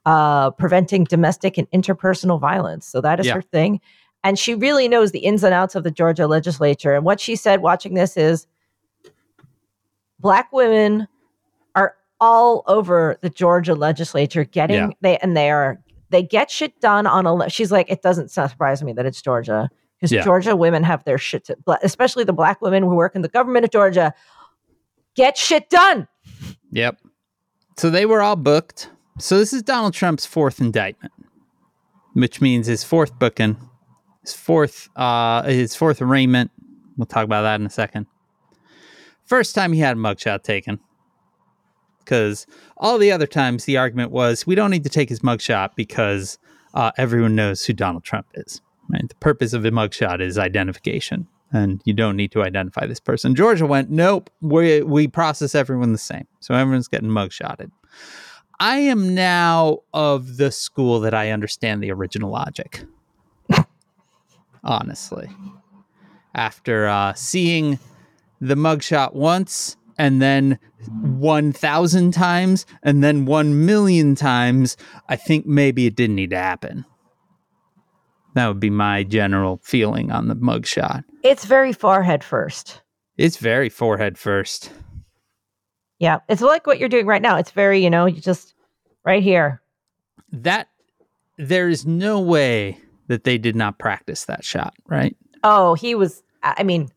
uh, 0.06 0.50
preventing 0.52 1.04
domestic 1.04 1.58
and 1.58 1.70
interpersonal 1.70 2.40
violence. 2.40 2.86
So 2.86 3.00
that 3.00 3.20
is 3.20 3.26
Yeah. 3.26 3.34
her 3.34 3.42
thing. 3.42 3.80
And 4.24 4.38
she 4.38 4.54
really 4.54 4.88
knows 4.88 5.12
the 5.12 5.20
ins 5.20 5.44
and 5.44 5.54
outs 5.54 5.74
of 5.74 5.84
the 5.84 5.90
Georgia 5.90 6.26
legislature. 6.26 6.94
And 6.94 7.04
what 7.04 7.20
she 7.20 7.36
said 7.36 7.62
watching 7.62 7.94
this 7.94 8.16
is 8.16 8.46
black 10.18 10.52
women 10.52 11.08
are 11.74 11.94
all 12.20 12.62
over 12.66 13.16
the 13.22 13.30
Georgia 13.30 13.74
legislature 13.74 14.44
getting 14.44 14.76
Yeah. 14.76 14.88
they 15.00 15.16
and 15.18 15.36
they 15.36 15.50
are 15.50 15.80
they 16.10 16.22
get 16.22 16.50
shit 16.50 16.78
done 16.80 17.06
on 17.06 17.26
a 17.26 17.48
she's 17.48 17.70
like 17.72 17.90
it 17.90 18.02
doesn't 18.02 18.30
surprise 18.30 18.82
me 18.82 18.92
that 18.94 19.06
it's 19.06 19.22
Georgia 19.22 19.70
because 19.96 20.12
Yeah. 20.12 20.22
Georgia 20.22 20.56
women 20.56 20.82
have 20.82 21.04
their 21.04 21.18
shit 21.18 21.44
to, 21.44 21.56
especially 21.82 22.24
the 22.24 22.32
black 22.32 22.60
women 22.60 22.82
who 22.82 22.94
work 22.94 23.14
in 23.14 23.22
the 23.22 23.28
government 23.28 23.64
of 23.64 23.70
Georgia 23.70 24.12
get 25.14 25.36
shit 25.36 25.70
done. 25.70 26.08
Yep. 26.72 26.98
So 27.78 27.90
they 27.90 28.06
were 28.06 28.20
all 28.22 28.36
booked. 28.36 28.90
So 29.18 29.38
this 29.38 29.52
is 29.52 29.62
Donald 29.62 29.92
Trump's 29.92 30.24
fourth 30.24 30.60
indictment, 30.60 31.12
which 32.14 32.40
means 32.40 32.66
his 32.66 32.84
fourth 32.84 33.18
booking, 33.18 33.56
his 34.22 34.34
fourth, 34.34 34.88
uh, 34.96 35.42
his 35.42 35.74
fourth 35.74 36.00
arraignment. 36.00 36.50
We'll 36.96 37.06
talk 37.06 37.24
about 37.24 37.42
that 37.42 37.60
in 37.60 37.66
a 37.66 37.70
second. 37.70 38.06
First 39.24 39.54
time 39.54 39.72
he 39.72 39.80
had 39.80 39.96
a 39.96 40.00
mugshot 40.00 40.42
taken, 40.42 40.80
because 41.98 42.46
all 42.76 42.98
the 42.98 43.12
other 43.12 43.26
times 43.26 43.64
the 43.64 43.76
argument 43.76 44.10
was 44.10 44.46
we 44.46 44.54
don't 44.54 44.70
need 44.70 44.84
to 44.84 44.90
take 44.90 45.08
his 45.08 45.20
mugshot 45.20 45.70
because 45.76 46.38
uh, 46.74 46.90
everyone 46.96 47.36
knows 47.36 47.64
who 47.64 47.72
Donald 47.72 48.04
Trump 48.04 48.26
is. 48.34 48.60
Right? 48.88 49.08
The 49.08 49.14
purpose 49.16 49.52
of 49.52 49.64
a 49.64 49.70
mugshot 49.70 50.20
is 50.20 50.36
identification, 50.36 51.28
and 51.52 51.80
you 51.84 51.92
don't 51.92 52.16
need 52.16 52.32
to 52.32 52.42
identify 52.42 52.86
this 52.86 53.00
person. 53.00 53.34
Georgia 53.34 53.66
went, 53.66 53.90
nope, 53.90 54.30
we 54.40 54.82
we 54.82 55.06
process 55.06 55.54
everyone 55.54 55.92
the 55.92 55.98
same, 55.98 56.26
so 56.40 56.54
everyone's 56.54 56.88
getting 56.88 57.10
mugshotted. 57.10 57.70
I 58.60 58.76
am 58.76 59.14
now 59.14 59.78
of 59.94 60.36
the 60.36 60.52
school 60.52 61.00
that 61.00 61.14
I 61.14 61.30
understand 61.30 61.82
the 61.82 61.90
original 61.90 62.30
logic. 62.30 62.84
Honestly, 64.62 65.30
after 66.34 66.86
uh, 66.86 67.14
seeing 67.14 67.78
the 68.38 68.56
mugshot 68.56 69.14
once 69.14 69.78
and 69.96 70.20
then 70.20 70.58
1,000 70.90 72.12
times 72.12 72.66
and 72.82 73.02
then 73.02 73.24
1 73.24 73.64
million 73.64 74.14
times, 74.14 74.76
I 75.08 75.16
think 75.16 75.46
maybe 75.46 75.86
it 75.86 75.96
didn't 75.96 76.16
need 76.16 76.30
to 76.30 76.38
happen. 76.38 76.84
That 78.34 78.46
would 78.48 78.60
be 78.60 78.70
my 78.70 79.04
general 79.04 79.60
feeling 79.62 80.12
on 80.12 80.28
the 80.28 80.36
mugshot. 80.36 81.04
It's 81.22 81.46
very 81.46 81.72
forehead 81.72 82.22
first. 82.22 82.82
It's 83.16 83.38
very 83.38 83.70
forehead 83.70 84.18
first. 84.18 84.70
Yeah, 86.00 86.18
it's 86.28 86.40
like 86.42 86.66
what 86.66 86.78
you're 86.80 86.88
doing 86.88 87.06
right 87.06 87.22
now. 87.22 87.36
It's 87.36 87.50
very, 87.52 87.78
you 87.84 87.90
know, 87.90 88.06
you 88.06 88.20
just 88.20 88.54
right 89.04 89.22
here. 89.22 89.60
That 90.32 90.68
there 91.36 91.68
is 91.68 91.86
no 91.86 92.20
way 92.20 92.78
that 93.08 93.24
they 93.24 93.38
did 93.38 93.54
not 93.54 93.78
practice 93.78 94.24
that 94.24 94.44
shot, 94.44 94.74
right? 94.88 95.16
Oh, 95.44 95.74
he 95.74 95.94
was. 95.94 96.22
I 96.42 96.62
mean, 96.62 96.88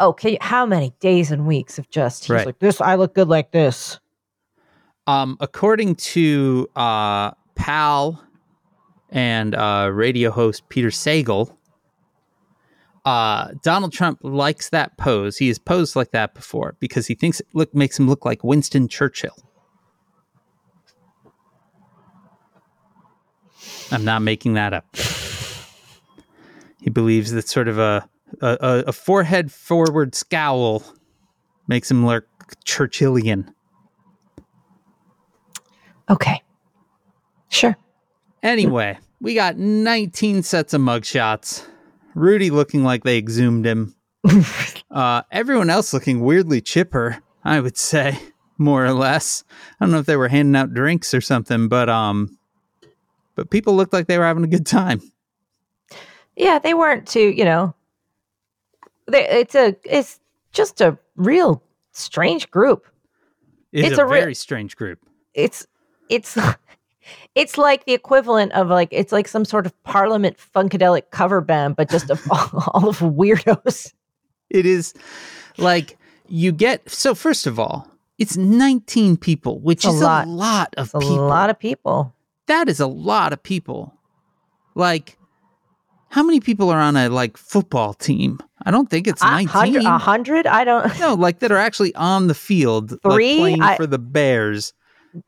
okay. 0.00 0.38
How 0.40 0.64
many 0.64 0.94
days 1.00 1.30
and 1.32 1.46
weeks 1.46 1.78
of 1.78 1.90
just 1.90 2.24
he's 2.24 2.30
Right. 2.30 2.46
like 2.46 2.58
this? 2.60 2.80
I 2.80 2.94
look 2.94 3.14
good 3.14 3.28
like 3.28 3.50
this. 3.50 3.98
Um, 5.08 5.36
according 5.40 5.96
to 5.96 6.68
uh, 6.76 7.32
Pal 7.56 8.22
and 9.10 9.54
uh, 9.54 9.90
radio 9.92 10.30
host 10.30 10.68
Peter 10.68 10.88
Sagal, 10.88 11.50
uh, 13.08 13.52
Donald 13.62 13.92
Trump 13.92 14.18
likes 14.22 14.68
that 14.70 14.96
pose. 14.98 15.38
He 15.38 15.48
has 15.48 15.58
posed 15.58 15.96
like 15.96 16.10
that 16.10 16.34
before 16.34 16.76
because 16.78 17.06
he 17.06 17.14
thinks 17.14 17.40
it 17.40 17.46
look 17.54 17.74
makes 17.74 17.98
him 17.98 18.06
look 18.08 18.24
like 18.24 18.44
Winston 18.44 18.86
Churchill. 18.88 19.34
I'm 23.90 24.04
not 24.04 24.20
making 24.22 24.54
that 24.54 24.74
up. 24.74 24.84
He 26.80 26.90
believes 26.90 27.30
that 27.32 27.48
sort 27.48 27.68
of 27.68 27.78
a 27.78 28.08
a, 28.42 28.58
a- 28.60 28.84
a 28.88 28.92
forehead 28.92 29.50
forward 29.50 30.14
scowl 30.14 30.82
makes 31.66 31.90
him 31.90 32.04
look 32.04 32.26
Churchillian. 32.66 33.48
Okay, 36.10 36.42
sure. 37.48 37.76
Anyway, 38.42 38.98
we 39.20 39.34
got 39.34 39.56
19 39.56 40.42
sets 40.42 40.74
of 40.74 40.80
mugshots. 40.82 41.66
Rudy 42.18 42.50
looking 42.50 42.84
like 42.84 43.04
they 43.04 43.18
exhumed 43.18 43.66
him. 43.66 43.94
uh, 44.90 45.22
everyone 45.30 45.70
else 45.70 45.92
looking 45.92 46.20
weirdly 46.20 46.60
chipper, 46.60 47.18
I 47.44 47.60
would 47.60 47.76
say, 47.76 48.18
more 48.58 48.84
or 48.84 48.92
less. 48.92 49.44
I 49.80 49.84
don't 49.84 49.92
know 49.92 50.00
if 50.00 50.06
they 50.06 50.16
were 50.16 50.28
handing 50.28 50.56
out 50.60 50.74
drinks 50.74 51.14
or 51.14 51.20
something, 51.20 51.68
but 51.68 51.88
um, 51.88 52.38
but 53.34 53.50
people 53.50 53.76
looked 53.76 53.92
like 53.92 54.06
they 54.06 54.18
were 54.18 54.24
having 54.24 54.44
a 54.44 54.48
good 54.48 54.66
time. 54.66 55.00
Yeah, 56.36 56.58
they 56.58 56.74
weren't 56.74 57.06
too. 57.06 57.30
You 57.30 57.44
know, 57.44 57.74
they, 59.06 59.28
it's 59.28 59.54
a 59.54 59.76
it's 59.84 60.20
just 60.52 60.80
a 60.80 60.98
real 61.16 61.62
strange 61.92 62.50
group. 62.50 62.86
It's, 63.72 63.88
It's 63.88 63.98
a, 63.98 64.02
a 64.02 64.06
re- 64.06 64.20
very 64.20 64.34
strange 64.34 64.76
group. 64.76 64.98
It's 65.34 65.66
it's 66.08 66.36
it's 67.34 67.56
like 67.58 67.84
the 67.84 67.92
equivalent 67.94 68.52
of 68.52 68.68
like 68.68 68.88
it's 68.92 69.12
like 69.12 69.28
some 69.28 69.44
sort 69.44 69.66
of 69.66 69.82
Parliament 69.84 70.36
funkadelic 70.54 71.10
cover 71.10 71.40
band, 71.40 71.76
but 71.76 71.88
just 71.90 72.10
of 72.10 72.20
all, 72.30 72.64
all 72.74 72.88
of 72.88 72.98
weirdos. 72.98 73.92
It 74.50 74.66
is 74.66 74.94
like 75.58 75.96
you 76.28 76.52
get. 76.52 76.88
So 76.90 77.14
first 77.14 77.46
of 77.46 77.58
all, 77.58 77.86
it's 78.18 78.36
19 78.36 79.16
people, 79.16 79.60
which 79.60 79.84
a 79.84 79.88
is 79.88 80.00
lot. 80.00 80.26
a 80.26 80.30
lot 80.30 80.74
of 80.76 80.90
a 80.94 80.98
people. 81.00 81.16
lot 81.26 81.50
of 81.50 81.58
people. 81.58 82.14
that 82.46 82.68
is 82.68 82.80
a 82.80 82.86
lot 82.86 83.32
of 83.32 83.42
people. 83.42 83.94
Like, 84.74 85.18
how 86.10 86.22
many 86.22 86.40
people 86.40 86.70
are 86.70 86.80
on 86.80 86.96
a 86.96 87.08
like 87.08 87.36
football 87.36 87.94
team? 87.94 88.38
I 88.64 88.70
don't 88.70 88.88
think 88.90 89.06
it's 89.06 89.22
nineteen. 89.22 89.84
a 89.86 89.98
hundred? 89.98 90.46
I 90.46 90.64
don't. 90.64 90.98
No, 91.00 91.14
like 91.14 91.40
that 91.40 91.52
are 91.52 91.56
actually 91.58 91.94
on 91.94 92.26
the 92.26 92.34
field, 92.34 92.92
like, 92.92 93.00
playing 93.02 93.62
I- 93.62 93.76
for 93.76 93.86
the 93.86 93.98
Bears. 93.98 94.72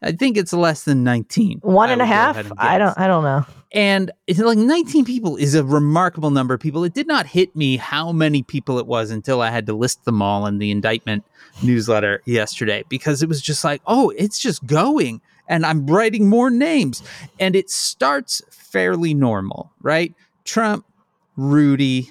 I 0.02 0.12
think 0.12 0.36
it's 0.36 0.52
less 0.52 0.84
than 0.84 1.04
nineteen. 1.04 1.58
One 1.62 1.90
and 1.90 2.02
a 2.02 2.06
half? 2.06 2.36
I 2.36 2.40
and 2.40 2.48
a 2.48 2.50
would 2.50 2.58
go 2.58 2.62
half? 2.62 2.74
ahead 2.74 2.74
and 2.74 2.74
I 2.74 2.78
don't. 2.78 2.98
I 2.98 3.06
don't 3.06 3.24
know. 3.24 3.46
And 3.72 4.10
it's 4.26 4.40
like 4.40 4.58
19 4.58 5.04
people 5.04 5.36
is 5.36 5.54
a 5.54 5.62
remarkable 5.62 6.32
number 6.32 6.54
of 6.54 6.60
people. 6.60 6.82
It 6.82 6.92
did 6.92 7.06
not 7.06 7.26
hit 7.26 7.54
me 7.54 7.76
how 7.76 8.10
many 8.10 8.42
people 8.42 8.80
it 8.80 8.86
was 8.86 9.12
until 9.12 9.40
I 9.40 9.50
had 9.50 9.66
to 9.66 9.72
list 9.74 10.04
them 10.04 10.20
all 10.20 10.46
in 10.46 10.58
the 10.58 10.72
indictment 10.72 11.24
newsletter 11.62 12.20
yesterday 12.24 12.82
because 12.88 13.22
it 13.22 13.28
was 13.28 13.40
just 13.40 13.62
like, 13.62 13.80
oh, 13.86 14.10
it's 14.16 14.40
just 14.40 14.66
going. 14.66 15.20
And 15.46 15.64
I'm 15.64 15.86
writing 15.86 16.28
more 16.28 16.50
names. 16.50 17.00
And 17.38 17.54
it 17.54 17.70
starts 17.70 18.42
fairly 18.50 19.14
normal, 19.14 19.70
right? 19.82 20.12
Trump, 20.44 20.84
Rudy, 21.36 22.10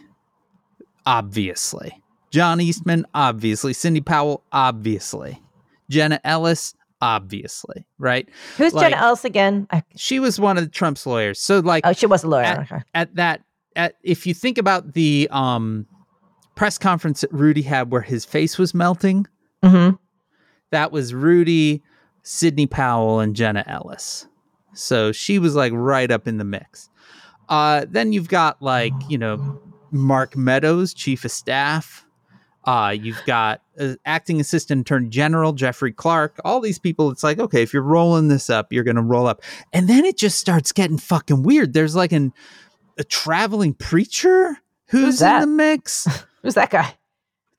obviously. 1.05 2.01
John 2.31 2.61
Eastman, 2.61 3.05
obviously. 3.13 3.73
Sidney 3.73 4.01
Powell, 4.01 4.43
obviously. 4.53 5.41
Jenna 5.89 6.21
Ellis, 6.23 6.73
obviously, 7.01 7.85
right? 7.97 8.27
Who's 8.57 8.73
Like- 8.73 8.91
Jenna 8.91 9.01
Ellis 9.03 9.25
again? 9.25 9.67
I, 9.71 9.83
She 9.95 10.19
was 10.19 10.39
one 10.39 10.57
of 10.57 10.71
Trump's 10.71 11.05
lawyers. 11.05 11.39
So 11.39 11.59
like 11.59 11.85
oh, 11.85 11.93
she 11.93 12.05
was 12.05 12.23
a 12.23 12.27
lawyer. 12.27 12.43
At- 12.43 12.59
okay. 12.59 12.81
at 12.93 13.15
that 13.15 13.41
at 13.75 13.95
if 14.03 14.25
you 14.27 14.33
think 14.33 14.57
about 14.57 14.93
the 14.93 15.27
um 15.31 15.85
press 16.55 16.77
conference 16.77 17.21
that 17.21 17.31
Rudy 17.31 17.61
had 17.61 17.91
where 17.91 18.01
his 18.01 18.25
face 18.25 18.57
was 18.57 18.73
melting, 18.73 19.25
hmm 19.63 19.91
that 20.71 20.91
was 20.91 21.13
Rudy, 21.15 21.81
Sidney 22.21 22.67
Powell, 22.67 23.19
and 23.19 23.35
Jenna 23.35 23.63
Ellis. 23.65 24.27
So 24.73 25.11
she 25.11 25.39
was 25.39 25.55
like 25.55 25.73
right 25.73 26.11
up 26.11 26.27
in 26.27 26.37
the 26.37 26.43
mix. 26.43 26.89
Uh, 27.49 27.85
then 27.89 28.13
you've 28.13 28.29
got 28.29 28.61
like, 28.61 28.93
you 29.07 29.17
know, 29.17 29.59
Mark 29.89 30.37
Meadows, 30.37 30.93
chief 30.93 31.25
of 31.25 31.31
staff. 31.31 32.05
Uh, 32.69 32.91
you've 32.91 33.21
got 33.25 33.61
uh, 33.79 33.95
acting 34.05 34.39
assistant 34.39 34.81
attorney 34.81 35.09
general 35.09 35.53
Jeffrey 35.53 35.91
Clark. 35.91 36.39
All 36.45 36.59
these 36.61 36.77
people, 36.77 37.09
it's 37.09 37.23
like, 37.23 37.39
okay, 37.39 37.63
if 37.63 37.73
you're 37.73 37.81
rolling 37.81 38.27
this 38.27 38.47
up, 38.49 38.71
you're 38.71 38.83
going 38.83 38.95
to 38.95 39.01
roll 39.01 39.25
up. 39.25 39.41
And 39.73 39.89
then 39.89 40.05
it 40.05 40.17
just 40.17 40.39
starts 40.39 40.71
getting 40.71 40.99
fucking 40.99 41.41
weird. 41.41 41.73
There's 41.73 41.95
like 41.95 42.11
an, 42.11 42.31
a 42.99 43.03
traveling 43.03 43.73
preacher 43.73 44.57
who's, 44.89 45.03
Who's 45.19 45.21
in 45.23 45.39
the 45.41 45.47
mix 45.47 46.07
Who's 46.43 46.53
that 46.53 46.69
guy? 46.69 46.95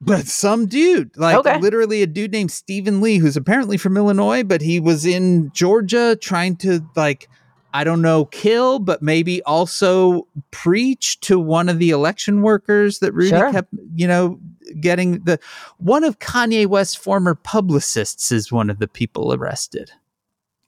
but 0.00 0.26
some 0.26 0.66
dude 0.66 1.11
like 1.16 1.36
Okay. 1.36 1.58
literally 1.58 2.02
a 2.02 2.06
dude 2.06 2.32
named 2.32 2.50
stephen 2.50 3.02
lee 3.02 3.18
who's 3.18 3.36
apparently 3.36 3.76
from 3.76 3.98
illinois 3.98 4.42
but 4.42 4.62
he 4.62 4.80
was 4.80 5.04
in 5.04 5.50
georgia 5.52 6.16
trying 6.18 6.56
to 6.56 6.80
like 6.96 7.28
i 7.74 7.84
don't 7.84 8.00
know 8.00 8.24
kill 8.24 8.78
but 8.78 9.02
maybe 9.02 9.42
also 9.42 10.26
preach 10.52 11.20
to 11.20 11.38
one 11.38 11.68
of 11.68 11.78
the 11.78 11.90
election 11.90 12.40
workers 12.40 13.00
that 13.00 13.12
rudy 13.12 13.28
Sure. 13.28 13.52
kept 13.52 13.68
you 13.94 14.08
know 14.08 14.40
getting 14.80 15.20
the 15.24 15.38
one 15.78 16.04
of 16.04 16.18
kanye 16.18 16.66
west's 16.66 16.94
former 16.94 17.34
publicists 17.34 18.30
is 18.30 18.52
one 18.52 18.70
of 18.70 18.78
the 18.78 18.88
people 18.88 19.32
arrested 19.34 19.90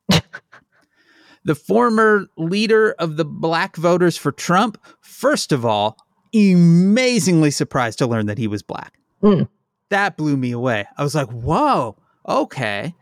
the 1.45 1.55
former 1.55 2.27
leader 2.37 2.93
of 2.99 3.17
the 3.17 3.25
black 3.25 3.77
voters 3.77 4.17
for 4.17 4.33
trump 4.33 4.79
first 5.01 5.53
of 5.53 5.65
all 5.65 5.97
amazingly 6.35 7.51
surprised 7.51 7.99
to 7.99 8.07
learn 8.07 8.27
that 8.27 8.39
he 8.39 8.47
was 8.47 8.63
black 8.63 8.95
Mm. 9.23 9.49
that 9.91 10.17
blew 10.17 10.37
me 10.37 10.51
away. 10.51 10.85
I 10.99 11.05
was 11.05 11.15
like, 11.15 11.29
whoa, 11.31 11.97
okay. 12.27 12.93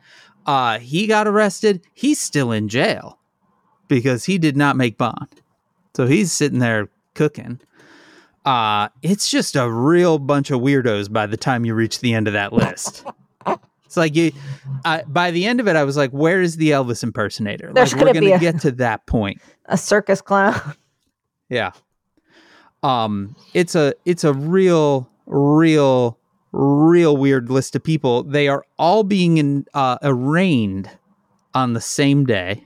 Uh, 0.45 0.79
he 0.79 1.07
got 1.07 1.27
arrested. 1.27 1.81
He's 1.95 2.21
still 2.21 2.53
in 2.53 2.69
jail 2.69 3.19
because 3.89 4.27
he 4.27 4.37
did 4.37 4.55
not 4.55 4.77
make 4.77 4.99
bond. 4.99 5.41
So 5.97 6.07
he's 6.07 6.31
sitting 6.31 6.59
there 6.59 6.91
cooking. 7.15 7.59
Uh, 8.45 8.89
it's 9.03 9.31
just 9.31 9.57
a 9.57 9.71
real 9.71 10.19
bunch 10.19 10.51
of 10.51 10.61
weirdos 10.61 11.13
by 11.13 11.27
the 11.27 11.37
time 11.37 11.65
you 11.65 11.75
reach 11.75 12.01
the 12.01 12.15
end 12.15 12.27
of 12.27 12.33
that 12.33 12.53
list. 12.53 13.05
it's 13.85 13.97
like 13.97 14.17
you, 14.17 14.33
by 15.07 15.31
the 15.31 15.45
end 15.45 15.61
of 15.61 15.69
it, 15.69 15.77
I 15.77 15.85
was 15.85 15.97
like, 15.97 16.11
where 16.11 16.41
is 16.41 16.57
the 16.57 16.71
Elvis 16.71 17.03
impersonator? 17.03 17.71
There's 17.75 17.93
like, 17.93 18.01
we're 18.01 18.07
gonna 18.09 18.21
be 18.21 18.29
going 18.29 18.41
to 18.41 18.45
get 18.53 18.61
to 18.63 18.73
that 18.73 19.07
point. 19.07 19.41
A 19.67 19.77
circus 19.77 20.21
clown. 20.21 20.75
Yeah. 21.49 21.73
Um 22.83 23.37
it's 23.53 23.75
a 23.75 23.93
it's 24.05 24.25
a 24.25 24.33
real 24.33 25.11
real 25.27 26.19
real 26.53 27.17
weird 27.17 27.51
list 27.51 27.77
of 27.77 27.85
people. 27.85 28.23
They 28.23 28.49
are 28.49 28.65
all 28.79 29.05
being 29.05 29.37
in, 29.39 29.67
uh, 29.75 29.99
arraigned 30.03 30.91
on 31.55 31.75
the 31.75 31.81
same 31.81 32.25
day 32.25 32.65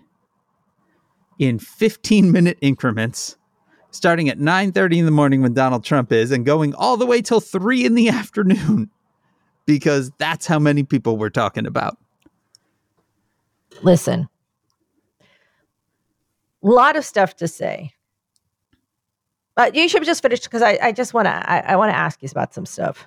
in 1.39 1.59
15 1.59 2.31
minute 2.31 2.59
increments 2.61 3.37
starting 3.95 4.29
at 4.29 4.39
9:30 4.39 4.99
in 4.99 5.05
the 5.05 5.11
morning 5.11 5.43
when 5.43 5.55
Donald 5.55 5.85
Trump 5.85 6.13
is 6.13 6.31
and 6.31 6.45
going 6.45 6.75
all 6.75 6.97
the 6.97 7.07
way 7.07 7.23
till 7.23 7.41
3 7.41 7.85
in 7.85 7.95
the 7.95 8.09
afternoon 8.21 8.91
because 9.67 10.11
that's 10.19 10.47
how 10.47 10.59
many 10.59 10.83
people 10.83 11.17
we're 11.17 11.31
talking 11.31 11.67
about. 11.67 11.97
Listen, 13.83 14.29
a 15.21 16.67
lot 16.67 16.97
of 16.97 17.05
stuff 17.05 17.37
to 17.37 17.49
say. 17.49 17.93
But 19.57 19.75
you 19.75 19.89
should 19.89 20.05
just 20.05 20.23
finish 20.23 20.41
because 20.41 20.63
I, 20.63 20.79
I 20.83 20.93
just 20.93 21.15
want 21.15 21.27
to 21.27 21.51
I, 21.51 21.61
I 21.61 21.77
want 21.77 21.91
to 21.93 21.97
ask 21.97 22.23
you 22.23 22.29
about 22.31 22.53
some 22.53 22.67
stuff. 22.67 23.07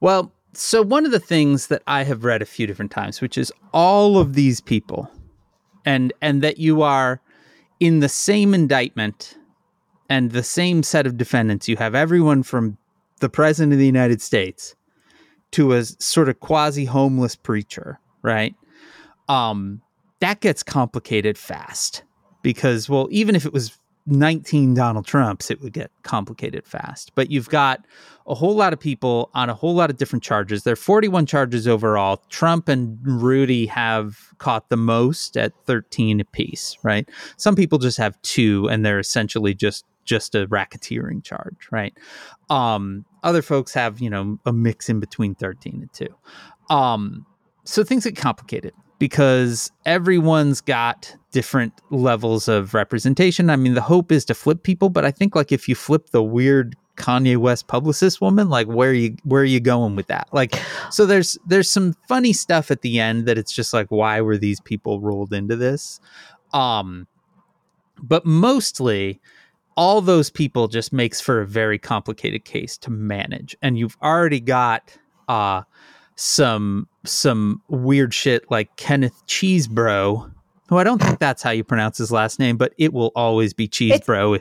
Well, 0.00 0.32
so 0.52 0.82
one 0.82 1.06
of 1.06 1.12
the 1.12 1.20
things 1.20 1.68
that 1.68 1.82
I 1.86 2.02
have 2.04 2.24
read 2.24 2.42
a 2.42 2.46
few 2.46 2.66
different 2.66 2.90
times, 2.90 3.20
which 3.20 3.38
is 3.38 3.52
all 3.72 4.18
of 4.18 4.34
these 4.34 4.60
people, 4.60 5.08
and 5.84 6.12
and 6.20 6.42
that 6.42 6.58
you 6.58 6.82
are 6.82 7.20
in 7.78 8.00
the 8.00 8.08
same 8.08 8.52
indictment 8.52 9.36
and 10.08 10.32
the 10.32 10.42
same 10.42 10.82
set 10.82 11.06
of 11.06 11.16
defendants. 11.16 11.68
You 11.68 11.76
have 11.76 11.94
everyone 11.94 12.42
from 12.42 12.76
the 13.20 13.28
president 13.28 13.72
of 13.72 13.78
the 13.78 13.86
United 13.86 14.20
States 14.20 14.74
to 15.52 15.72
a 15.72 15.84
sort 15.84 16.28
of 16.28 16.40
quasi 16.40 16.84
homeless 16.84 17.36
preacher, 17.36 18.00
right? 18.22 18.54
Um, 19.28 19.80
that 20.20 20.40
gets 20.40 20.62
complicated 20.62 21.38
fast 21.38 22.02
because, 22.42 22.88
well, 22.88 23.08
even 23.10 23.34
if 23.36 23.46
it 23.46 23.52
was 23.52 23.78
19 24.06 24.74
Donald 24.74 25.06
Trumps, 25.06 25.50
it 25.50 25.60
would 25.62 25.72
get 25.72 25.90
complicated 26.02 26.66
fast. 26.66 27.12
But 27.14 27.30
you've 27.30 27.48
got 27.48 27.84
a 28.26 28.34
whole 28.34 28.54
lot 28.54 28.72
of 28.72 28.80
people 28.80 29.30
on 29.34 29.48
a 29.48 29.54
whole 29.54 29.74
lot 29.74 29.90
of 29.90 29.96
different 29.96 30.22
charges. 30.22 30.62
There 30.62 30.72
are 30.72 30.76
41 30.76 31.26
charges 31.26 31.66
overall. 31.66 32.22
Trump 32.28 32.68
and 32.68 32.98
Rudy 33.02 33.66
have 33.66 34.34
caught 34.38 34.68
the 34.68 34.76
most 34.76 35.36
at 35.36 35.52
13 35.64 36.20
apiece, 36.20 36.76
right? 36.82 37.08
Some 37.36 37.56
people 37.56 37.78
just 37.78 37.98
have 37.98 38.20
two 38.22 38.68
and 38.68 38.84
they're 38.84 38.98
essentially 38.98 39.54
just 39.54 39.84
just 40.04 40.34
a 40.34 40.46
racketeering 40.48 41.22
charge, 41.22 41.68
right? 41.70 41.94
Um 42.50 43.04
other 43.22 43.42
folks 43.42 43.72
have, 43.74 44.00
you 44.00 44.10
know, 44.10 44.38
a 44.44 44.52
mix 44.52 44.88
in 44.88 45.00
between 45.00 45.34
13 45.34 45.80
and 45.80 45.92
2. 45.92 46.74
Um 46.74 47.26
so 47.64 47.82
things 47.82 48.04
get 48.04 48.16
complicated 48.16 48.74
because 48.98 49.70
everyone's 49.84 50.60
got 50.60 51.14
different 51.32 51.72
levels 51.90 52.48
of 52.48 52.74
representation. 52.74 53.50
I 53.50 53.56
mean, 53.56 53.74
the 53.74 53.82
hope 53.82 54.12
is 54.12 54.24
to 54.26 54.34
flip 54.34 54.62
people, 54.62 54.88
but 54.88 55.04
I 55.04 55.10
think 55.10 55.34
like 55.34 55.50
if 55.50 55.68
you 55.68 55.74
flip 55.74 56.10
the 56.10 56.22
weird 56.22 56.76
Kanye 56.96 57.36
West 57.36 57.66
publicist 57.66 58.20
woman, 58.20 58.48
like 58.48 58.66
where 58.66 58.90
are 58.90 58.94
you 58.94 59.16
where 59.24 59.42
are 59.42 59.46
you 59.46 59.60
going 59.60 59.96
with 59.96 60.06
that? 60.06 60.28
Like 60.32 60.54
so 60.90 61.06
there's 61.06 61.36
there's 61.46 61.68
some 61.68 61.94
funny 62.08 62.32
stuff 62.32 62.70
at 62.70 62.82
the 62.82 63.00
end 63.00 63.26
that 63.26 63.36
it's 63.36 63.52
just 63.52 63.72
like 63.72 63.88
why 63.88 64.20
were 64.20 64.38
these 64.38 64.60
people 64.60 65.00
rolled 65.00 65.32
into 65.32 65.56
this? 65.56 66.00
Um 66.52 67.08
but 68.00 68.24
mostly 68.24 69.20
all 69.76 70.00
those 70.00 70.30
people 70.30 70.68
just 70.68 70.92
makes 70.92 71.20
for 71.20 71.40
a 71.40 71.46
very 71.46 71.78
complicated 71.78 72.44
case 72.44 72.76
to 72.78 72.90
manage 72.90 73.56
and 73.62 73.78
you've 73.78 73.96
already 74.02 74.40
got 74.40 74.96
uh 75.28 75.62
some 76.16 76.88
some 77.04 77.60
weird 77.68 78.14
shit 78.14 78.48
like 78.50 78.76
Kenneth 78.76 79.26
Cheesebro, 79.26 80.32
who 80.68 80.78
I 80.78 80.84
don't 80.84 81.02
think 81.02 81.18
that's 81.18 81.42
how 81.42 81.50
you 81.50 81.64
pronounce 81.64 81.98
his 81.98 82.12
last 82.12 82.38
name, 82.38 82.56
but 82.56 82.72
it 82.78 82.92
will 82.92 83.10
always 83.16 83.52
be 83.52 83.66
Cheesebro. 83.66 84.40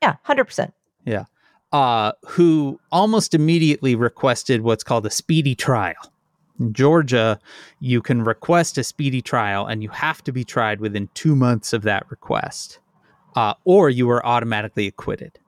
Yeah, 0.00 0.14
hundred 0.22 0.44
percent. 0.44 0.72
Yeah 1.04 1.24
uh, 1.72 2.12
who 2.26 2.80
almost 2.90 3.34
immediately 3.34 3.94
requested 3.94 4.62
what's 4.62 4.84
called 4.84 5.06
a 5.06 5.10
speedy 5.10 5.54
trial. 5.54 6.12
In 6.58 6.72
Georgia, 6.72 7.38
you 7.80 8.00
can 8.02 8.22
request 8.22 8.78
a 8.78 8.84
speedy 8.84 9.22
trial, 9.22 9.66
and 9.66 9.82
you 9.82 9.88
have 9.90 10.24
to 10.24 10.32
be 10.32 10.44
tried 10.44 10.80
within 10.80 11.08
two 11.14 11.36
months 11.36 11.72
of 11.72 11.82
that 11.82 12.10
request, 12.10 12.78
uh, 13.36 13.54
or 13.64 13.90
you 13.90 14.08
are 14.10 14.24
automatically 14.24 14.86
acquitted. 14.86 15.38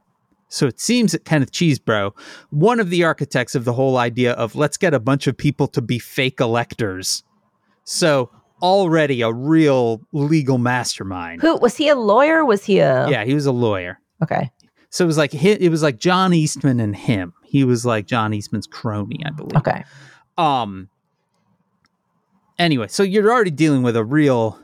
So 0.48 0.66
it 0.66 0.80
seems 0.80 1.12
that 1.12 1.24
Kenneth 1.24 1.52
Cheesebro, 1.52 2.12
one 2.50 2.80
of 2.80 2.90
the 2.90 3.04
architects 3.04 3.54
of 3.54 3.64
the 3.64 3.72
whole 3.72 3.96
idea 3.98 4.32
of 4.32 4.56
let's 4.56 4.76
get 4.76 4.92
a 4.94 4.98
bunch 5.00 5.26
of 5.26 5.36
people 5.36 5.68
to 5.68 5.80
be 5.80 5.98
fake 6.00 6.40
electors. 6.40 7.22
So 7.84 8.30
already 8.60 9.22
a 9.22 9.32
real 9.32 10.00
legal 10.12 10.58
mastermind. 10.58 11.40
Who 11.40 11.56
was 11.56 11.76
he? 11.76 11.88
A 11.88 11.94
lawyer? 11.94 12.44
Was 12.44 12.64
he 12.64 12.80
a? 12.80 13.08
Yeah, 13.08 13.24
he 13.24 13.32
was 13.34 13.46
a 13.46 13.52
lawyer. 13.52 14.00
Okay. 14.22 14.50
So 14.90 15.04
it 15.04 15.06
was 15.06 15.16
like 15.16 15.32
it 15.34 15.70
was 15.70 15.82
like 15.84 15.98
John 15.98 16.34
Eastman 16.34 16.80
and 16.80 16.96
him. 16.96 17.32
He 17.44 17.62
was 17.62 17.86
like 17.86 18.06
John 18.06 18.34
Eastman's 18.34 18.66
crony, 18.66 19.20
I 19.24 19.30
believe. 19.30 19.56
Okay. 19.56 19.84
Um. 20.36 20.88
Anyway, 22.58 22.88
so 22.88 23.02
you're 23.02 23.30
already 23.32 23.50
dealing 23.50 23.82
with 23.82 23.96
a 23.96 24.04
real, 24.04 24.58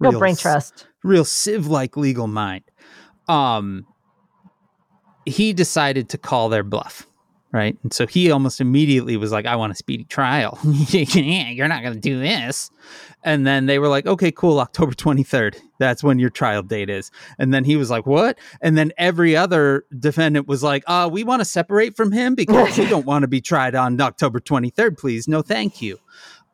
No 0.00 0.18
brain 0.18 0.32
s- 0.32 0.40
trust. 0.40 0.86
Real 1.02 1.24
civ-like 1.24 1.96
legal 1.96 2.26
mind. 2.26 2.64
Um. 3.28 3.86
He 5.26 5.52
decided 5.52 6.08
to 6.08 6.18
call 6.18 6.48
their 6.48 6.64
bluff, 6.64 7.06
right? 7.52 7.76
And 7.82 7.92
so 7.92 8.06
he 8.06 8.30
almost 8.30 8.60
immediately 8.60 9.16
was 9.18 9.30
like, 9.30 9.44
"I 9.46 9.54
want 9.54 9.70
a 9.70 9.76
speedy 9.76 10.04
trial. 10.04 10.58
you're 10.64 11.68
not 11.68 11.82
going 11.82 11.94
to 11.94 12.00
do 12.00 12.18
this." 12.18 12.70
And 13.22 13.46
then 13.46 13.66
they 13.66 13.78
were 13.78 13.88
like, 13.88 14.06
"Okay, 14.06 14.32
cool. 14.32 14.58
October 14.58 14.92
23rd. 14.92 15.56
That's 15.78 16.02
when 16.02 16.18
your 16.18 16.30
trial 16.30 16.62
date 16.62 16.88
is." 16.88 17.10
And 17.38 17.52
then 17.52 17.64
he 17.64 17.76
was 17.76 17.90
like, 17.90 18.06
"What?" 18.06 18.38
And 18.62 18.78
then 18.78 18.92
every 18.96 19.36
other 19.36 19.84
defendant 19.96 20.48
was 20.48 20.62
like, 20.62 20.82
"Uh, 20.86 21.08
we 21.12 21.22
want 21.22 21.40
to 21.40 21.44
separate 21.44 21.96
from 21.96 22.12
him 22.12 22.34
because 22.34 22.76
we 22.78 22.86
don't 22.88 23.06
want 23.06 23.22
to 23.22 23.28
be 23.28 23.42
tried 23.42 23.74
on 23.74 24.00
October 24.00 24.40
23rd, 24.40 24.98
please. 24.98 25.28
No, 25.28 25.42
thank 25.42 25.82
you." 25.82 25.98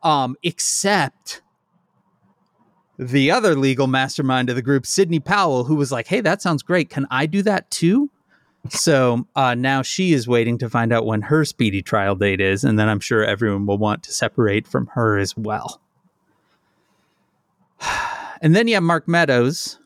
Um, 0.03 0.35
except 0.43 1.41
the 2.97 3.31
other 3.31 3.55
legal 3.55 3.87
mastermind 3.87 4.49
of 4.49 4.55
the 4.55 4.61
group, 4.61 4.85
Sidney 4.85 5.19
Powell, 5.19 5.65
who 5.65 5.75
was 5.75 5.91
like, 5.91 6.07
"Hey, 6.07 6.21
that 6.21 6.41
sounds 6.41 6.63
great. 6.63 6.89
Can 6.89 7.05
I 7.11 7.25
do 7.25 7.41
that 7.43 7.69
too?" 7.69 8.09
So 8.69 9.27
uh, 9.35 9.55
now 9.55 9.81
she 9.81 10.13
is 10.13 10.27
waiting 10.27 10.57
to 10.57 10.69
find 10.69 10.91
out 10.91 11.05
when 11.05 11.21
her 11.23 11.45
speedy 11.45 11.81
trial 11.81 12.15
date 12.15 12.41
is, 12.41 12.63
and 12.63 12.77
then 12.77 12.89
I'm 12.89 12.99
sure 12.99 13.23
everyone 13.23 13.65
will 13.65 13.77
want 13.77 14.03
to 14.03 14.11
separate 14.11 14.67
from 14.67 14.87
her 14.87 15.17
as 15.17 15.37
well. 15.37 15.81
and 18.41 18.55
then 18.55 18.67
you 18.67 18.73
have 18.73 18.83
Mark 18.83 19.07
Meadows, 19.07 19.79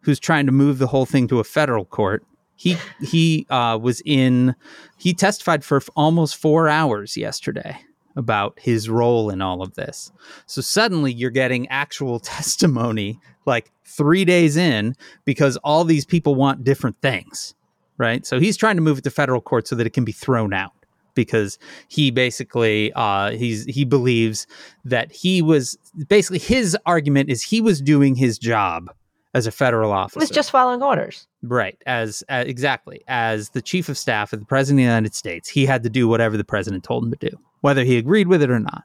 who's 0.00 0.20
trying 0.20 0.46
to 0.46 0.52
move 0.52 0.78
the 0.78 0.88
whole 0.88 1.06
thing 1.06 1.28
to 1.28 1.40
a 1.40 1.44
federal 1.44 1.84
court. 1.84 2.24
He 2.56 2.76
he 3.00 3.46
uh, 3.50 3.78
was 3.80 4.02
in. 4.04 4.54
He 4.98 5.14
testified 5.14 5.64
for 5.64 5.80
almost 5.94 6.36
four 6.36 6.68
hours 6.68 7.16
yesterday 7.16 7.78
about 8.16 8.58
his 8.58 8.88
role 8.88 9.30
in 9.30 9.42
all 9.42 9.62
of 9.62 9.74
this. 9.74 10.10
So 10.46 10.60
suddenly 10.60 11.12
you're 11.12 11.30
getting 11.30 11.68
actual 11.68 12.18
testimony 12.20 13.20
like 13.44 13.70
three 13.84 14.24
days 14.24 14.56
in 14.56 14.96
because 15.24 15.56
all 15.58 15.84
these 15.84 16.04
people 16.04 16.34
want 16.34 16.64
different 16.64 17.00
things, 17.00 17.54
right? 17.98 18.26
So 18.26 18.40
he's 18.40 18.56
trying 18.56 18.76
to 18.76 18.82
move 18.82 18.98
it 18.98 19.04
to 19.04 19.10
federal 19.10 19.40
court 19.40 19.68
so 19.68 19.76
that 19.76 19.86
it 19.86 19.92
can 19.92 20.04
be 20.04 20.12
thrown 20.12 20.52
out 20.52 20.72
because 21.14 21.58
he 21.88 22.10
basically 22.10 22.92
uh, 22.94 23.30
he's 23.30 23.64
he 23.64 23.84
believes 23.84 24.46
that 24.84 25.10
he 25.10 25.42
was 25.42 25.76
basically 26.08 26.38
his 26.38 26.76
argument 26.86 27.30
is 27.30 27.42
he 27.42 27.60
was 27.60 27.80
doing 27.80 28.14
his 28.14 28.38
job 28.38 28.90
as 29.36 29.46
a 29.46 29.52
federal 29.52 29.92
officer. 29.92 30.20
Was 30.20 30.30
just 30.30 30.50
following 30.50 30.82
orders. 30.82 31.26
Right, 31.42 31.76
as 31.86 32.24
uh, 32.28 32.44
exactly 32.46 33.02
as 33.06 33.50
the 33.50 33.60
chief 33.60 33.88
of 33.88 33.98
staff 33.98 34.32
of 34.32 34.40
the 34.40 34.46
president 34.46 34.80
of 34.80 34.84
the 34.84 34.88
United 34.88 35.14
States, 35.14 35.48
he 35.48 35.66
had 35.66 35.82
to 35.82 35.90
do 35.90 36.08
whatever 36.08 36.36
the 36.36 36.44
president 36.44 36.84
told 36.84 37.04
him 37.04 37.10
to 37.10 37.30
do, 37.30 37.36
whether 37.60 37.84
he 37.84 37.96
agreed 37.96 38.28
with 38.28 38.42
it 38.42 38.50
or 38.50 38.60
not. 38.60 38.84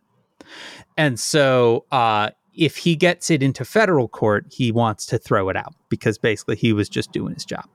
And 0.98 1.20
so, 1.20 1.86
uh, 1.92 2.32
if 2.54 2.76
he 2.76 2.96
gets 2.96 3.30
it 3.32 3.42
into 3.42 3.64
federal 3.64 4.08
court, 4.08 4.46
he 4.52 4.72
wants 4.72 5.06
to 5.08 5.18
throw 5.18 5.48
it 5.50 5.56
out 5.56 5.74
because 5.90 6.18
basically 6.18 6.58
he 6.58 6.74
was 6.74 6.90
just 6.90 7.12
doing 7.12 7.34
his 7.34 7.46
job, 7.46 7.66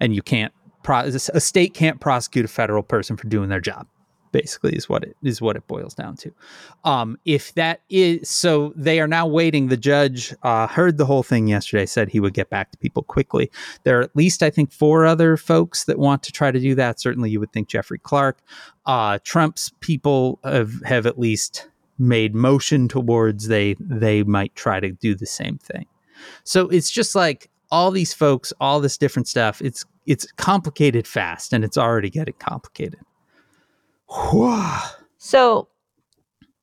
and 0.00 0.14
you 0.14 0.22
can't. 0.22 0.52
Pro- 0.82 1.02
a 1.04 1.40
state 1.40 1.74
can't 1.74 2.00
prosecute 2.00 2.44
a 2.44 2.48
federal 2.48 2.82
person 2.82 3.16
for 3.16 3.28
doing 3.28 3.48
their 3.48 3.60
job 3.60 3.86
basically 4.32 4.74
is 4.74 4.88
what 4.88 5.04
it 5.04 5.16
is 5.22 5.40
what 5.40 5.56
it 5.56 5.66
boils 5.66 5.94
down 5.94 6.16
to. 6.16 6.32
Um 6.84 7.18
if 7.24 7.54
that 7.54 7.82
is 7.88 8.28
so 8.28 8.72
they 8.74 9.00
are 9.00 9.06
now 9.06 9.26
waiting. 9.26 9.68
The 9.68 9.76
judge 9.76 10.34
uh 10.42 10.66
heard 10.66 10.98
the 10.98 11.06
whole 11.06 11.22
thing 11.22 11.46
yesterday 11.46 11.86
said 11.86 12.08
he 12.08 12.20
would 12.20 12.34
get 12.34 12.50
back 12.50 12.70
to 12.72 12.78
people 12.78 13.02
quickly. 13.02 13.50
There 13.84 13.98
are 13.98 14.02
at 14.02 14.16
least 14.16 14.42
i 14.42 14.50
think 14.50 14.72
four 14.72 15.06
other 15.06 15.36
folks 15.36 15.84
that 15.84 15.98
want 15.98 16.22
to 16.24 16.32
try 16.32 16.50
to 16.50 16.60
do 16.60 16.74
that. 16.74 17.00
Certainly 17.00 17.30
you 17.30 17.40
would 17.40 17.52
think 17.52 17.68
jeffrey 17.68 17.98
clark. 17.98 18.38
Uh 18.86 19.18
trump's 19.22 19.70
people 19.80 20.40
have 20.42 20.82
have 20.84 21.06
at 21.06 21.18
least 21.18 21.68
made 21.98 22.34
motion 22.34 22.88
towards 22.88 23.48
they 23.48 23.76
they 23.78 24.22
might 24.24 24.54
try 24.56 24.80
to 24.80 24.90
do 24.90 25.14
the 25.14 25.26
same 25.26 25.58
thing. 25.58 25.86
So 26.44 26.68
it's 26.68 26.90
just 26.90 27.14
like 27.14 27.48
all 27.70 27.90
these 27.90 28.12
folks 28.12 28.52
all 28.60 28.80
this 28.80 28.98
different 28.98 29.26
stuff 29.26 29.60
it's 29.62 29.84
it's 30.06 30.30
complicated 30.32 31.06
fast 31.06 31.52
and 31.52 31.64
it's 31.64 31.78
already 31.78 32.10
getting 32.10 32.34
complicated 32.38 33.00
So 35.18 35.68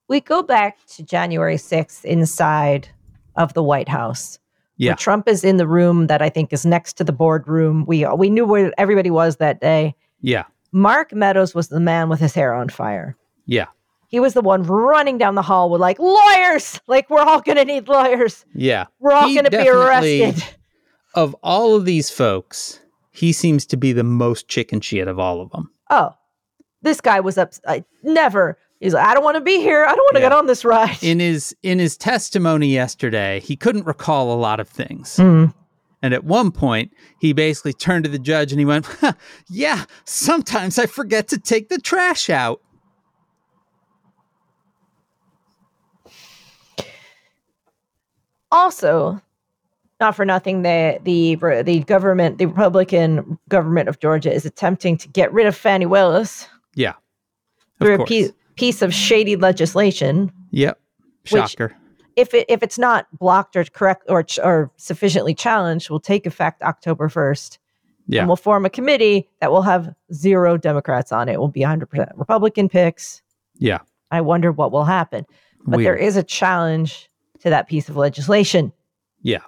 we 0.07 0.21
go 0.21 0.43
back 0.43 0.77
to 0.95 1.03
January 1.03 1.55
6th 1.55 2.03
inside 2.05 2.89
of 3.35 3.53
the 3.53 3.63
White 3.63 3.89
House. 3.89 4.39
Yeah. 4.77 4.95
Trump 4.95 5.27
is 5.27 5.43
in 5.43 5.57
the 5.57 5.67
room 5.67 6.07
that 6.07 6.21
I 6.21 6.29
think 6.29 6.53
is 6.53 6.65
next 6.65 6.93
to 6.97 7.03
the 7.03 7.11
boardroom. 7.11 7.85
We 7.87 8.05
we 8.15 8.29
knew 8.29 8.45
where 8.45 8.71
everybody 8.77 9.09
was 9.11 9.37
that 9.37 9.59
day. 9.61 9.95
yeah 10.21 10.43
Mark 10.71 11.11
Meadows 11.13 11.55
was 11.55 11.69
the 11.69 11.79
man 11.79 12.09
with 12.09 12.19
his 12.19 12.33
hair 12.35 12.53
on 12.53 12.69
fire. 12.69 13.17
yeah 13.45 13.65
He 14.07 14.19
was 14.19 14.33
the 14.35 14.41
one 14.41 14.63
running 14.63 15.17
down 15.17 15.35
the 15.35 15.41
hall 15.41 15.69
with 15.69 15.81
like 15.81 15.99
lawyers. 15.99 16.79
Like 16.87 17.09
we're 17.09 17.21
all 17.21 17.41
gonna 17.41 17.65
need 17.65 17.87
lawyers. 17.87 18.45
yeah 18.53 18.85
We're 18.99 19.11
all 19.13 19.27
He 19.27 19.35
gonna 19.35 19.49
be 19.49 19.67
arrested. 19.69 20.43
of 21.15 21.35
all 21.43 21.75
of 21.75 21.85
these 21.85 22.09
folks 22.09 22.79
he 23.11 23.33
seems 23.33 23.65
to 23.65 23.75
be 23.77 23.91
the 23.91 24.03
most 24.03 24.47
chicken 24.47 24.79
shit 24.79 25.07
of 25.07 25.17
all 25.19 25.41
of 25.41 25.49
them 25.51 25.71
Oh, 25.89 26.13
this 26.81 27.01
guy 27.01 27.19
was 27.19 27.37
up. 27.37 27.53
I 27.67 27.83
never. 28.03 28.57
He's 28.79 28.93
like, 28.93 29.05
I 29.05 29.13
don't 29.13 29.23
want 29.25 29.35
to 29.35 29.41
be 29.41 29.57
here. 29.57 29.83
I 29.83 29.89
don't 29.89 29.97
want 30.05 30.15
to 30.15 30.21
Yeah. 30.21 30.29
get 30.29 30.37
on 30.37 30.47
this 30.47 30.63
ride. 30.63 30.97
in 31.03 31.19
his 31.19 31.55
in 31.63 31.79
his 31.79 31.97
testimony 31.97 32.67
yesterday 32.67 33.39
he 33.41 33.55
couldn't 33.55 33.85
recall 33.85 34.31
a 34.33 34.39
lot 34.39 34.59
of 34.59 34.69
things 34.69 35.17
Mm. 35.17 35.53
and 36.01 36.13
at 36.13 36.23
one 36.23 36.51
point 36.51 36.91
he 37.19 37.33
basically 37.33 37.73
turned 37.73 38.05
to 38.05 38.09
the 38.09 38.19
judge 38.19 38.51
and 38.53 38.59
he 38.59 38.65
went 38.65 38.85
"Huh, 38.85 39.13
yeah 39.49 39.83
sometimes 40.05 40.79
i 40.79 40.85
forget 40.85 41.27
to 41.29 41.37
take 41.37 41.67
the 41.67 41.77
trash 41.77 42.29
out 42.29 42.61
Also, 48.51 49.21
not 49.99 50.15
for 50.15 50.25
nothing, 50.25 50.63
the 50.63 50.99
the 51.03 51.35
the 51.63 51.79
government, 51.81 52.37
the 52.37 52.45
Republican 52.47 53.37
government 53.49 53.89
of 53.89 53.99
Georgia, 53.99 54.33
is 54.33 54.45
attempting 54.45 54.97
to 54.97 55.07
get 55.07 55.31
rid 55.33 55.45
of 55.45 55.55
Fani 55.55 55.85
Willis 55.85 56.47
yeah 56.79 56.93
through 57.79 57.93
of 57.93 57.93
a 57.93 57.97
course 57.97 58.09
piece, 58.09 58.31
piece 58.55 58.81
of 58.81 58.93
shady 58.93 59.35
legislation. 59.35 60.31
yep 60.51 60.79
shocker 61.25 61.75
If 62.15 62.33
it 62.33 62.45
if 62.49 62.63
it's 62.63 62.77
not 62.79 63.07
blocked 63.17 63.55
or 63.55 63.63
correct 63.65 64.03
or 64.09 64.25
or 64.43 64.71
sufficiently 64.77 65.33
challenged, 65.35 65.89
will 65.89 65.99
take 65.99 66.25
effect 66.25 66.61
October 66.63 67.07
first. 67.09 67.59
Yeah. 68.11 68.21
and 68.21 68.27
we'll 68.29 68.37
form 68.37 68.65
a 68.65 68.69
committee 68.71 69.29
that 69.39 69.51
will 69.51 69.61
have 69.61 69.93
zero 70.11 70.57
Democrats 70.57 71.11
on 71.11 71.29
it. 71.29 71.33
It 71.33 71.39
will 71.39 71.47
be 71.47 71.61
100 71.61 71.85
percent 71.85 72.09
Republican 72.15 72.67
picks. 72.67 73.21
yeah 73.59 73.79
I 74.11 74.21
wonder 74.21 74.51
what 74.51 74.71
will 74.71 74.85
happen. 74.85 75.25
But 75.67 75.77
there 75.83 75.93
Weird. 75.93 76.01
is 76.07 76.17
a 76.17 76.23
challenge 76.23 77.09
to 77.41 77.49
that 77.51 77.67
piece 77.69 77.87
of 77.89 77.95
legislation. 77.97 78.73
Yeah. 79.21 79.43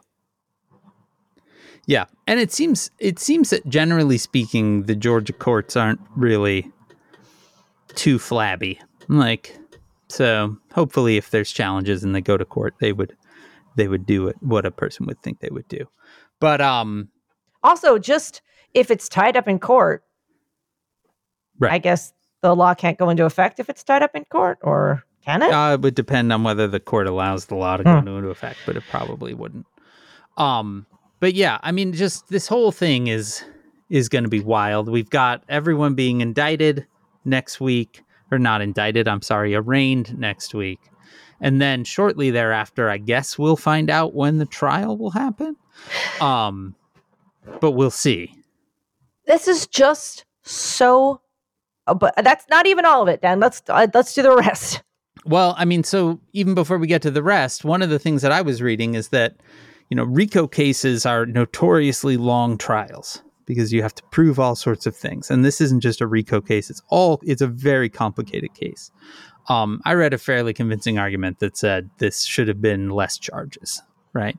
Yeah. 1.88 2.06
And 2.28 2.40
it 2.40 2.52
seems 2.52 2.92
it 3.00 3.18
seems 3.20 3.50
that 3.50 3.68
generally 3.68 4.18
speaking 4.20 4.84
the 4.84 4.96
Georgia 4.96 5.34
courts 5.34 5.76
aren't 5.76 6.00
really 6.16 6.72
too 7.96 8.18
flabby. 8.20 8.80
Like 9.08 9.58
so 10.08 10.58
hopefully 10.74 11.18
if 11.18 11.30
there's 11.30 11.52
challenges 11.52 12.04
and 12.04 12.14
they 12.14 12.22
go 12.22 12.36
to 12.38 12.46
court 12.46 12.76
they 12.80 12.92
would 12.94 13.16
they 13.78 13.88
would 13.88 14.06
do 14.06 14.28
it 14.28 14.36
what 14.42 14.66
a 14.66 14.72
person 14.72 15.06
would 15.06 15.22
think 15.22 15.40
they 15.40 15.50
would 15.52 15.68
do. 15.68 15.86
But 16.40 16.62
um 16.62 17.10
Also, 17.64 17.98
just 17.98 18.42
if 18.74 18.90
it's 18.92 19.08
tied 19.10 19.36
up 19.38 19.48
in 19.48 19.60
court, 19.60 20.04
Right. 21.60 21.74
I 21.74 21.78
guess 21.78 22.14
the 22.42 22.56
law 22.56 22.74
can't 22.74 22.98
go 22.98 23.10
into 23.10 23.26
effect 23.26 23.60
if 23.60 23.70
it's 23.70 23.84
tied 23.84 24.02
up 24.02 24.16
in 24.16 24.26
court, 24.26 24.58
or 24.64 25.04
can 25.24 25.44
it? 25.44 25.52
uh, 25.52 25.74
it 25.76 25.82
would 25.82 25.94
depend 25.94 26.34
on 26.34 26.44
whether 26.44 26.68
the 26.68 26.80
court 26.80 27.06
allows 27.08 27.46
the 27.46 27.56
law 27.56 27.78
to 27.78 27.84
go 27.84 28.00
Hmm. 28.00 28.08
into 28.08 28.30
effect, 28.30 28.58
but 28.66 28.76
it 28.76 28.84
probably 28.90 29.34
wouldn't. 29.36 29.68
Um, 30.38 30.88
but 31.20 31.36
yeah, 31.36 31.60
I 31.62 31.72
mean, 31.72 31.94
just 31.94 32.30
this 32.30 32.48
whole 32.48 32.72
thing 32.72 33.08
is 33.08 33.44
is 33.90 34.08
going 34.10 34.24
to 34.24 34.30
be 34.30 34.40
wild. 34.40 34.88
We've 34.90 35.10
got 35.10 35.44
everyone 35.50 35.94
being 35.96 36.22
indicted 36.22 36.88
next 37.26 37.60
week, 37.62 38.04
or 38.32 38.40
not 38.40 38.62
indicted. 38.62 39.08
I'm 39.08 39.22
sorry, 39.22 39.56
arraigned 39.56 40.18
next 40.18 40.54
week, 40.54 40.80
and 41.40 41.62
then 41.62 41.84
shortly 41.84 42.32
thereafter, 42.32 42.90
I 42.90 42.98
guess 42.98 43.38
we'll 43.38 43.56
find 43.58 43.90
out 43.90 44.14
when 44.14 44.38
the 44.38 44.46
trial 44.46 44.98
will 44.98 45.12
happen. 45.12 45.56
Um, 46.20 46.76
but 47.60 47.72
we'll 47.72 47.92
see. 47.92 48.36
this 49.28 49.48
is 49.48 49.68
just 49.68 50.26
so. 50.44 51.22
uh, 51.88 51.94
but 51.94 52.14
that's 52.24 52.46
not 52.50 52.68
even 52.68 52.86
all 52.86 53.02
of 53.02 53.08
it, 53.08 53.22
Dan. 53.22 53.40
Let's 53.40 53.62
uh, 53.68 53.88
let's 53.94 54.14
do 54.14 54.22
the 54.22 54.36
rest. 54.36 54.84
Well, 55.26 55.54
I 55.58 55.66
mean, 55.66 55.84
so 55.84 56.20
even 56.34 56.56
before 56.56 56.78
we 56.80 56.88
get 56.88 57.02
to 57.04 57.12
the 57.12 57.22
rest, 57.22 57.64
one 57.64 57.82
of 57.84 57.90
the 57.90 58.00
things 58.00 58.24
that 58.24 58.32
I 58.32 58.42
was 58.42 58.60
reading 58.62 58.96
is 58.96 59.10
that, 59.10 59.36
you 59.90 59.96
know, 59.96 60.04
RICO 60.04 60.48
cases 60.48 61.06
are 61.06 61.28
notoriously 61.28 62.18
long 62.18 62.58
trials 62.58 63.22
because 63.52 63.74
you 63.74 63.82
have 63.82 63.94
to 63.96 64.04
prove 64.12 64.40
all 64.40 64.56
sorts 64.56 64.86
of 64.86 64.96
things. 64.96 65.30
And 65.30 65.44
this 65.44 65.60
isn't 65.60 65.82
just 65.82 66.00
a 66.00 66.08
RICO 66.08 66.40
case, 66.40 66.70
it's 66.70 66.82
all 66.88 67.20
it's 67.24 67.42
a 67.42 67.48
very 67.48 67.90
complicated 67.90 68.54
case. 68.54 68.92
Um, 69.50 69.82
I 69.84 69.94
read 69.94 70.14
a 70.14 70.18
fairly 70.18 70.54
convincing 70.54 70.98
argument 70.98 71.40
that 71.40 71.58
said 71.58 71.90
this 71.98 72.24
should 72.24 72.48
have 72.48 72.62
been 72.62 72.90
less 72.90 73.18
charges, 73.18 73.82
right? 74.14 74.38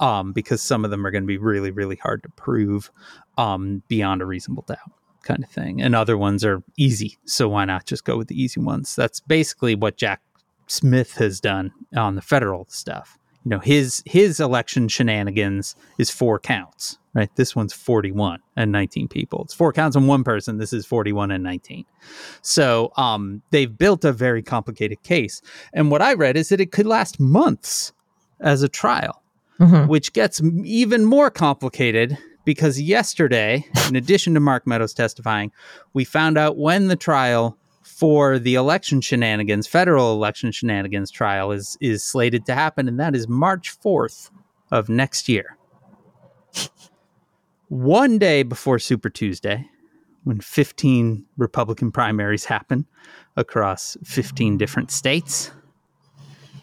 Um, 0.00 0.32
because 0.32 0.60
some 0.60 0.84
of 0.84 0.90
them 0.90 1.06
are 1.06 1.12
going 1.12 1.22
to 1.22 1.28
be 1.28 1.38
really, 1.38 1.70
really 1.70 1.96
hard 1.96 2.24
to 2.24 2.30
prove 2.30 2.90
um, 3.36 3.84
beyond 3.86 4.22
a 4.22 4.26
reasonable 4.26 4.64
doubt 4.66 4.92
kind 5.22 5.44
of 5.44 5.50
thing. 5.50 5.80
And 5.80 5.94
other 5.94 6.18
ones 6.18 6.44
are 6.44 6.62
easy. 6.76 7.18
So 7.24 7.48
why 7.48 7.66
not 7.66 7.86
just 7.86 8.04
go 8.04 8.16
with 8.16 8.28
the 8.28 8.42
easy 8.42 8.58
ones? 8.58 8.96
That's 8.96 9.20
basically 9.20 9.76
what 9.76 9.96
Jack 9.96 10.22
Smith 10.66 11.14
has 11.18 11.40
done 11.40 11.72
on 11.96 12.16
the 12.16 12.22
federal 12.22 12.66
stuff. 12.68 13.18
You 13.48 13.56
know, 13.56 13.60
his 13.60 14.02
his 14.04 14.40
election 14.40 14.88
shenanigans 14.88 15.74
is 15.96 16.10
four 16.10 16.38
counts, 16.38 16.98
right? 17.14 17.34
This 17.36 17.56
one's 17.56 17.72
41 17.72 18.40
and 18.56 18.70
19 18.70 19.08
people. 19.08 19.40
It's 19.44 19.54
four 19.54 19.72
counts 19.72 19.96
on 19.96 20.06
one 20.06 20.22
person. 20.22 20.58
This 20.58 20.74
is 20.74 20.84
41 20.84 21.30
and 21.30 21.42
19. 21.42 21.86
So 22.42 22.92
um, 22.98 23.40
they've 23.48 23.74
built 23.74 24.04
a 24.04 24.12
very 24.12 24.42
complicated 24.42 25.02
case. 25.02 25.40
And 25.72 25.90
what 25.90 26.02
I 26.02 26.12
read 26.12 26.36
is 26.36 26.50
that 26.50 26.60
it 26.60 26.72
could 26.72 26.84
last 26.86 27.18
months 27.18 27.94
as 28.38 28.62
a 28.62 28.68
trial 28.68 29.22
which 29.86 30.12
gets 30.12 30.42
even 30.64 31.06
more 31.06 31.30
complicated 31.30 32.18
because 32.44 32.78
yesterday, 32.78 33.64
in 33.88 33.96
addition 33.96 34.34
to 34.34 34.40
Mark 34.40 34.66
Meadows 34.66 34.92
testifying, 34.92 35.52
we 35.94 36.04
found 36.04 36.36
out 36.36 36.58
when 36.58 36.88
the 36.88 36.96
trial 36.96 37.56
for 37.88 38.38
the 38.38 38.54
election 38.54 39.00
shenanigans, 39.00 39.66
federal 39.66 40.12
election 40.12 40.52
shenanigans 40.52 41.10
trial 41.10 41.50
is 41.50 41.76
is 41.80 42.02
slated 42.02 42.46
to 42.46 42.54
happen, 42.54 42.86
and 42.86 43.00
that 43.00 43.16
is 43.16 43.26
March 43.26 43.70
fourth 43.70 44.30
of 44.70 44.88
next 44.88 45.28
year. 45.28 45.56
One 47.68 48.18
day 48.18 48.42
before 48.42 48.78
Super 48.78 49.10
Tuesday, 49.10 49.68
when 50.24 50.40
15 50.40 51.24
Republican 51.36 51.90
primaries 51.90 52.44
happen 52.44 52.86
across 53.36 53.96
15 54.04 54.58
different 54.58 54.90
states. 54.90 55.50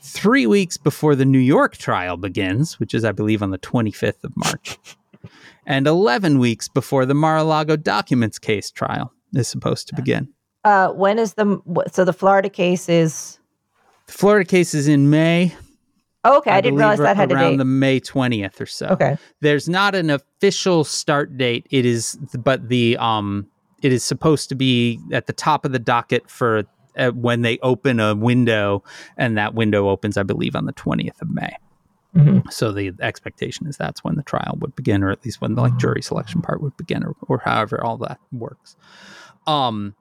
three 0.01 0.45
weeks 0.45 0.77
before 0.77 1.15
the 1.15 1.25
New 1.25 1.39
York 1.39 1.77
trial 1.77 2.15
begins, 2.15 2.79
which 2.79 2.93
is, 2.93 3.03
I 3.03 3.11
believe, 3.11 3.41
on 3.41 3.49
the 3.49 3.57
25th 3.57 4.23
of 4.23 4.37
March, 4.37 4.77
and 5.65 5.87
11 5.87 6.37
weeks 6.37 6.67
before 6.67 7.07
the 7.07 7.15
Mar 7.15 7.37
a 7.37 7.43
Lago 7.43 7.75
documents 7.75 8.37
case 8.37 8.69
trial 8.69 9.11
is 9.33 9.47
supposed 9.47 9.87
to 9.87 9.95
begin. 9.95 10.29
Uh, 10.65 10.89
when 10.89 11.17
is 11.19 11.35
the 11.35 11.61
so 11.91 12.03
the 12.03 12.11
Florida 12.11 12.49
case 12.49 12.89
is? 12.89 13.39
The 14.07 14.13
Florida 14.13 14.45
case 14.45 14.73
is 14.73 14.87
in 14.87 15.09
May. 15.09 15.55
Oh, 16.23 16.39
okay, 16.39 16.49
I, 16.49 16.59
didn't 16.59 16.79
realize 16.79 16.97
that 16.97 17.15
had 17.15 17.31
a 17.31 17.35
around 17.35 17.51
date. 17.51 17.57
the 17.57 17.65
May 17.65 17.99
20th 17.99 18.59
or 18.59 18.65
so. 18.65 18.87
okay, 18.87 19.15
There's 19.41 19.69
not 19.69 19.93
an 19.93 20.09
official 20.09 20.83
start 20.83 21.37
date. 21.37 21.67
It 21.69 21.85
is, 21.85 22.15
but 22.39 22.67
the 22.67 22.97
um, 22.97 23.45
it 23.83 23.93
is 23.93 24.03
supposed 24.03 24.49
to 24.49 24.55
be 24.55 24.99
at 25.11 25.27
the 25.27 25.33
top 25.33 25.65
of 25.65 25.71
the 25.71 25.77
docket 25.77 26.27
for 26.27 26.63
uh, 26.97 27.11
when 27.11 27.43
they 27.43 27.59
open 27.59 27.99
a 27.99 28.15
window, 28.15 28.83
and 29.17 29.37
that 29.37 29.53
window 29.53 29.87
opens, 29.89 30.17
I 30.17 30.23
believe, 30.23 30.55
on 30.55 30.65
the 30.65 30.73
20th 30.73 31.21
of 31.21 31.29
May. 31.29 31.55
Mhm. 32.15 32.51
So 32.51 32.71
the 32.71 32.91
expectation 33.01 33.67
is 33.67 33.77
that's 33.77 34.03
when 34.03 34.15
the 34.15 34.23
trial 34.23 34.57
would 34.61 34.75
begin, 34.75 35.03
or 35.03 35.11
at 35.11 35.23
least 35.23 35.41
when 35.41 35.53
the 35.53 35.61
like 35.61 35.77
jury 35.77 36.01
selection 36.01 36.41
part 36.41 36.59
would 36.59 36.75
begin, 36.75 37.03
or, 37.03 37.13
or 37.27 37.37
however 37.45 37.83
all 37.83 37.97
that 37.97 38.19
works. 38.31 38.75
Um. 39.45 39.93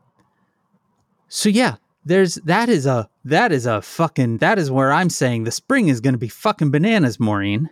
So 1.34 1.48
yeah, 1.48 1.76
there's 2.04 2.36
that 2.36 2.68
is 2.68 2.86
a 2.86 3.10
that 3.24 3.50
is 3.50 3.66
a 3.66 3.82
fucking 3.82 4.38
that 4.38 4.56
is 4.56 4.70
where 4.70 4.92
I'm 4.92 5.10
saying 5.10 5.42
the 5.42 5.50
spring 5.50 5.88
is 5.88 6.00
going 6.00 6.14
to 6.14 6.18
be 6.18 6.28
fucking 6.28 6.70
bananas, 6.70 7.18
Maureen. 7.18 7.70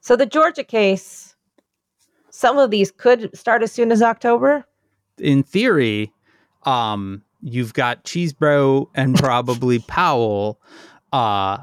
so 0.00 0.16
the 0.16 0.24
Georgia 0.24 0.64
case. 0.64 1.36
Some 2.30 2.56
of 2.56 2.70
these 2.70 2.90
could 2.90 3.36
start 3.36 3.62
as 3.62 3.72
soon 3.72 3.92
as 3.92 4.00
October. 4.00 4.64
in 5.18 5.42
theory, 5.42 6.14
um, 6.62 7.22
you've 7.42 7.74
got 7.74 8.04
Cheesebro 8.04 8.86
and 8.94 9.16
probably 9.18 9.80
Powell 9.80 10.58
uh, 11.12 11.58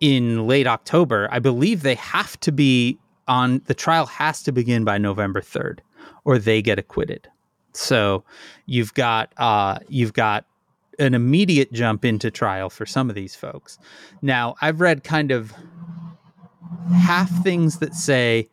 in 0.00 0.46
late 0.46 0.66
October. 0.66 1.28
I 1.30 1.38
believe 1.38 1.82
they 1.82 1.96
have 1.96 2.40
to 2.40 2.50
be 2.50 2.98
on 3.28 3.60
the 3.66 3.74
trial 3.74 4.06
has 4.06 4.42
to 4.44 4.52
begin 4.52 4.84
by 4.84 4.96
November 4.96 5.42
3rd 5.42 5.80
or 6.24 6.38
they 6.38 6.62
get 6.62 6.78
acquitted. 6.78 7.28
So 7.76 8.24
you've 8.66 8.94
got 8.94 9.32
uh, 9.36 9.78
you've 9.88 10.12
got 10.12 10.46
an 10.98 11.14
immediate 11.14 11.72
jump 11.72 12.04
into 12.04 12.30
trial 12.30 12.70
for 12.70 12.86
some 12.86 13.08
of 13.08 13.16
these 13.16 13.34
folks. 13.34 13.78
Now, 14.22 14.54
I've 14.60 14.80
read 14.80 15.04
kind 15.04 15.32
of 15.32 15.52
half 16.92 17.30
things 17.42 17.78
that 17.78 17.94
say 17.94 18.48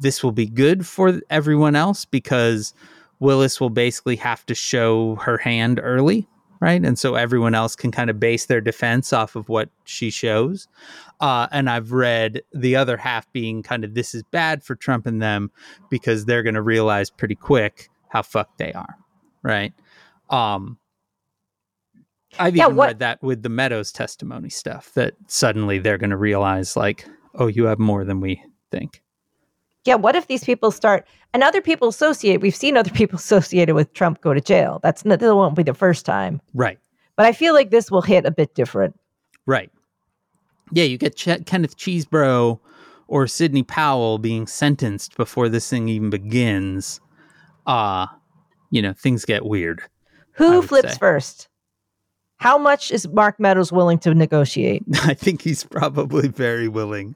this 0.00 0.22
will 0.22 0.32
be 0.32 0.46
good 0.46 0.86
for 0.86 1.20
everyone 1.30 1.76
else 1.76 2.04
because 2.04 2.74
Willis 3.20 3.60
will 3.60 3.70
basically 3.70 4.16
have 4.16 4.44
to 4.46 4.54
show 4.54 5.16
her 5.16 5.38
hand 5.38 5.80
early, 5.82 6.26
right? 6.60 6.82
And 6.84 6.98
so 6.98 7.14
everyone 7.14 7.54
else 7.54 7.76
can 7.76 7.92
kind 7.92 8.10
of 8.10 8.18
base 8.18 8.46
their 8.46 8.60
defense 8.60 9.12
off 9.12 9.36
of 9.36 9.48
what 9.48 9.68
she 9.84 10.10
shows. 10.10 10.66
Uh, 11.20 11.46
and 11.52 11.70
I've 11.70 11.92
read 11.92 12.42
the 12.52 12.74
other 12.74 12.96
half 12.96 13.30
being 13.32 13.62
kind 13.62 13.84
of 13.84 13.94
this 13.94 14.14
is 14.14 14.24
bad 14.24 14.64
for 14.64 14.74
Trump 14.74 15.06
and 15.06 15.22
them 15.22 15.52
because 15.88 16.24
they're 16.24 16.42
going 16.42 16.56
to 16.56 16.62
realize 16.62 17.10
pretty 17.10 17.36
quick 17.36 17.88
how 18.12 18.20
fucked 18.20 18.58
they 18.58 18.72
are, 18.74 18.96
right? 19.42 19.72
Um, 20.28 20.76
I've 22.38 22.54
Yeah, 22.54 22.64
even 22.66 22.76
what- 22.76 22.86
read 22.88 22.98
that 22.98 23.22
with 23.22 23.42
the 23.42 23.48
Meadows 23.48 23.90
testimony 23.90 24.50
stuff 24.50 24.92
that 24.94 25.14
suddenly 25.28 25.78
they're 25.78 25.98
going 25.98 26.10
to 26.10 26.16
realize 26.18 26.76
like, 26.76 27.06
oh, 27.36 27.46
you 27.46 27.64
have 27.64 27.78
more 27.78 28.04
than 28.04 28.20
we 28.20 28.42
think. 28.70 29.02
Yeah, 29.84 29.94
what 29.96 30.14
if 30.14 30.26
these 30.28 30.44
people 30.44 30.70
start 30.70 31.06
and 31.32 31.42
other 31.42 31.60
people 31.62 31.88
associate? 31.88 32.40
We've 32.42 32.54
seen 32.54 32.76
other 32.76 32.90
people 33.00 33.16
associated 33.16 33.74
with 33.74 33.92
Trump 33.94 34.20
go 34.20 34.34
to 34.34 34.40
jail. 34.40 34.78
That's 34.82 35.04
not, 35.04 35.18
that 35.20 35.34
won't 35.34 35.56
be 35.56 35.62
the 35.62 35.74
first 35.74 36.04
time. 36.06 36.40
Right. 36.54 36.78
But 37.16 37.26
I 37.26 37.32
feel 37.32 37.54
like 37.54 37.70
this 37.70 37.90
will 37.90 38.02
hit 38.02 38.24
a 38.26 38.30
bit 38.30 38.54
different. 38.54 38.98
Right. 39.46 39.70
Yeah, 40.72 40.84
you 40.84 40.98
get 40.98 41.16
Ch- 41.16 41.44
Kenneth 41.46 41.76
Cheesebro 41.76 42.60
or 43.08 43.26
Sidney 43.26 43.62
Powell 43.62 44.18
being 44.18 44.46
sentenced 44.46 45.16
before 45.16 45.48
this 45.48 45.68
thing 45.68 45.88
even 45.88 46.08
begins. 46.10 47.00
Uh, 47.66 48.06
you 48.70 48.82
know, 48.82 48.92
things 48.92 49.24
get 49.24 49.44
weird. 49.44 49.82
Who 50.32 50.62
flips 50.62 50.92
say. 50.92 50.98
first? 50.98 51.48
How 52.36 52.58
much 52.58 52.90
is 52.90 53.06
Mark 53.08 53.38
Meadows 53.38 53.70
willing 53.70 53.98
to 54.00 54.14
negotiate? 54.14 54.82
I 55.04 55.14
think 55.14 55.42
he's 55.42 55.64
probably 55.64 56.28
very 56.28 56.68
willing. 56.68 57.14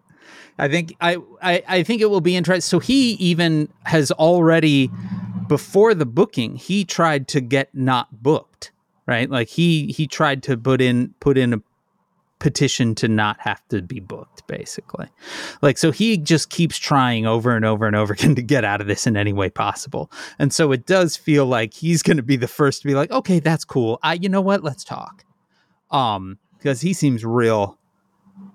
I 0.59 0.69
think 0.69 0.95
I, 1.01 1.19
I 1.43 1.63
I 1.69 1.83
think 1.83 2.01
it 2.01 2.07
will 2.07 2.21
be 2.21 2.37
interesting. 2.37 2.63
So 2.63 2.79
he 2.79 3.13
even 3.15 3.69
has 3.85 4.11
already 4.13 4.91
before 5.49 5.95
the 5.95 6.07
booking, 6.07 6.57
he 6.57 6.85
tried 6.85 7.29
to 7.29 7.41
get 7.41 7.75
not 7.75 8.23
booked, 8.23 8.73
right? 9.07 9.29
Like 9.29 9.49
he 9.49 9.89
he 9.89 10.07
tried 10.07 10.43
to 10.45 10.57
put 10.57 10.81
in 10.81 11.15
put 11.21 11.37
in 11.37 11.53
a 11.55 11.59
petition 12.39 12.95
to 12.95 13.09
not 13.09 13.41
have 13.41 13.66
to 13.68 13.80
be 13.80 14.01
booked 14.01 14.47
basically. 14.47 15.07
Like 15.62 15.78
so 15.78 15.91
he 15.91 16.18
just 16.18 16.51
keeps 16.51 16.76
trying 16.76 17.26
over 17.26 17.57
and 17.57 17.64
over 17.64 17.87
and 17.87 17.97
over 17.97 18.12
again 18.12 18.34
to 18.34 18.43
get 18.43 18.64
out 18.64 18.80
of 18.80 18.87
this 18.87 19.07
in 19.07 19.16
any 19.16 19.32
way 19.32 19.49
possible. 19.49 20.11
And 20.39 20.53
so 20.53 20.72
it 20.72 20.87
does 20.87 21.16
feel 21.16 21.47
like 21.47 21.72
he's 21.72 22.03
going 22.03 22.18
to 22.18 22.22
be 22.22 22.37
the 22.37 22.49
first 22.49 22.82
to 22.82 22.89
be 22.89 22.95
like, 22.95 23.11
"Okay, 23.11 23.41
that's 23.41 23.64
cool. 23.64 23.99
I 24.03 24.14
you 24.14 24.28
know 24.28 24.41
what? 24.41 24.62
Let's 24.62 24.84
talk." 24.84 25.24
Um 25.91 26.39
because 26.59 26.80
he 26.80 26.93
seems 26.93 27.24
real 27.24 27.78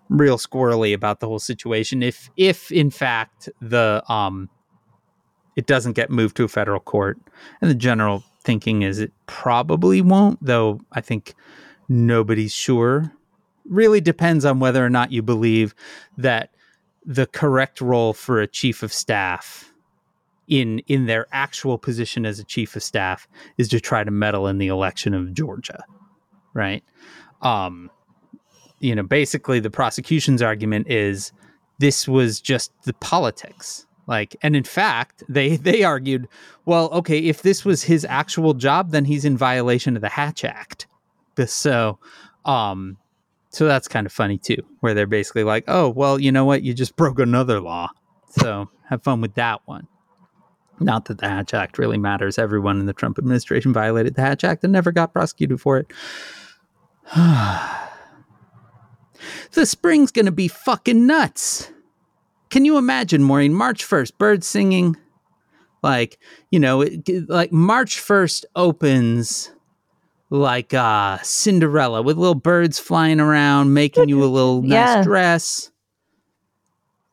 real 0.09 0.37
squirrely 0.37 0.93
about 0.93 1.19
the 1.21 1.27
whole 1.27 1.39
situation 1.39 2.03
if 2.03 2.29
if 2.35 2.71
in 2.71 2.91
fact 2.91 3.47
the 3.61 4.03
um 4.09 4.49
it 5.55 5.65
doesn't 5.65 5.93
get 5.93 6.09
moved 6.09 6.35
to 6.35 6.43
a 6.43 6.47
federal 6.47 6.79
court 6.79 7.17
and 7.61 7.71
the 7.71 7.75
general 7.75 8.23
thinking 8.43 8.81
is 8.81 8.99
it 8.99 9.13
probably 9.25 10.01
won't 10.01 10.37
though 10.41 10.79
i 10.91 10.99
think 10.99 11.33
nobody's 11.87 12.53
sure 12.53 13.13
really 13.65 14.01
depends 14.01 14.45
on 14.45 14.59
whether 14.59 14.85
or 14.85 14.89
not 14.89 15.11
you 15.11 15.21
believe 15.21 15.75
that 16.17 16.49
the 17.05 17.25
correct 17.27 17.81
role 17.81 18.13
for 18.13 18.41
a 18.41 18.47
chief 18.47 18.83
of 18.83 18.93
staff 18.93 19.73
in 20.47 20.79
in 20.87 21.05
their 21.05 21.27
actual 21.31 21.77
position 21.77 22.25
as 22.25 22.39
a 22.39 22.43
chief 22.43 22.75
of 22.75 22.83
staff 22.83 23.27
is 23.57 23.67
to 23.69 23.79
try 23.79 24.03
to 24.03 24.11
meddle 24.11 24.47
in 24.47 24.57
the 24.57 24.67
election 24.67 25.13
of 25.13 25.33
Georgia 25.33 25.83
right? 26.53 26.83
Um 27.41 27.89
you 28.79 28.95
know 28.95 29.03
basically 29.03 29.59
the 29.59 29.69
prosecution's 29.69 30.41
argument 30.41 30.89
is 30.89 31.31
this 31.79 32.07
was 32.07 32.41
just 32.41 32.71
the 32.83 32.93
politics. 32.93 33.85
Like 34.07 34.35
and 34.41 34.55
in 34.55 34.63
fact 34.63 35.23
they 35.29 35.55
they 35.67 35.83
argued 35.83 36.27
well 36.65 36.89
okay 36.89 37.19
if 37.19 37.41
this 37.41 37.63
was 37.65 37.83
his 37.83 38.05
actual 38.05 38.53
job 38.53 38.91
then 38.91 39.05
he's 39.05 39.25
in 39.25 39.37
violation 39.37 39.95
of 39.95 40.01
the 40.01 40.09
hatch 40.09 40.43
act. 40.43 40.87
So 41.45 41.97
um 42.45 42.97
so 43.51 43.65
that's 43.67 43.87
kind 43.87 44.05
of 44.05 44.11
funny 44.13 44.37
too 44.37 44.57
where 44.79 44.93
they're 44.93 45.07
basically 45.07 45.43
like 45.43 45.63
oh 45.67 45.89
well 45.89 46.19
you 46.19 46.31
know 46.31 46.45
what 46.45 46.63
you 46.63 46.73
just 46.73 46.95
broke 46.97 47.19
another 47.19 47.59
law 47.59 47.89
so 48.29 48.69
have 48.89 49.03
fun 49.03 49.21
with 49.21 49.35
that 49.35 49.61
one 49.65 49.87
not 50.79 51.05
that 51.05 51.19
the 51.19 51.29
hatch 51.29 51.53
act 51.53 51.77
really 51.77 51.97
matters 51.97 52.39
everyone 52.39 52.79
in 52.79 52.85
the 52.85 52.93
trump 52.93 53.17
administration 53.17 53.71
violated 53.73 54.15
the 54.15 54.21
hatch 54.21 54.43
act 54.43 54.63
and 54.63 54.73
never 54.73 54.91
got 54.91 55.13
prosecuted 55.13 55.61
for 55.61 55.77
it 55.77 55.91
the 59.51 59.65
spring's 59.65 60.11
gonna 60.11 60.31
be 60.31 60.47
fucking 60.47 61.05
nuts. 61.05 61.71
Can 62.49 62.65
you 62.65 62.77
imagine, 62.77 63.23
Maureen? 63.23 63.53
March 63.53 63.87
1st, 63.87 64.17
birds 64.17 64.45
singing. 64.45 64.97
Like, 65.81 66.19
you 66.51 66.59
know, 66.59 66.81
it, 66.81 67.29
like 67.29 67.51
March 67.51 67.97
1st 67.97 68.43
opens 68.55 69.51
like 70.31 70.73
uh, 70.73 71.19
Cinderella 71.21 72.01
with 72.01 72.17
little 72.17 72.33
birds 72.35 72.79
flying 72.79 73.19
around, 73.19 73.73
making 73.73 74.09
you 74.09 74.23
a 74.23 74.25
little 74.25 74.61
nice 74.63 75.03
dress. 75.05 75.71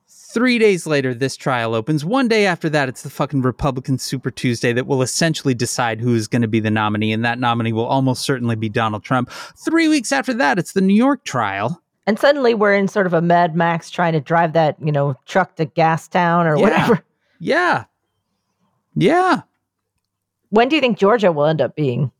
Three 0.08 0.58
days 0.58 0.86
later, 0.86 1.14
this 1.14 1.36
trial 1.36 1.74
opens. 1.74 2.04
One 2.04 2.28
day 2.28 2.46
after 2.46 2.68
that, 2.70 2.88
it's 2.88 3.02
the 3.02 3.10
fucking 3.10 3.42
Republican 3.42 3.98
Super 3.98 4.30
Tuesday 4.30 4.72
that 4.72 4.86
will 4.86 5.02
essentially 5.02 5.54
decide 5.54 6.00
who 6.00 6.14
is 6.14 6.28
going 6.28 6.42
to 6.42 6.48
be 6.48 6.60
the 6.60 6.70
nominee, 6.70 7.12
and 7.12 7.24
that 7.24 7.38
nominee 7.40 7.72
will 7.72 7.86
almost 7.86 8.22
certainly 8.22 8.54
be 8.54 8.68
Donald 8.68 9.02
Trump. 9.02 9.30
Three 9.56 9.88
weeks 9.88 10.12
after 10.12 10.32
that, 10.34 10.58
it's 10.58 10.72
the 10.72 10.80
New 10.80 10.94
York 10.94 11.24
trial. 11.24 11.82
And 12.06 12.18
suddenly 12.18 12.54
we're 12.54 12.74
in 12.74 12.88
sort 12.88 13.06
of 13.06 13.14
a 13.14 13.20
Mad 13.20 13.56
Max 13.56 13.90
trying 13.90 14.12
to 14.12 14.20
drive 14.20 14.52
that, 14.52 14.76
you 14.82 14.92
know, 14.92 15.16
truck 15.26 15.56
to 15.56 15.66
Gastown 15.66 16.44
or 16.46 16.56
Yeah. 16.56 16.62
whatever. 16.62 17.04
Yeah. 17.40 17.84
Yeah. 18.94 19.42
When 20.50 20.68
do 20.68 20.76
you 20.76 20.80
think 20.80 20.98
Georgia 20.98 21.32
will 21.32 21.46
end 21.46 21.60
up 21.60 21.74
being? 21.74 22.12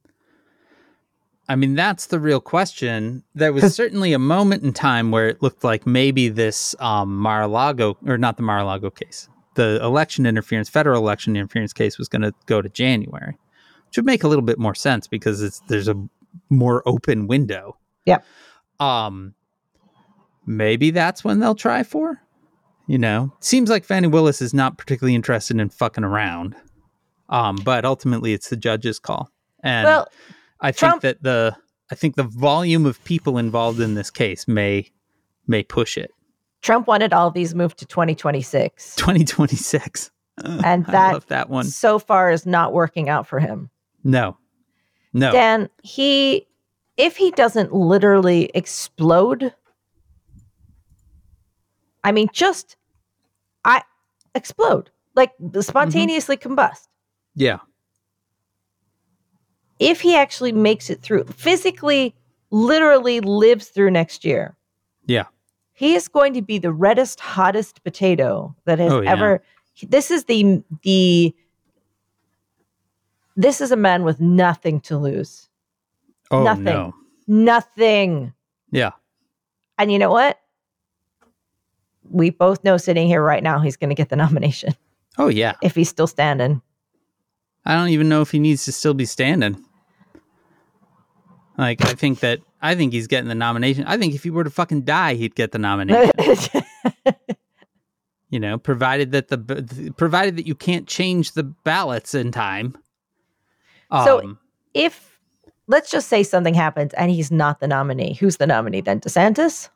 I 1.49 1.57
mean, 1.57 1.75
that's 1.75 2.07
the 2.07 2.21
real 2.21 2.41
question. 2.41 3.25
There 3.35 3.53
was 3.53 3.75
certainly 3.75 4.13
a 4.13 4.19
moment 4.19 4.63
in 4.63 4.73
time 4.73 5.11
where 5.11 5.29
it 5.29 5.43
looked 5.43 5.65
like 5.65 5.87
maybe 5.87 6.29
this 6.29 6.75
um, 6.79 7.17
Mar-a-Lago, 7.17 7.97
or 8.07 8.19
not 8.19 8.37
the 8.37 8.43
Mar-a-Lago 8.43 8.91
case, 8.91 9.29
the 9.55 9.83
election 9.83 10.27
interference, 10.27 10.69
federal 10.69 11.01
election 11.01 11.37
interference 11.37 11.73
case 11.73 11.99
was 11.99 12.09
going 12.09 12.23
to 12.23 12.33
go 12.47 12.61
to 12.61 12.69
January, 12.69 13.37
which 13.87 13.97
would 13.97 14.07
make 14.07 14.25
a 14.25 14.29
little 14.29 14.43
bit 14.43 14.59
more 14.59 14.75
sense 14.75 15.07
because 15.07 15.43
it's 15.43 15.61
there's 15.69 15.89
a 15.89 16.09
more 16.51 16.83
open 16.87 17.27
window. 17.27 17.77
Yep. 18.05 18.25
Um, 18.79 19.35
maybe 20.47 20.91
that's 20.91 21.25
when 21.25 21.41
they'll 21.41 21.55
try 21.55 21.83
for. 21.83 22.21
You 22.87 22.97
know, 22.97 23.35
seems 23.41 23.69
like 23.69 23.85
Fani 23.85 24.07
Willis 24.07 24.41
is 24.41 24.55
not 24.55 24.79
particularly 24.79 25.15
interested 25.15 25.61
in 25.61 25.69
fucking 25.69 26.05
around. 26.05 26.57
Um, 27.29 27.57
but 27.63 27.85
ultimately, 27.85 28.33
it's 28.33 28.49
the 28.49 28.57
judge's 28.57 28.99
call, 28.99 29.31
and 29.63 29.85
well, 29.85 30.09
I 30.61 30.73
Trump- 30.73 31.03
think 31.03 31.03
that 31.03 31.23
the 31.23 31.57
I 31.91 31.95
think 31.95 32.17
the 32.17 32.25
volume 32.25 32.87
of 32.87 33.03
people 33.05 33.39
involved 33.39 33.81
in 33.81 33.95
this 33.95 34.11
case 34.11 34.47
may 34.47 34.91
may 35.47 35.63
push 35.63 35.97
it. 35.97 36.11
Trump 36.61 36.87
wanted 36.87 37.13
all 37.13 37.31
these 37.31 37.55
moved 37.55 37.79
to 37.79 37.87
2026. 37.87 38.97
2026. 38.97 40.11
And 40.65 40.87
I 40.87 40.93
that 40.93 41.13
love 41.15 41.27
that 41.27 41.51
one. 41.51 41.65
so 41.65 41.99
far 41.99 42.31
is 42.31 42.47
not 42.47 42.73
working 42.73 43.09
out 43.09 43.27
for 43.27 43.41
him. 43.41 43.71
No. 44.05 44.37
No. 45.13 45.33
Dan, 45.33 45.69
he 45.83 46.47
if 46.97 47.17
he 47.17 47.33
doesn't 47.33 47.75
literally 47.75 48.49
explode, 48.55 49.53
I 52.05 52.13
mean, 52.13 52.29
just 52.33 52.77
I 53.65 53.83
explode 54.35 54.91
like 55.17 55.37
mm-hmm. 55.39 55.61
spontaneously 55.61 56.37
combust. 56.37 56.87
Yeah. 57.35 57.59
If 59.79 60.01
he 60.01 60.15
actually 60.17 60.53
makes 60.53 60.91
it 60.91 61.01
through, 61.03 61.25
physically, 61.25 62.15
literally 62.51 63.21
lives 63.21 63.69
through 63.69 63.91
next 63.93 64.25
year, 64.25 64.57
Yeah. 65.07 65.25
he 65.75 65.95
is 65.95 66.09
going 66.09 66.35
to 66.35 66.43
be 66.43 66.59
the 66.59 66.73
reddest, 66.73 67.21
hottest 67.21 67.83
potato 67.85 68.55
that 68.65 68.79
has 68.79 68.93
Oh, 68.93 69.01
yeah. 69.03 69.13
ever. 69.13 69.43
This 69.89 70.11
is 70.11 70.25
the 70.25 70.63
the. 70.83 71.35
This 73.37 73.61
is 73.61 73.71
a 73.71 73.77
man 73.77 74.03
with 74.03 74.21
nothing 74.21 74.81
to 74.83 74.99
lose. 74.99 75.49
Oh 76.31 76.43
Nothing. 76.43 76.65
no. 76.65 76.95
Nothing. 77.29 78.33
Yeah. 78.73 78.91
And 79.79 79.93
you 79.93 79.99
know 80.01 80.11
what? 80.11 80.41
We 82.11 82.31
both 82.31 82.65
know 82.65 82.77
sitting 82.79 83.07
here 83.07 83.23
right 83.23 83.43
now 83.43 83.61
he's 83.61 83.77
going 83.77 83.91
to 83.91 83.95
get 83.95 84.09
the 84.09 84.17
nomination 84.17 84.75
Oh 85.19 85.29
yeah. 85.29 85.53
if 85.63 85.75
he's 85.77 85.89
still 85.89 86.07
standing. 86.09 86.61
I 87.65 87.75
don't 87.77 87.91
even 87.91 88.09
know 88.09 88.23
if 88.23 88.31
he 88.33 88.39
needs 88.41 88.65
to 88.65 88.73
still 88.73 88.95
be 88.95 89.05
standing. 89.05 89.63
Like 91.59 91.85
I 91.85 91.93
think 91.95 92.21
that 92.21 92.39
I 92.63 92.75
think 92.77 92.93
he's 92.93 93.09
getting 93.09 93.29
the 93.29 93.35
nomination. 93.35 93.85
I 93.87 93.99
think 93.99 94.15
if 94.15 94.23
he 94.23 94.31
were 94.31 94.45
to 94.45 94.51
fucking 94.51 94.83
die, 94.83 95.15
he'd 95.15 95.35
get 95.35 95.51
the 95.53 95.59
nomination. 95.59 96.13
you 98.31 98.39
know, 98.39 98.59
provided 98.59 99.13
that 99.13 99.29
the 99.29 99.93
provided 99.97 100.37
that 100.37 100.47
you 100.47 100.55
can't 100.55 100.87
change 100.87 101.33
the 101.33 101.43
ballots 101.43 102.15
in 102.15 102.31
time. 102.33 102.77
So- 103.91 104.21
Um, 104.21 104.39
if 104.75 105.19
let's 105.67 105.91
just 105.91 106.09
say 106.09 106.23
something 106.23 106.55
happens 106.55 106.95
and 106.95 107.11
he's 107.11 107.31
not 107.33 107.59
the 107.61 107.67
nominee, 107.67 108.15
who's 108.15 108.37
the 108.37 108.47
nominee 108.47 108.81
then? 108.81 109.01
DeSantis? 109.01 109.69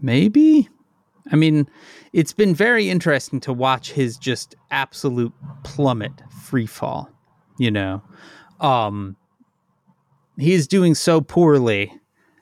maybe. 0.00 0.68
I 1.32 1.36
mean, 1.36 1.66
it's 2.12 2.32
been 2.32 2.54
very 2.54 2.88
interesting 2.90 3.40
to 3.40 3.52
watch 3.52 3.92
his 3.92 4.16
just 4.16 4.54
absolute 4.70 5.32
plummet 5.64 6.12
free 6.44 6.66
fall. 6.66 7.10
You 7.58 7.70
know, 7.70 8.02
um, 8.60 9.16
he's 10.38 10.66
doing 10.66 10.94
so 10.94 11.20
poorly 11.20 11.92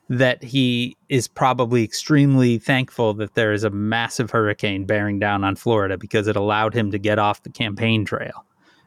that 0.09 0.43
he 0.43 0.97
is 1.09 1.27
probably 1.27 1.83
extremely 1.83 2.59
thankful 2.59 3.15
that 3.15 3.35
there 3.35 3.53
is 3.53 3.65
a 3.65 3.71
massive 3.71 4.31
hurricane 4.31 4.85
bearing 4.85 5.19
down 5.19 5.45
on 5.45 5.57
Florida 5.57 5.97
because 5.97 6.27
it 6.27 6.37
allowed 6.37 6.75
him 6.75 6.91
to 6.91 6.99
get 6.99 7.19
off 7.19 7.43
the 7.43 7.51
campaign 7.51 8.05
trail 8.05 8.45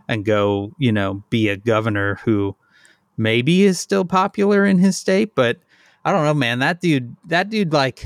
and 0.07 0.25
go, 0.25 0.71
you 0.77 0.91
know, 0.91 1.23
be 1.29 1.49
a 1.49 1.57
governor 1.57 2.15
who 2.23 2.55
maybe 3.17 3.63
is 3.63 3.79
still 3.79 4.05
popular 4.05 4.63
in 4.65 4.77
his 4.77 4.95
state, 4.95 5.33
but 5.33 5.57
I 6.05 6.11
don't 6.11 6.23
know, 6.23 6.33
man. 6.35 6.59
That 6.59 6.81
dude, 6.81 7.15
that 7.25 7.49
dude, 7.49 7.73
like, 7.73 8.05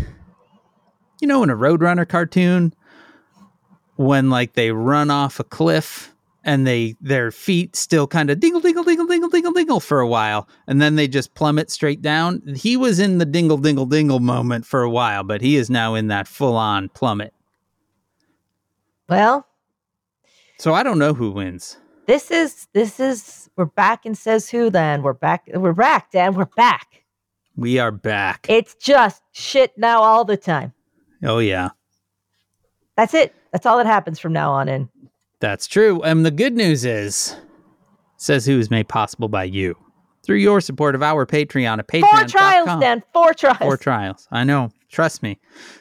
you 1.19 1.27
know, 1.27 1.43
in 1.43 1.49
a 1.49 1.55
Roadrunner 1.55 2.07
cartoon, 2.07 2.73
when 3.97 4.29
like 4.29 4.53
they 4.53 4.71
run 4.71 5.11
off 5.11 5.39
a 5.39 5.43
cliff 5.43 6.10
and 6.43 6.65
they 6.65 6.95
their 7.01 7.31
feet 7.31 7.75
still 7.75 8.07
kind 8.07 8.29
of 8.29 8.39
dingle 8.39 8.61
dingle 8.61 8.83
dingle 8.83 9.05
dingle 9.05 9.29
dingle 9.29 9.51
dingle 9.51 9.79
for 9.79 9.99
a 9.99 10.07
while 10.07 10.47
and 10.67 10.81
then 10.81 10.95
they 10.95 11.07
just 11.07 11.33
plummet 11.35 11.69
straight 11.69 12.01
down 12.01 12.41
he 12.55 12.75
was 12.77 12.99
in 12.99 13.17
the 13.19 13.25
dingle 13.25 13.57
dingle 13.57 13.85
dingle 13.85 14.19
moment 14.19 14.65
for 14.65 14.81
a 14.81 14.89
while 14.89 15.23
but 15.23 15.41
he 15.41 15.55
is 15.55 15.69
now 15.69 15.93
in 15.95 16.07
that 16.07 16.27
full 16.27 16.55
on 16.55 16.89
plummet 16.89 17.33
Well, 19.09 19.45
so 20.57 20.73
i 20.73 20.83
don't 20.83 20.99
know 20.99 21.13
who 21.13 21.31
wins 21.31 21.77
this 22.07 22.31
is 22.31 22.67
this 22.73 22.99
is 22.99 23.49
we're 23.55 23.65
back 23.65 24.05
and 24.05 24.17
says 24.17 24.49
who 24.49 24.69
then. 24.69 25.03
We're 25.03 25.13
back 25.13 25.47
we're 25.53 25.73
back, 25.73 26.11
Dan. 26.11 26.33
We're 26.33 26.45
back. 26.45 27.03
we 27.55 27.77
are 27.79 27.91
back 27.91 28.47
It's 28.49 28.73
just 28.75 29.21
shit 29.31 29.77
now 29.77 30.01
all 30.01 30.25
the 30.25 30.35
time. 30.37 30.73
oh 31.23 31.37
yeah 31.39 31.69
That's 32.97 33.13
it. 33.13 33.33
That's 33.51 33.65
all 33.65 33.77
that 33.77 33.85
happens 33.85 34.19
from 34.19 34.33
now 34.33 34.51
on 34.51 34.67
in. 34.67 34.89
That's 35.41 35.67
true. 35.67 36.01
And 36.03 36.25
the 36.25 36.31
good 36.31 36.53
news 36.55 36.85
is, 36.85 37.35
says 38.17 38.45
who 38.45 38.57
is 38.59 38.69
made 38.71 38.87
possible 38.87 39.27
by 39.27 39.43
you 39.43 39.75
through 40.23 40.37
your 40.37 40.61
support 40.61 40.93
of 40.95 41.01
our 41.03 41.25
Patreon 41.25 41.79
at 41.79 41.87
Patreon. 41.87 42.09
Four 42.09 42.23
trials, 42.25 42.79
Dan. 42.79 43.03
Four 43.11 43.33
trials. 43.33 43.57
Four 43.57 43.75
trials. 43.77 44.27
I 44.31 44.43
know. 44.43 44.69
Trust 44.89 45.23
me. 45.23 45.39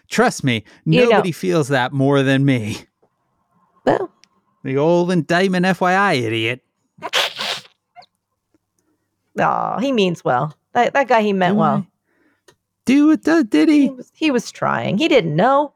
Trust 0.09 0.43
me. 0.45 0.65
You 0.87 1.03
know. 1.05 1.11
Nobody 1.11 1.33
feels 1.33 1.69
that 1.69 1.93
more 1.93 2.23
than 2.23 2.45
me. 2.45 2.79
well, 3.85 4.11
The 4.65 4.77
old 4.79 5.11
indictment, 5.11 5.67
FYI, 5.67 6.23
idiot. 6.23 6.63
oh, 9.39 9.79
he 9.79 9.93
means 9.93 10.25
well. 10.25 10.57
That, 10.73 10.93
that 10.95 11.09
guy 11.09 11.23
he 11.23 11.33
meant 11.33 11.57
well. 11.57 11.87
Do 12.87 13.11
it, 13.11 13.23
did 13.25 13.69
He 13.69 13.83
he? 13.83 13.91
was 13.91 14.11
he 14.15 14.31
was 14.31 14.51
trying. 14.51 14.97
He 14.99 15.07
didn't 15.09 15.37
know. 15.37 15.75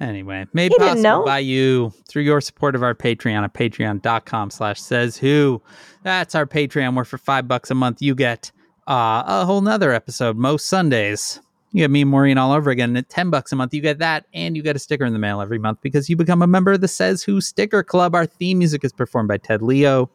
Anyway, 0.00 0.46
made 0.54 0.72
He 0.72 0.78
possible 0.78 1.24
by 1.24 1.40
you 1.40 1.92
through 2.08 2.22
your 2.22 2.40
support 2.40 2.74
of 2.74 2.82
our 2.82 2.94
Patreon 2.94 3.44
at 3.44 3.52
patreon.com 3.52 4.50
slash 4.50 4.80
says 4.80 5.18
who. 5.18 5.60
That's 6.02 6.34
our 6.34 6.46
Patreon 6.46 6.96
where 6.96 7.04
for 7.04 7.18
five 7.18 7.46
bucks 7.46 7.70
a 7.70 7.74
month 7.74 8.00
you 8.00 8.14
get 8.14 8.50
uh, 8.88 9.22
a 9.26 9.44
whole 9.44 9.60
nother 9.60 9.92
episode 9.92 10.36
most 10.36 10.66
Sundays. 10.66 11.40
You 11.72 11.84
get 11.84 11.90
me 11.90 12.02
and 12.02 12.10
Maureen 12.10 12.36
all 12.36 12.50
over 12.50 12.70
again. 12.70 12.96
At 12.96 13.08
10 13.08 13.30
bucks 13.30 13.52
a 13.52 13.56
month, 13.56 13.72
you 13.72 13.80
get 13.80 14.00
that 14.00 14.26
and 14.34 14.56
you 14.56 14.62
get 14.62 14.74
a 14.74 14.80
sticker 14.80 15.04
in 15.04 15.12
the 15.12 15.20
mail 15.20 15.40
every 15.40 15.58
month 15.58 15.78
because 15.82 16.10
you 16.10 16.16
become 16.16 16.42
a 16.42 16.46
member 16.48 16.72
of 16.72 16.80
the 16.80 16.88
Says 16.88 17.22
Who 17.22 17.40
Sticker 17.40 17.84
Club. 17.84 18.12
Our 18.12 18.26
theme 18.26 18.58
music 18.58 18.82
is 18.82 18.92
performed 18.92 19.28
by 19.28 19.36
Ted 19.36 19.62
Leo. 19.62 20.10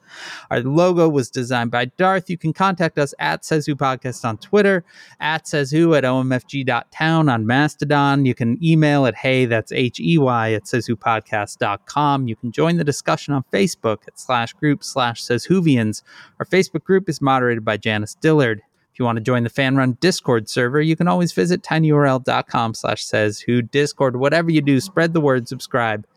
Our 0.52 0.60
logo 0.60 1.08
was 1.08 1.30
designed 1.30 1.72
by 1.72 1.86
Darth. 1.86 2.30
You 2.30 2.38
can 2.38 2.52
contact 2.52 3.00
us 3.00 3.14
at 3.20 3.46
Says 3.46 3.66
Who 3.66 3.76
Podcast 3.78 4.26
on 4.26 4.38
Twitter, 4.40 4.84
at 5.22 5.48
Says 5.48 5.72
Who 5.72 5.96
at 5.96 6.04
omfg.town 6.04 7.30
on 7.30 7.48
Mastodon. 7.48 8.26
You 8.26 8.36
can 8.36 8.62
email 8.62 9.06
at 9.06 9.16
hey, 9.16 9.46
that's 9.46 9.72
H 9.72 10.02
E 10.02 10.18
Y 10.18 10.52
at 10.52 10.68
Says 10.68 10.86
Who 10.88 10.98
Podcast.com. 10.98 12.28
You 12.28 12.36
can 12.36 12.52
join 12.52 12.76
the 12.76 12.84
discussion 12.84 13.34
on 13.34 13.46
Facebook 13.54 14.00
at 14.08 14.20
slash 14.20 14.52
group 14.52 14.84
slash 14.84 15.24
Says 15.24 15.48
Whovians. 15.48 16.04
Our 16.38 16.46
Facebook 16.46 16.84
group 16.84 17.08
is 17.08 17.22
moderated 17.22 17.64
by 17.64 17.78
Janice 17.78 18.16
Dillard. 18.16 18.62
If 18.96 19.00
you 19.00 19.04
want 19.04 19.18
to 19.18 19.22
join 19.22 19.44
the 19.44 19.50
fan 19.50 19.76
run 19.76 19.98
Discord 20.00 20.48
server, 20.48 20.80
you 20.80 20.96
can 20.96 21.10
always 21.10 21.34
visit 21.34 21.62
tinyurl.com 21.62 22.74
slash 22.76 23.04
says 23.04 23.42
who 23.42 23.62
Discord. 23.62 24.16
Whatever 24.16 24.50
you 24.52 24.62
do, 24.62 24.80
spread 24.80 25.12
the 25.12 25.20
word, 25.20 25.50
subscribe, 25.50 26.08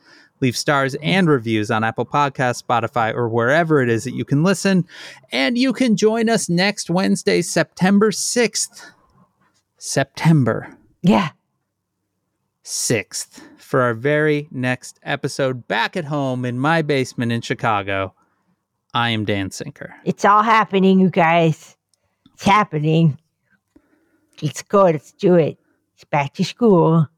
leave 0.41 0.57
stars 0.57 0.95
and 1.03 1.29
reviews 1.29 1.73
on 1.73 1.83
Apple 1.83 2.07
Podcasts, 2.07 2.63
Spotify, 2.63 3.13
or 3.13 3.29
wherever 3.29 3.83
it 3.83 3.89
is 3.89 4.05
that 4.05 4.15
you 4.15 4.25
can 4.25 4.45
listen. 4.45 4.87
And 5.33 5.59
you 5.59 5.73
can 5.73 5.97
join 5.97 6.29
us 6.29 6.49
next 6.49 6.89
Wednesday, 6.89 7.43
September 7.43 8.13
6th. 8.13 8.93
September 9.77 10.77
Yeah. 11.03 11.31
6th 12.63 13.41
for 13.57 13.81
our 13.81 13.93
very 13.95 14.47
next 14.53 15.01
episode 15.03 15.67
back 15.67 15.97
at 15.97 16.05
home 16.05 16.45
in 16.45 16.61
my 16.61 16.83
basement 16.83 17.33
in 17.33 17.41
Chicago. 17.41 18.15
I 18.95 19.11
am 19.11 19.25
Dan 19.25 19.51
Sinker. 19.51 19.97
It's 20.05 20.25
all 20.25 20.45
happening, 20.45 21.01
you 21.01 21.11
guys. 21.11 21.75
It's 22.39 22.45
happening. 22.45 23.19
Let's 24.41 24.63
go. 24.63 24.85
Let's 24.85 25.11
do 25.11 25.35
it. 25.35 25.59
It's 25.95 26.05
back 26.05 26.35
to 26.35 26.45
school. 26.45 27.09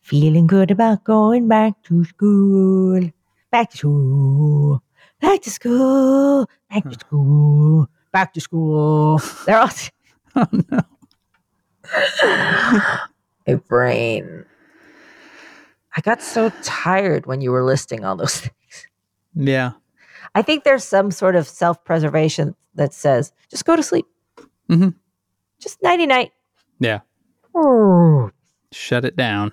Feeling 0.00 0.46
good 0.46 0.70
about 0.70 1.04
going 1.04 1.48
back 1.48 1.74
to 1.82 2.02
school. 2.04 3.10
Back 3.50 3.72
to 3.72 3.76
school. 3.76 4.82
Back 5.20 5.42
to 5.42 5.50
school. 5.50 6.48
Back 6.70 6.84
to 6.84 6.94
school. 6.94 7.88
Back 8.10 8.32
to 8.32 8.40
school. 8.40 9.20
They're 9.44 9.58
all. 9.58 9.68
Oh 10.36 10.48
no. 10.70 10.80
My 13.46 13.54
brain. 13.68 14.46
I 15.94 16.00
got 16.00 16.22
so 16.22 16.50
tired 16.62 17.26
when 17.26 17.42
you 17.42 17.52
were 17.52 17.62
listing 17.62 18.02
all 18.02 18.16
those 18.16 18.40
things. 18.40 18.86
Yeah. 19.34 19.72
I 20.34 20.40
think 20.40 20.64
there's 20.64 20.84
some 20.84 21.10
sort 21.10 21.36
of 21.36 21.46
self 21.46 21.84
preservation 21.84 22.56
that 22.74 22.94
says 22.94 23.30
just 23.50 23.66
go 23.66 23.76
to 23.76 23.82
sleep. 23.82 24.06
Mhm. 24.70 24.94
Just 25.60 25.82
nighty 25.82 26.06
night. 26.06 26.32
Yeah. 26.80 27.00
Shut 28.72 29.04
it 29.04 29.16
down. 29.16 29.52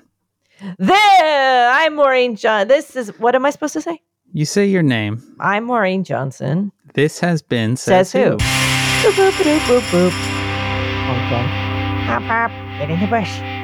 There, 0.78 1.72
I'm 1.72 1.96
Maureen 1.96 2.36
John. 2.36 2.68
This 2.68 2.96
is 2.96 3.10
what 3.20 3.36
am 3.36 3.46
I 3.46 3.50
supposed 3.50 3.74
to 3.74 3.82
say? 3.82 4.02
You 4.34 4.46
say 4.46 4.66
your 4.66 4.84
name. 4.84 5.22
I'm 5.40 5.66
Maureen 5.66 6.04
Johnson. 6.04 6.72
This 6.94 7.20
has 7.20 7.42
been 7.42 7.78
Says, 7.78 8.12
who? 8.12 8.20
Boop, 8.38 8.38
boop, 8.38 9.32
boop, 9.32 9.60
boop, 9.60 9.82
boop. 9.92 10.08
Okay. 10.08 11.46
Hop, 12.06 12.22
hop. 12.24 12.52
Get 12.80 12.90
in 12.90 13.00
the 13.00 13.08
bush. 13.08 13.61